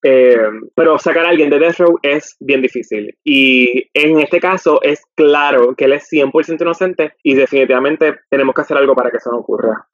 eh, 0.03 0.37
pero 0.75 0.99
sacar 0.99 1.25
a 1.25 1.31
alguien 1.31 1.51
de 1.51 1.59
Death 1.59 1.79
Row 1.79 1.99
es 2.03 2.37
bien 2.41 2.63
difícil. 2.63 3.17
Y 3.25 3.91
en 3.95 4.21
este 4.21 4.39
caso 4.39 4.81
es 4.83 5.03
claro 5.15 5.75
que 5.75 5.87
él 5.87 5.95
es 5.95 6.09
100% 6.11 6.61
inocente 6.61 7.15
y 7.23 7.35
definitivamente 7.35 8.15
tenemos 8.31 8.55
que 8.55 8.61
hacer 8.63 8.77
algo 8.77 8.95
para 8.95 9.11
que 9.11 9.17
eso 9.17 9.31
no 9.31 9.39
ocurra. 9.39 9.87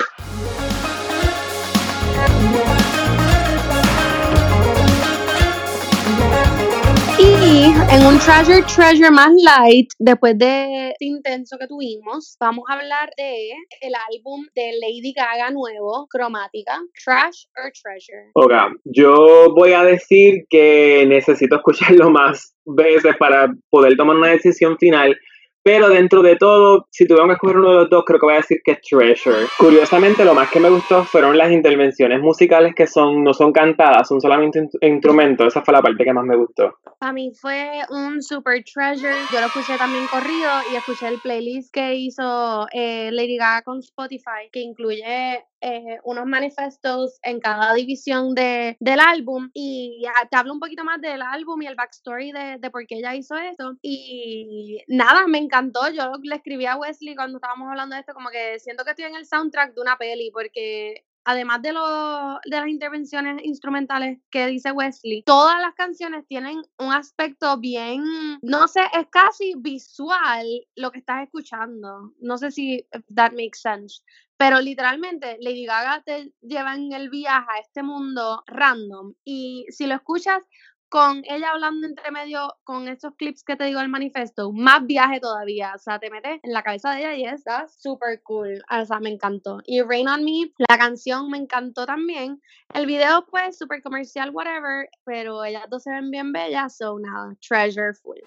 En 7.92 8.06
un 8.06 8.16
Treasure 8.20 8.62
Treasure 8.72 9.10
más 9.10 9.32
light, 9.44 9.90
después 9.98 10.38
de 10.38 10.90
este 10.90 11.06
intenso 11.06 11.56
que 11.58 11.66
tuvimos, 11.66 12.36
vamos 12.38 12.64
a 12.68 12.74
hablar 12.74 13.10
de 13.16 13.50
el 13.80 13.92
álbum 14.14 14.46
de 14.54 14.70
Lady 14.80 15.12
Gaga 15.12 15.50
nuevo, 15.50 16.06
Cromática, 16.08 16.78
Trash 17.04 17.46
or 17.56 17.72
Treasure. 17.82 18.30
Ok, 18.34 18.52
yo 18.84 19.52
voy 19.56 19.72
a 19.72 19.82
decir 19.82 20.44
que 20.48 21.04
necesito 21.08 21.56
escucharlo 21.56 22.10
más 22.10 22.54
veces 22.64 23.16
para 23.18 23.52
poder 23.70 23.96
tomar 23.96 24.16
una 24.16 24.28
decisión 24.28 24.78
final 24.78 25.16
pero 25.62 25.88
dentro 25.88 26.22
de 26.22 26.36
todo, 26.36 26.86
si 26.90 27.06
tuviera 27.06 27.26
que 27.26 27.32
escoger 27.34 27.56
uno 27.58 27.70
de 27.70 27.74
los 27.76 27.90
dos, 27.90 28.04
creo 28.06 28.18
que 28.18 28.26
voy 28.26 28.34
a 28.34 28.38
decir 28.38 28.58
que 28.64 28.72
es 28.72 28.80
Treasure. 28.80 29.46
Curiosamente, 29.58 30.24
lo 30.24 30.34
más 30.34 30.50
que 30.50 30.60
me 30.60 30.70
gustó 30.70 31.04
fueron 31.04 31.36
las 31.36 31.52
intervenciones 31.52 32.20
musicales 32.20 32.74
que 32.74 32.86
son 32.86 33.22
no 33.22 33.34
son 33.34 33.52
cantadas, 33.52 34.08
son 34.08 34.20
solamente 34.20 34.68
instrumentos. 34.80 35.48
Esa 35.48 35.62
fue 35.62 35.74
la 35.74 35.82
parte 35.82 36.04
que 36.04 36.12
más 36.12 36.24
me 36.24 36.36
gustó. 36.36 36.74
A 37.00 37.12
mí 37.12 37.32
fue 37.40 37.80
un 37.90 38.22
super 38.22 38.62
treasure. 38.64 39.14
Yo 39.32 39.40
lo 39.40 39.46
escuché 39.46 39.76
también 39.76 40.06
corrido 40.06 40.50
y 40.72 40.76
escuché 40.76 41.08
el 41.08 41.20
playlist 41.20 41.72
que 41.72 41.94
hizo 41.94 42.66
eh, 42.72 43.10
Lady 43.12 43.36
Gaga 43.36 43.62
con 43.62 43.78
Spotify, 43.80 44.48
que 44.52 44.60
incluye 44.60 45.44
eh, 45.60 45.98
unos 46.04 46.26
manifestos 46.26 47.18
en 47.22 47.40
cada 47.40 47.74
división 47.74 48.34
de, 48.34 48.76
del 48.80 49.00
álbum 49.00 49.50
y 49.52 50.04
te 50.30 50.36
hablo 50.36 50.52
un 50.52 50.60
poquito 50.60 50.84
más 50.84 51.00
del 51.00 51.22
álbum 51.22 51.60
y 51.62 51.66
el 51.66 51.74
backstory 51.74 52.32
de, 52.32 52.58
de 52.58 52.70
por 52.70 52.86
qué 52.86 52.96
ella 52.96 53.14
hizo 53.14 53.36
esto. 53.36 53.76
Y 53.82 54.82
nada, 54.88 55.26
me 55.26 55.38
encantó. 55.38 55.88
Yo 55.90 56.12
le 56.22 56.36
escribí 56.36 56.66
a 56.66 56.76
Wesley 56.76 57.14
cuando 57.14 57.38
estábamos 57.38 57.68
hablando 57.68 57.94
de 57.94 58.00
esto, 58.00 58.14
como 58.14 58.30
que 58.30 58.58
siento 58.58 58.84
que 58.84 58.90
estoy 58.90 59.06
en 59.06 59.16
el 59.16 59.26
soundtrack 59.26 59.74
de 59.74 59.80
una 59.80 59.96
peli, 59.96 60.30
porque 60.30 61.04
además 61.24 61.62
de, 61.62 61.72
lo, 61.72 62.40
de 62.44 62.56
las 62.56 62.68
intervenciones 62.68 63.42
instrumentales 63.44 64.18
que 64.30 64.46
dice 64.46 64.72
Wesley, 64.72 65.22
todas 65.24 65.60
las 65.60 65.74
canciones 65.74 66.26
tienen 66.26 66.62
un 66.78 66.92
aspecto 66.92 67.58
bien, 67.58 68.02
no 68.42 68.68
sé, 68.68 68.80
es 68.98 69.06
casi 69.10 69.54
visual 69.58 70.46
lo 70.76 70.90
que 70.90 70.98
estás 70.98 71.22
escuchando. 71.24 72.14
No 72.20 72.38
sé 72.38 72.50
si 72.50 72.86
that 73.14 73.32
makes 73.32 73.60
sense. 73.60 74.02
Pero 74.40 74.58
literalmente 74.58 75.36
Lady 75.42 75.66
Gaga 75.66 76.02
te 76.02 76.32
lleva 76.40 76.74
en 76.74 76.94
el 76.94 77.10
viaje 77.10 77.46
a 77.46 77.58
este 77.58 77.82
mundo 77.82 78.42
random 78.46 79.12
y 79.22 79.66
si 79.68 79.86
lo 79.86 79.96
escuchas 79.96 80.42
con 80.88 81.22
ella 81.28 81.50
hablando 81.50 81.86
entre 81.86 82.10
medio 82.10 82.56
con 82.64 82.88
estos 82.88 83.14
clips 83.16 83.44
que 83.44 83.56
te 83.56 83.64
digo 83.64 83.80
del 83.80 83.90
manifiesto, 83.90 84.50
más 84.50 84.86
viaje 84.86 85.20
todavía, 85.20 85.74
o 85.76 85.78
sea, 85.78 85.98
te 85.98 86.08
metes 86.08 86.40
en 86.42 86.54
la 86.54 86.62
cabeza 86.62 86.92
de 86.92 87.00
ella 87.00 87.14
y 87.16 87.24
está 87.26 87.68
súper 87.68 88.22
cool, 88.22 88.62
o 88.70 88.84
sea, 88.86 88.98
me 88.98 89.10
encantó. 89.10 89.60
Y 89.66 89.82
Rain 89.82 90.08
on 90.08 90.24
Me, 90.24 90.50
la 90.70 90.78
canción 90.78 91.28
me 91.28 91.36
encantó 91.36 91.84
también. 91.84 92.40
El 92.72 92.86
video 92.86 93.26
pues 93.30 93.58
súper 93.58 93.82
comercial, 93.82 94.30
whatever, 94.30 94.88
pero 95.04 95.44
ellas 95.44 95.66
dos 95.68 95.82
se 95.82 95.90
ven 95.90 96.10
bien 96.10 96.32
bellas, 96.32 96.78
so 96.78 96.98
nada, 96.98 97.36
treasure 97.46 97.92
full. 97.92 98.20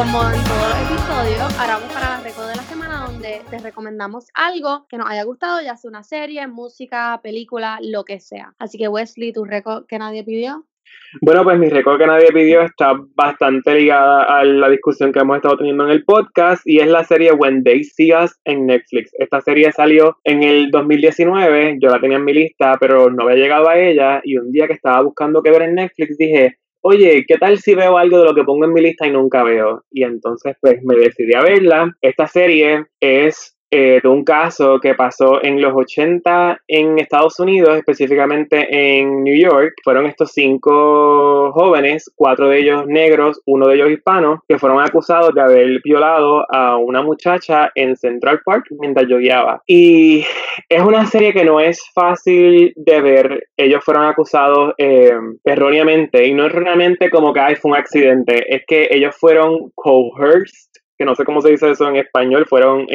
Como 0.00 0.22
en 0.22 0.42
todos 0.44 0.68
los 0.70 0.90
episodios, 0.90 1.58
ahora 1.60 1.74
vamos 1.74 1.92
para 1.92 2.16
la 2.16 2.20
reco 2.22 2.40
de 2.46 2.56
la 2.56 2.62
semana 2.62 3.04
donde 3.06 3.42
te 3.50 3.58
recomendamos 3.58 4.28
algo 4.32 4.86
que 4.88 4.96
nos 4.96 5.06
haya 5.10 5.24
gustado, 5.24 5.60
ya 5.60 5.76
sea 5.76 5.90
una 5.90 6.02
serie, 6.02 6.46
música, 6.46 7.20
película, 7.22 7.78
lo 7.82 8.04
que 8.04 8.18
sea. 8.18 8.54
Así 8.58 8.78
que 8.78 8.88
Wesley, 8.88 9.34
tu 9.34 9.44
reco 9.44 9.84
que 9.86 9.98
nadie 9.98 10.24
pidió. 10.24 10.64
Bueno, 11.20 11.44
pues 11.44 11.58
mi 11.58 11.68
récord 11.68 11.98
que 11.98 12.06
nadie 12.06 12.28
pidió 12.32 12.62
está 12.62 12.94
bastante 13.14 13.74
ligada 13.74 14.22
a 14.22 14.42
la 14.42 14.70
discusión 14.70 15.12
que 15.12 15.18
hemos 15.18 15.36
estado 15.36 15.58
teniendo 15.58 15.84
en 15.84 15.90
el 15.90 16.04
podcast 16.04 16.62
y 16.64 16.78
es 16.78 16.86
la 16.86 17.04
serie 17.04 17.32
When 17.32 17.62
They 17.62 17.84
See 17.84 18.14
Us 18.14 18.34
en 18.46 18.66
Netflix. 18.66 19.10
Esta 19.18 19.42
serie 19.42 19.70
salió 19.70 20.16
en 20.24 20.42
el 20.42 20.70
2019, 20.70 21.76
yo 21.78 21.90
la 21.90 22.00
tenía 22.00 22.16
en 22.16 22.24
mi 22.24 22.32
lista, 22.32 22.78
pero 22.80 23.10
no 23.10 23.24
había 23.24 23.36
llegado 23.36 23.68
a 23.68 23.78
ella 23.78 24.22
y 24.24 24.38
un 24.38 24.50
día 24.50 24.66
que 24.66 24.72
estaba 24.72 25.02
buscando 25.02 25.42
qué 25.42 25.50
ver 25.50 25.62
en 25.62 25.74
Netflix 25.74 26.16
dije, 26.16 26.56
oye, 26.82 27.24
¿qué 27.26 27.36
tal 27.36 27.58
si 27.58 27.74
veo 27.74 27.98
algo 27.98 28.18
de 28.18 28.24
lo 28.24 28.34
que 28.34 28.44
pongo 28.44 28.64
en 28.64 28.72
mi 28.72 28.80
lista 28.80 29.06
y 29.06 29.12
nunca 29.12 29.42
veo? 29.42 29.84
Y 29.90 30.04
entonces 30.04 30.56
pues 30.60 30.82
me 30.82 30.96
decidí 30.96 31.34
a 31.34 31.42
verla. 31.42 31.96
Esta 32.00 32.26
serie 32.26 32.86
es 33.00 33.56
de 33.70 34.08
un 34.08 34.24
caso 34.24 34.78
que 34.80 34.94
pasó 34.94 35.42
en 35.42 35.60
los 35.60 35.72
80 35.74 36.60
en 36.68 36.98
Estados 36.98 37.38
Unidos, 37.38 37.76
específicamente 37.76 38.66
en 38.70 39.22
New 39.22 39.36
York. 39.36 39.74
Fueron 39.84 40.06
estos 40.06 40.32
cinco 40.32 41.52
jóvenes, 41.52 42.10
cuatro 42.16 42.48
de 42.48 42.60
ellos 42.60 42.86
negros, 42.86 43.40
uno 43.46 43.68
de 43.68 43.76
ellos 43.76 43.90
hispanos, 43.90 44.40
que 44.48 44.58
fueron 44.58 44.80
acusados 44.80 45.34
de 45.34 45.40
haber 45.40 45.80
violado 45.82 46.44
a 46.52 46.76
una 46.76 47.02
muchacha 47.02 47.70
en 47.74 47.96
Central 47.96 48.40
Park 48.44 48.66
mientras 48.78 49.06
yo 49.08 49.18
guiaba. 49.18 49.62
Y 49.66 50.24
es 50.68 50.82
una 50.82 51.06
serie 51.06 51.32
que 51.32 51.44
no 51.44 51.60
es 51.60 51.82
fácil 51.94 52.72
de 52.76 53.00
ver. 53.00 53.48
Ellos 53.56 53.84
fueron 53.84 54.04
acusados 54.06 54.74
eh, 54.78 55.12
erróneamente, 55.44 56.26
y 56.26 56.34
no 56.34 56.46
erróneamente 56.46 57.10
como 57.10 57.32
que 57.32 57.40
fue 57.60 57.72
un 57.72 57.76
accidente, 57.76 58.54
es 58.54 58.62
que 58.66 58.88
ellos 58.90 59.16
fueron 59.18 59.70
coerced 59.74 60.70
que 61.00 61.06
no 61.06 61.14
sé 61.14 61.24
cómo 61.24 61.40
se 61.40 61.48
dice 61.48 61.70
eso 61.70 61.88
en 61.88 61.96
español, 61.96 62.44
fueron 62.46 62.86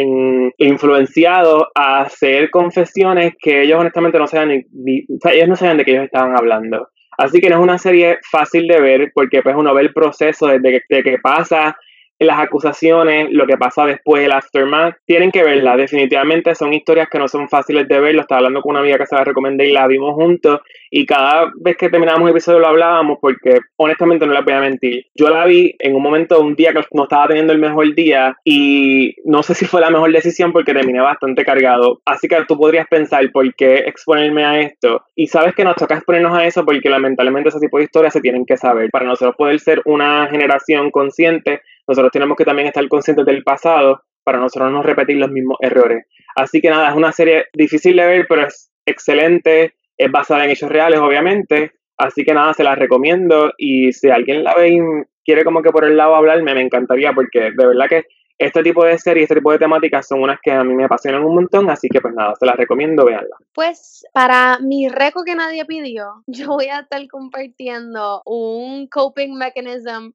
influenciados 0.59 1.63
a 1.73 2.01
hacer 2.01 2.51
confesiones 2.51 3.33
que 3.41 3.63
ellos 3.63 3.79
honestamente 3.79 4.19
no 4.19 4.27
sabían 4.27 4.63
ni, 4.73 5.07
sea, 5.19 5.33
ellos 5.33 5.49
no 5.49 5.55
sabían 5.55 5.77
de 5.77 5.85
qué 5.85 5.93
ellos 5.93 6.05
estaban 6.05 6.37
hablando. 6.37 6.87
Así 7.17 7.41
que 7.41 7.49
no 7.49 7.55
es 7.55 7.63
una 7.63 7.79
serie 7.79 8.19
fácil 8.29 8.67
de 8.67 8.79
ver 8.79 9.11
porque 9.11 9.41
pues 9.41 9.55
uno 9.55 9.73
ve 9.73 9.81
el 9.81 9.91
proceso 9.91 10.45
desde 10.45 10.83
que, 10.87 11.01
que 11.01 11.17
pasa 11.17 11.75
las 12.19 12.39
acusaciones, 12.39 13.27
lo 13.31 13.45
que 13.45 13.57
pasa 13.57 13.85
después, 13.85 14.25
el 14.25 14.31
aftermath, 14.31 14.95
tienen 15.05 15.31
que 15.31 15.43
verla. 15.43 15.75
Definitivamente 15.75 16.55
son 16.55 16.73
historias 16.73 17.07
que 17.09 17.19
no 17.19 17.27
son 17.27 17.49
fáciles 17.49 17.87
de 17.87 17.99
ver. 17.99 18.15
Lo 18.15 18.21
estaba 18.21 18.39
hablando 18.39 18.61
con 18.61 18.71
una 18.71 18.79
amiga 18.79 18.97
que 18.97 19.05
se 19.05 19.15
la 19.15 19.23
recomendé 19.23 19.67
y 19.67 19.73
la 19.73 19.87
vimos 19.87 20.13
juntos. 20.13 20.61
Y 20.89 21.05
cada 21.05 21.51
vez 21.59 21.75
que 21.77 21.89
terminábamos 21.89 22.27
el 22.27 22.31
episodio 22.31 22.59
lo 22.59 22.67
hablábamos 22.67 23.17
porque 23.19 23.59
honestamente 23.75 24.25
no 24.25 24.33
les 24.33 24.45
voy 24.45 24.53
a 24.53 24.61
mentir. 24.61 25.05
Yo 25.13 25.29
la 25.29 25.45
vi 25.45 25.75
en 25.79 25.95
un 25.95 26.01
momento, 26.01 26.39
un 26.39 26.55
día 26.55 26.73
que 26.73 26.81
no 26.93 27.03
estaba 27.03 27.27
teniendo 27.27 27.51
el 27.51 27.59
mejor 27.59 27.93
día 27.95 28.37
y 28.45 29.15
no 29.25 29.43
sé 29.43 29.53
si 29.55 29.65
fue 29.65 29.81
la 29.81 29.89
mejor 29.89 30.11
decisión 30.11 30.53
porque 30.53 30.73
terminé 30.73 31.01
bastante 31.01 31.43
cargado. 31.43 32.01
Así 32.05 32.27
que 32.27 32.37
tú 32.47 32.57
podrías 32.57 32.87
pensar, 32.87 33.29
¿por 33.31 33.53
qué 33.55 33.75
exponerme 33.87 34.45
a 34.45 34.61
esto? 34.61 35.03
Y 35.15 35.27
sabes 35.27 35.53
que 35.53 35.65
nos 35.65 35.75
toca 35.75 35.95
exponernos 35.95 36.37
a 36.37 36.45
eso 36.45 36.63
porque 36.63 36.89
lamentablemente 36.89 37.49
ese 37.49 37.59
tipo 37.59 37.77
de 37.77 37.85
historias 37.85 38.13
se 38.13 38.21
tienen 38.21 38.45
que 38.45 38.55
saber. 38.55 38.89
Para 38.89 39.05
nosotros 39.05 39.35
poder 39.35 39.59
ser 39.59 39.81
una 39.85 40.27
generación 40.27 40.91
consciente 40.91 41.61
nosotros 41.87 42.11
tenemos 42.11 42.37
que 42.37 42.45
también 42.45 42.67
estar 42.67 42.87
conscientes 42.87 43.25
del 43.25 43.43
pasado 43.43 44.01
para 44.23 44.39
nosotros 44.39 44.71
no 44.71 44.81
repetir 44.81 45.17
los 45.17 45.29
mismos 45.29 45.57
errores. 45.61 46.05
Así 46.35 46.59
que 46.59 46.69
nada, 46.69 46.89
es 46.89 46.95
una 46.95 47.11
serie 47.11 47.45
difícil 47.53 47.95
de 47.95 48.05
ver, 48.05 48.25
pero 48.27 48.47
es 48.47 48.71
excelente, 48.85 49.75
es 49.97 50.11
basada 50.11 50.45
en 50.45 50.51
hechos 50.51 50.69
reales, 50.69 50.99
obviamente. 50.99 51.71
Así 51.97 52.25
que 52.25 52.33
nada, 52.33 52.53
se 52.53 52.63
la 52.63 52.75
recomiendo 52.75 53.53
y 53.57 53.93
si 53.93 54.09
alguien 54.09 54.43
la 54.43 54.53
ve 54.53 54.69
y 54.69 54.79
quiere 55.23 55.45
como 55.45 55.61
que 55.61 55.71
por 55.71 55.85
el 55.85 55.95
lado 55.95 56.15
hablarme, 56.15 56.53
me 56.53 56.61
encantaría 56.61 57.13
porque 57.13 57.51
de 57.55 57.67
verdad 57.67 57.87
que 57.87 58.03
este 58.37 58.63
tipo 58.63 58.83
de 58.83 58.97
series, 58.97 59.23
este 59.23 59.35
tipo 59.35 59.51
de 59.51 59.59
temáticas 59.59 60.07
son 60.07 60.21
unas 60.21 60.39
que 60.41 60.51
a 60.51 60.63
mí 60.63 60.73
me 60.73 60.83
apasionan 60.83 61.23
un 61.23 61.35
montón, 61.35 61.69
así 61.69 61.87
que 61.87 62.01
pues 62.01 62.13
nada, 62.13 62.33
se 62.37 62.45
las 62.45 62.57
recomiendo, 62.57 63.05
véanla. 63.05 63.37
Pues 63.53 64.05
para 64.13 64.59
mi 64.59 64.89
reco 64.89 65.23
que 65.23 65.35
nadie 65.35 65.65
pidió, 65.65 66.23
yo 66.27 66.47
voy 66.47 66.67
a 66.67 66.79
estar 66.79 67.01
compartiendo 67.07 68.21
un 68.25 68.87
coping 68.87 69.37
mechanism 69.37 70.11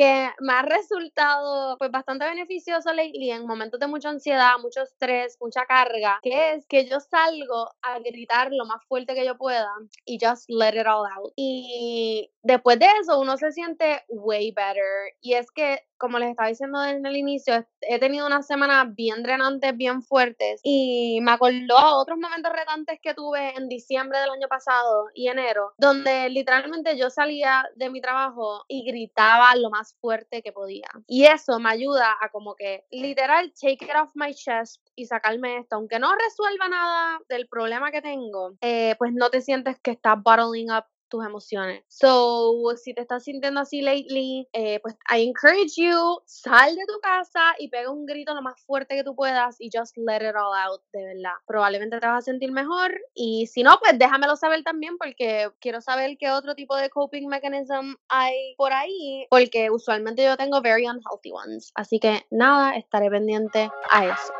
que 0.00 0.30
me 0.40 0.54
ha 0.54 0.62
resultado 0.62 1.76
pues 1.76 1.90
bastante 1.90 2.24
beneficioso 2.24 2.90
lately 2.90 3.32
en 3.32 3.46
momentos 3.46 3.78
de 3.78 3.86
mucha 3.86 4.08
ansiedad, 4.08 4.52
mucho 4.62 4.80
estrés, 4.80 5.36
mucha 5.42 5.66
carga, 5.66 6.18
que 6.22 6.54
es 6.54 6.66
que 6.66 6.86
yo 6.86 7.00
salgo 7.00 7.68
a 7.82 7.98
gritar 7.98 8.48
lo 8.50 8.64
más 8.64 8.82
fuerte 8.88 9.14
que 9.14 9.26
yo 9.26 9.36
pueda 9.36 9.68
y 10.06 10.16
just 10.18 10.48
let 10.48 10.70
it 10.70 10.86
all 10.86 11.06
out. 11.06 11.34
Y 11.36 12.30
después 12.42 12.78
de 12.78 12.86
eso 13.00 13.18
uno 13.20 13.36
se 13.36 13.52
siente 13.52 14.04
way 14.08 14.52
better. 14.52 15.14
Y 15.20 15.34
es 15.34 15.50
que 15.50 15.80
como 16.00 16.18
les 16.18 16.30
estaba 16.30 16.48
diciendo 16.48 16.80
desde 16.80 17.06
el 17.06 17.16
inicio, 17.16 17.66
he 17.82 17.98
tenido 18.00 18.26
unas 18.26 18.46
semanas 18.46 18.86
bien 18.94 19.22
drenantes, 19.22 19.76
bien 19.76 20.02
fuertes 20.02 20.60
y 20.64 21.20
me 21.20 21.32
acordó 21.32 21.78
a 21.78 21.98
otros 21.98 22.18
momentos 22.18 22.50
retantes 22.52 22.98
que 23.02 23.12
tuve 23.12 23.54
en 23.54 23.68
diciembre 23.68 24.18
del 24.18 24.30
año 24.30 24.48
pasado 24.48 25.08
y 25.14 25.28
enero, 25.28 25.74
donde 25.76 26.30
literalmente 26.30 26.96
yo 26.96 27.10
salía 27.10 27.68
de 27.76 27.90
mi 27.90 28.00
trabajo 28.00 28.64
y 28.66 28.82
gritaba 28.84 29.54
lo 29.56 29.68
más 29.68 29.94
fuerte 30.00 30.42
que 30.42 30.52
podía. 30.52 30.88
Y 31.06 31.26
eso 31.26 31.60
me 31.60 31.68
ayuda 31.68 32.16
a 32.20 32.30
como 32.30 32.54
que 32.54 32.86
literal 32.90 33.52
take 33.52 33.84
it 33.84 33.94
off 33.94 34.10
my 34.14 34.34
chest 34.34 34.80
y 34.96 35.04
sacarme 35.04 35.58
esto, 35.58 35.76
aunque 35.76 35.98
no 35.98 36.14
resuelva 36.14 36.68
nada 36.68 37.20
del 37.28 37.46
problema 37.46 37.90
que 37.90 38.00
tengo, 38.00 38.54
eh, 38.62 38.96
pues 38.98 39.12
no 39.12 39.28
te 39.28 39.42
sientes 39.42 39.78
que 39.80 39.90
estás 39.90 40.16
bottling 40.22 40.70
up 40.70 40.84
tus 41.10 41.24
emociones. 41.24 41.84
So, 41.88 42.54
si 42.76 42.94
te 42.94 43.02
estás 43.02 43.24
sintiendo 43.24 43.60
así 43.60 43.82
lately, 43.82 44.48
eh, 44.52 44.80
pues 44.80 44.94
I 45.14 45.22
encourage 45.22 45.74
you, 45.76 46.22
sal 46.24 46.74
de 46.74 46.86
tu 46.86 46.98
casa 47.00 47.54
y 47.58 47.68
pega 47.68 47.90
un 47.90 48.06
grito 48.06 48.34
lo 48.34 48.42
más 48.42 48.60
fuerte 48.62 48.96
que 48.96 49.04
tú 49.04 49.14
puedas 49.14 49.56
y 49.60 49.68
just 49.72 49.96
let 49.98 50.26
it 50.26 50.34
all 50.34 50.56
out, 50.56 50.80
de 50.92 51.04
verdad. 51.04 51.34
Probablemente 51.46 52.00
te 52.00 52.06
vas 52.06 52.18
a 52.18 52.30
sentir 52.30 52.52
mejor 52.52 52.98
y 53.14 53.46
si 53.46 53.62
no, 53.62 53.78
pues 53.82 53.98
déjamelo 53.98 54.36
saber 54.36 54.62
también 54.62 54.96
porque 54.96 55.50
quiero 55.60 55.80
saber 55.80 56.16
qué 56.18 56.30
otro 56.30 56.54
tipo 56.54 56.76
de 56.76 56.88
coping 56.88 57.26
mechanism 57.26 57.96
hay 58.08 58.54
por 58.56 58.72
ahí, 58.72 59.26
porque 59.28 59.70
usualmente 59.70 60.24
yo 60.24 60.36
tengo 60.36 60.60
very 60.62 60.86
unhealthy 60.86 61.32
ones. 61.32 61.72
Así 61.74 61.98
que 61.98 62.26
nada, 62.30 62.76
estaré 62.76 63.10
pendiente 63.10 63.70
a 63.90 64.06
eso. 64.06 64.32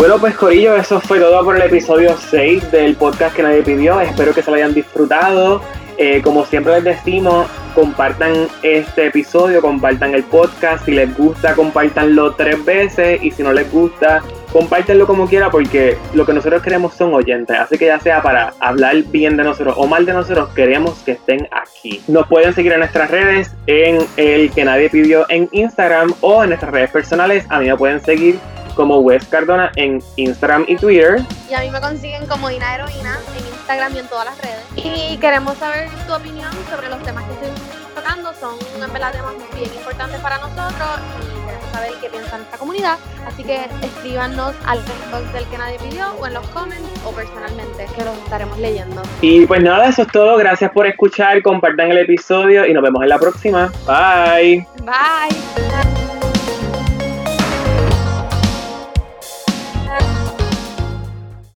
Bueno, 0.00 0.18
pues 0.18 0.34
Corillo, 0.34 0.76
eso 0.76 0.98
fue 0.98 1.20
todo 1.20 1.44
por 1.44 1.56
el 1.56 1.60
episodio 1.60 2.16
6 2.16 2.72
del 2.72 2.96
podcast 2.96 3.36
que 3.36 3.42
nadie 3.42 3.60
pidió. 3.62 4.00
Espero 4.00 4.32
que 4.32 4.40
se 4.40 4.50
lo 4.50 4.56
hayan 4.56 4.72
disfrutado. 4.72 5.60
Eh, 5.98 6.22
como 6.22 6.46
siempre 6.46 6.72
les 6.80 6.84
decimos, 6.84 7.46
compartan 7.74 8.48
este 8.62 9.08
episodio, 9.08 9.60
compartan 9.60 10.14
el 10.14 10.22
podcast. 10.22 10.86
Si 10.86 10.92
les 10.92 11.14
gusta, 11.14 11.54
compartanlo 11.54 12.32
tres 12.32 12.64
veces. 12.64 13.22
Y 13.22 13.30
si 13.30 13.42
no 13.42 13.52
les 13.52 13.70
gusta, 13.70 14.22
compártanlo 14.54 15.06
como 15.06 15.28
quiera 15.28 15.50
porque 15.50 15.98
lo 16.14 16.24
que 16.24 16.32
nosotros 16.32 16.62
queremos 16.62 16.94
son 16.94 17.12
oyentes. 17.12 17.58
Así 17.58 17.76
que 17.76 17.84
ya 17.84 18.00
sea 18.00 18.22
para 18.22 18.54
hablar 18.58 18.96
bien 19.10 19.36
de 19.36 19.44
nosotros 19.44 19.74
o 19.76 19.86
mal 19.86 20.06
de 20.06 20.14
nosotros, 20.14 20.48
queremos 20.54 20.94
que 21.00 21.12
estén 21.12 21.46
aquí. 21.50 22.02
Nos 22.08 22.26
pueden 22.26 22.54
seguir 22.54 22.72
en 22.72 22.78
nuestras 22.78 23.10
redes, 23.10 23.54
en 23.66 23.98
el 24.16 24.50
que 24.50 24.64
nadie 24.64 24.88
pidió 24.88 25.26
en 25.28 25.46
Instagram 25.52 26.14
o 26.22 26.42
en 26.42 26.48
nuestras 26.48 26.72
redes 26.72 26.90
personales. 26.90 27.44
A 27.50 27.60
mí 27.60 27.66
me 27.66 27.76
pueden 27.76 28.02
seguir 28.02 28.38
como 28.74 28.98
Wes 28.98 29.26
Cardona 29.26 29.72
en 29.76 30.02
Instagram 30.16 30.64
y 30.68 30.76
Twitter. 30.76 31.22
Y 31.50 31.54
a 31.54 31.60
mí 31.60 31.70
me 31.70 31.80
consiguen 31.80 32.26
como 32.26 32.50
Ina 32.50 32.74
Heroína 32.74 33.18
en 33.36 33.46
Instagram 33.46 33.94
y 33.96 33.98
en 33.98 34.08
todas 34.08 34.26
las 34.26 34.38
redes. 34.40 34.64
Y 34.76 35.16
queremos 35.18 35.56
saber 35.58 35.88
tu 36.06 36.14
opinión 36.14 36.50
sobre 36.70 36.88
los 36.88 37.02
temas 37.02 37.24
que 37.24 37.32
estoy 37.32 37.50
tocando. 37.94 38.32
Son 38.34 38.54
en 38.82 38.92
verdad 38.92 39.12
temas 39.12 39.34
bien 39.54 39.72
importantes 39.74 40.20
para 40.20 40.38
nosotros 40.38 40.88
y 41.18 41.46
queremos 41.46 41.70
saber 41.72 41.92
qué 42.00 42.08
piensa 42.08 42.36
nuestra 42.36 42.58
comunidad. 42.58 42.98
Así 43.26 43.42
que 43.44 43.66
escríbanos 43.82 44.54
al 44.66 44.78
Facebook 44.80 45.32
del 45.32 45.44
que 45.46 45.58
nadie 45.58 45.78
pidió 45.78 46.12
o 46.20 46.26
en 46.26 46.34
los 46.34 46.46
comments 46.48 46.88
o 47.04 47.12
personalmente 47.12 47.86
que 47.96 48.04
los 48.04 48.16
estaremos 48.18 48.58
leyendo. 48.58 49.02
Y 49.20 49.46
pues 49.46 49.62
nada, 49.62 49.88
eso 49.88 50.02
es 50.02 50.08
todo. 50.08 50.36
Gracias 50.36 50.70
por 50.72 50.86
escuchar, 50.86 51.42
compartan 51.42 51.90
el 51.90 51.98
episodio 51.98 52.66
y 52.66 52.72
nos 52.72 52.82
vemos 52.82 53.02
en 53.02 53.08
la 53.08 53.18
próxima. 53.18 53.72
Bye. 53.86 54.66
Bye. 54.84 56.29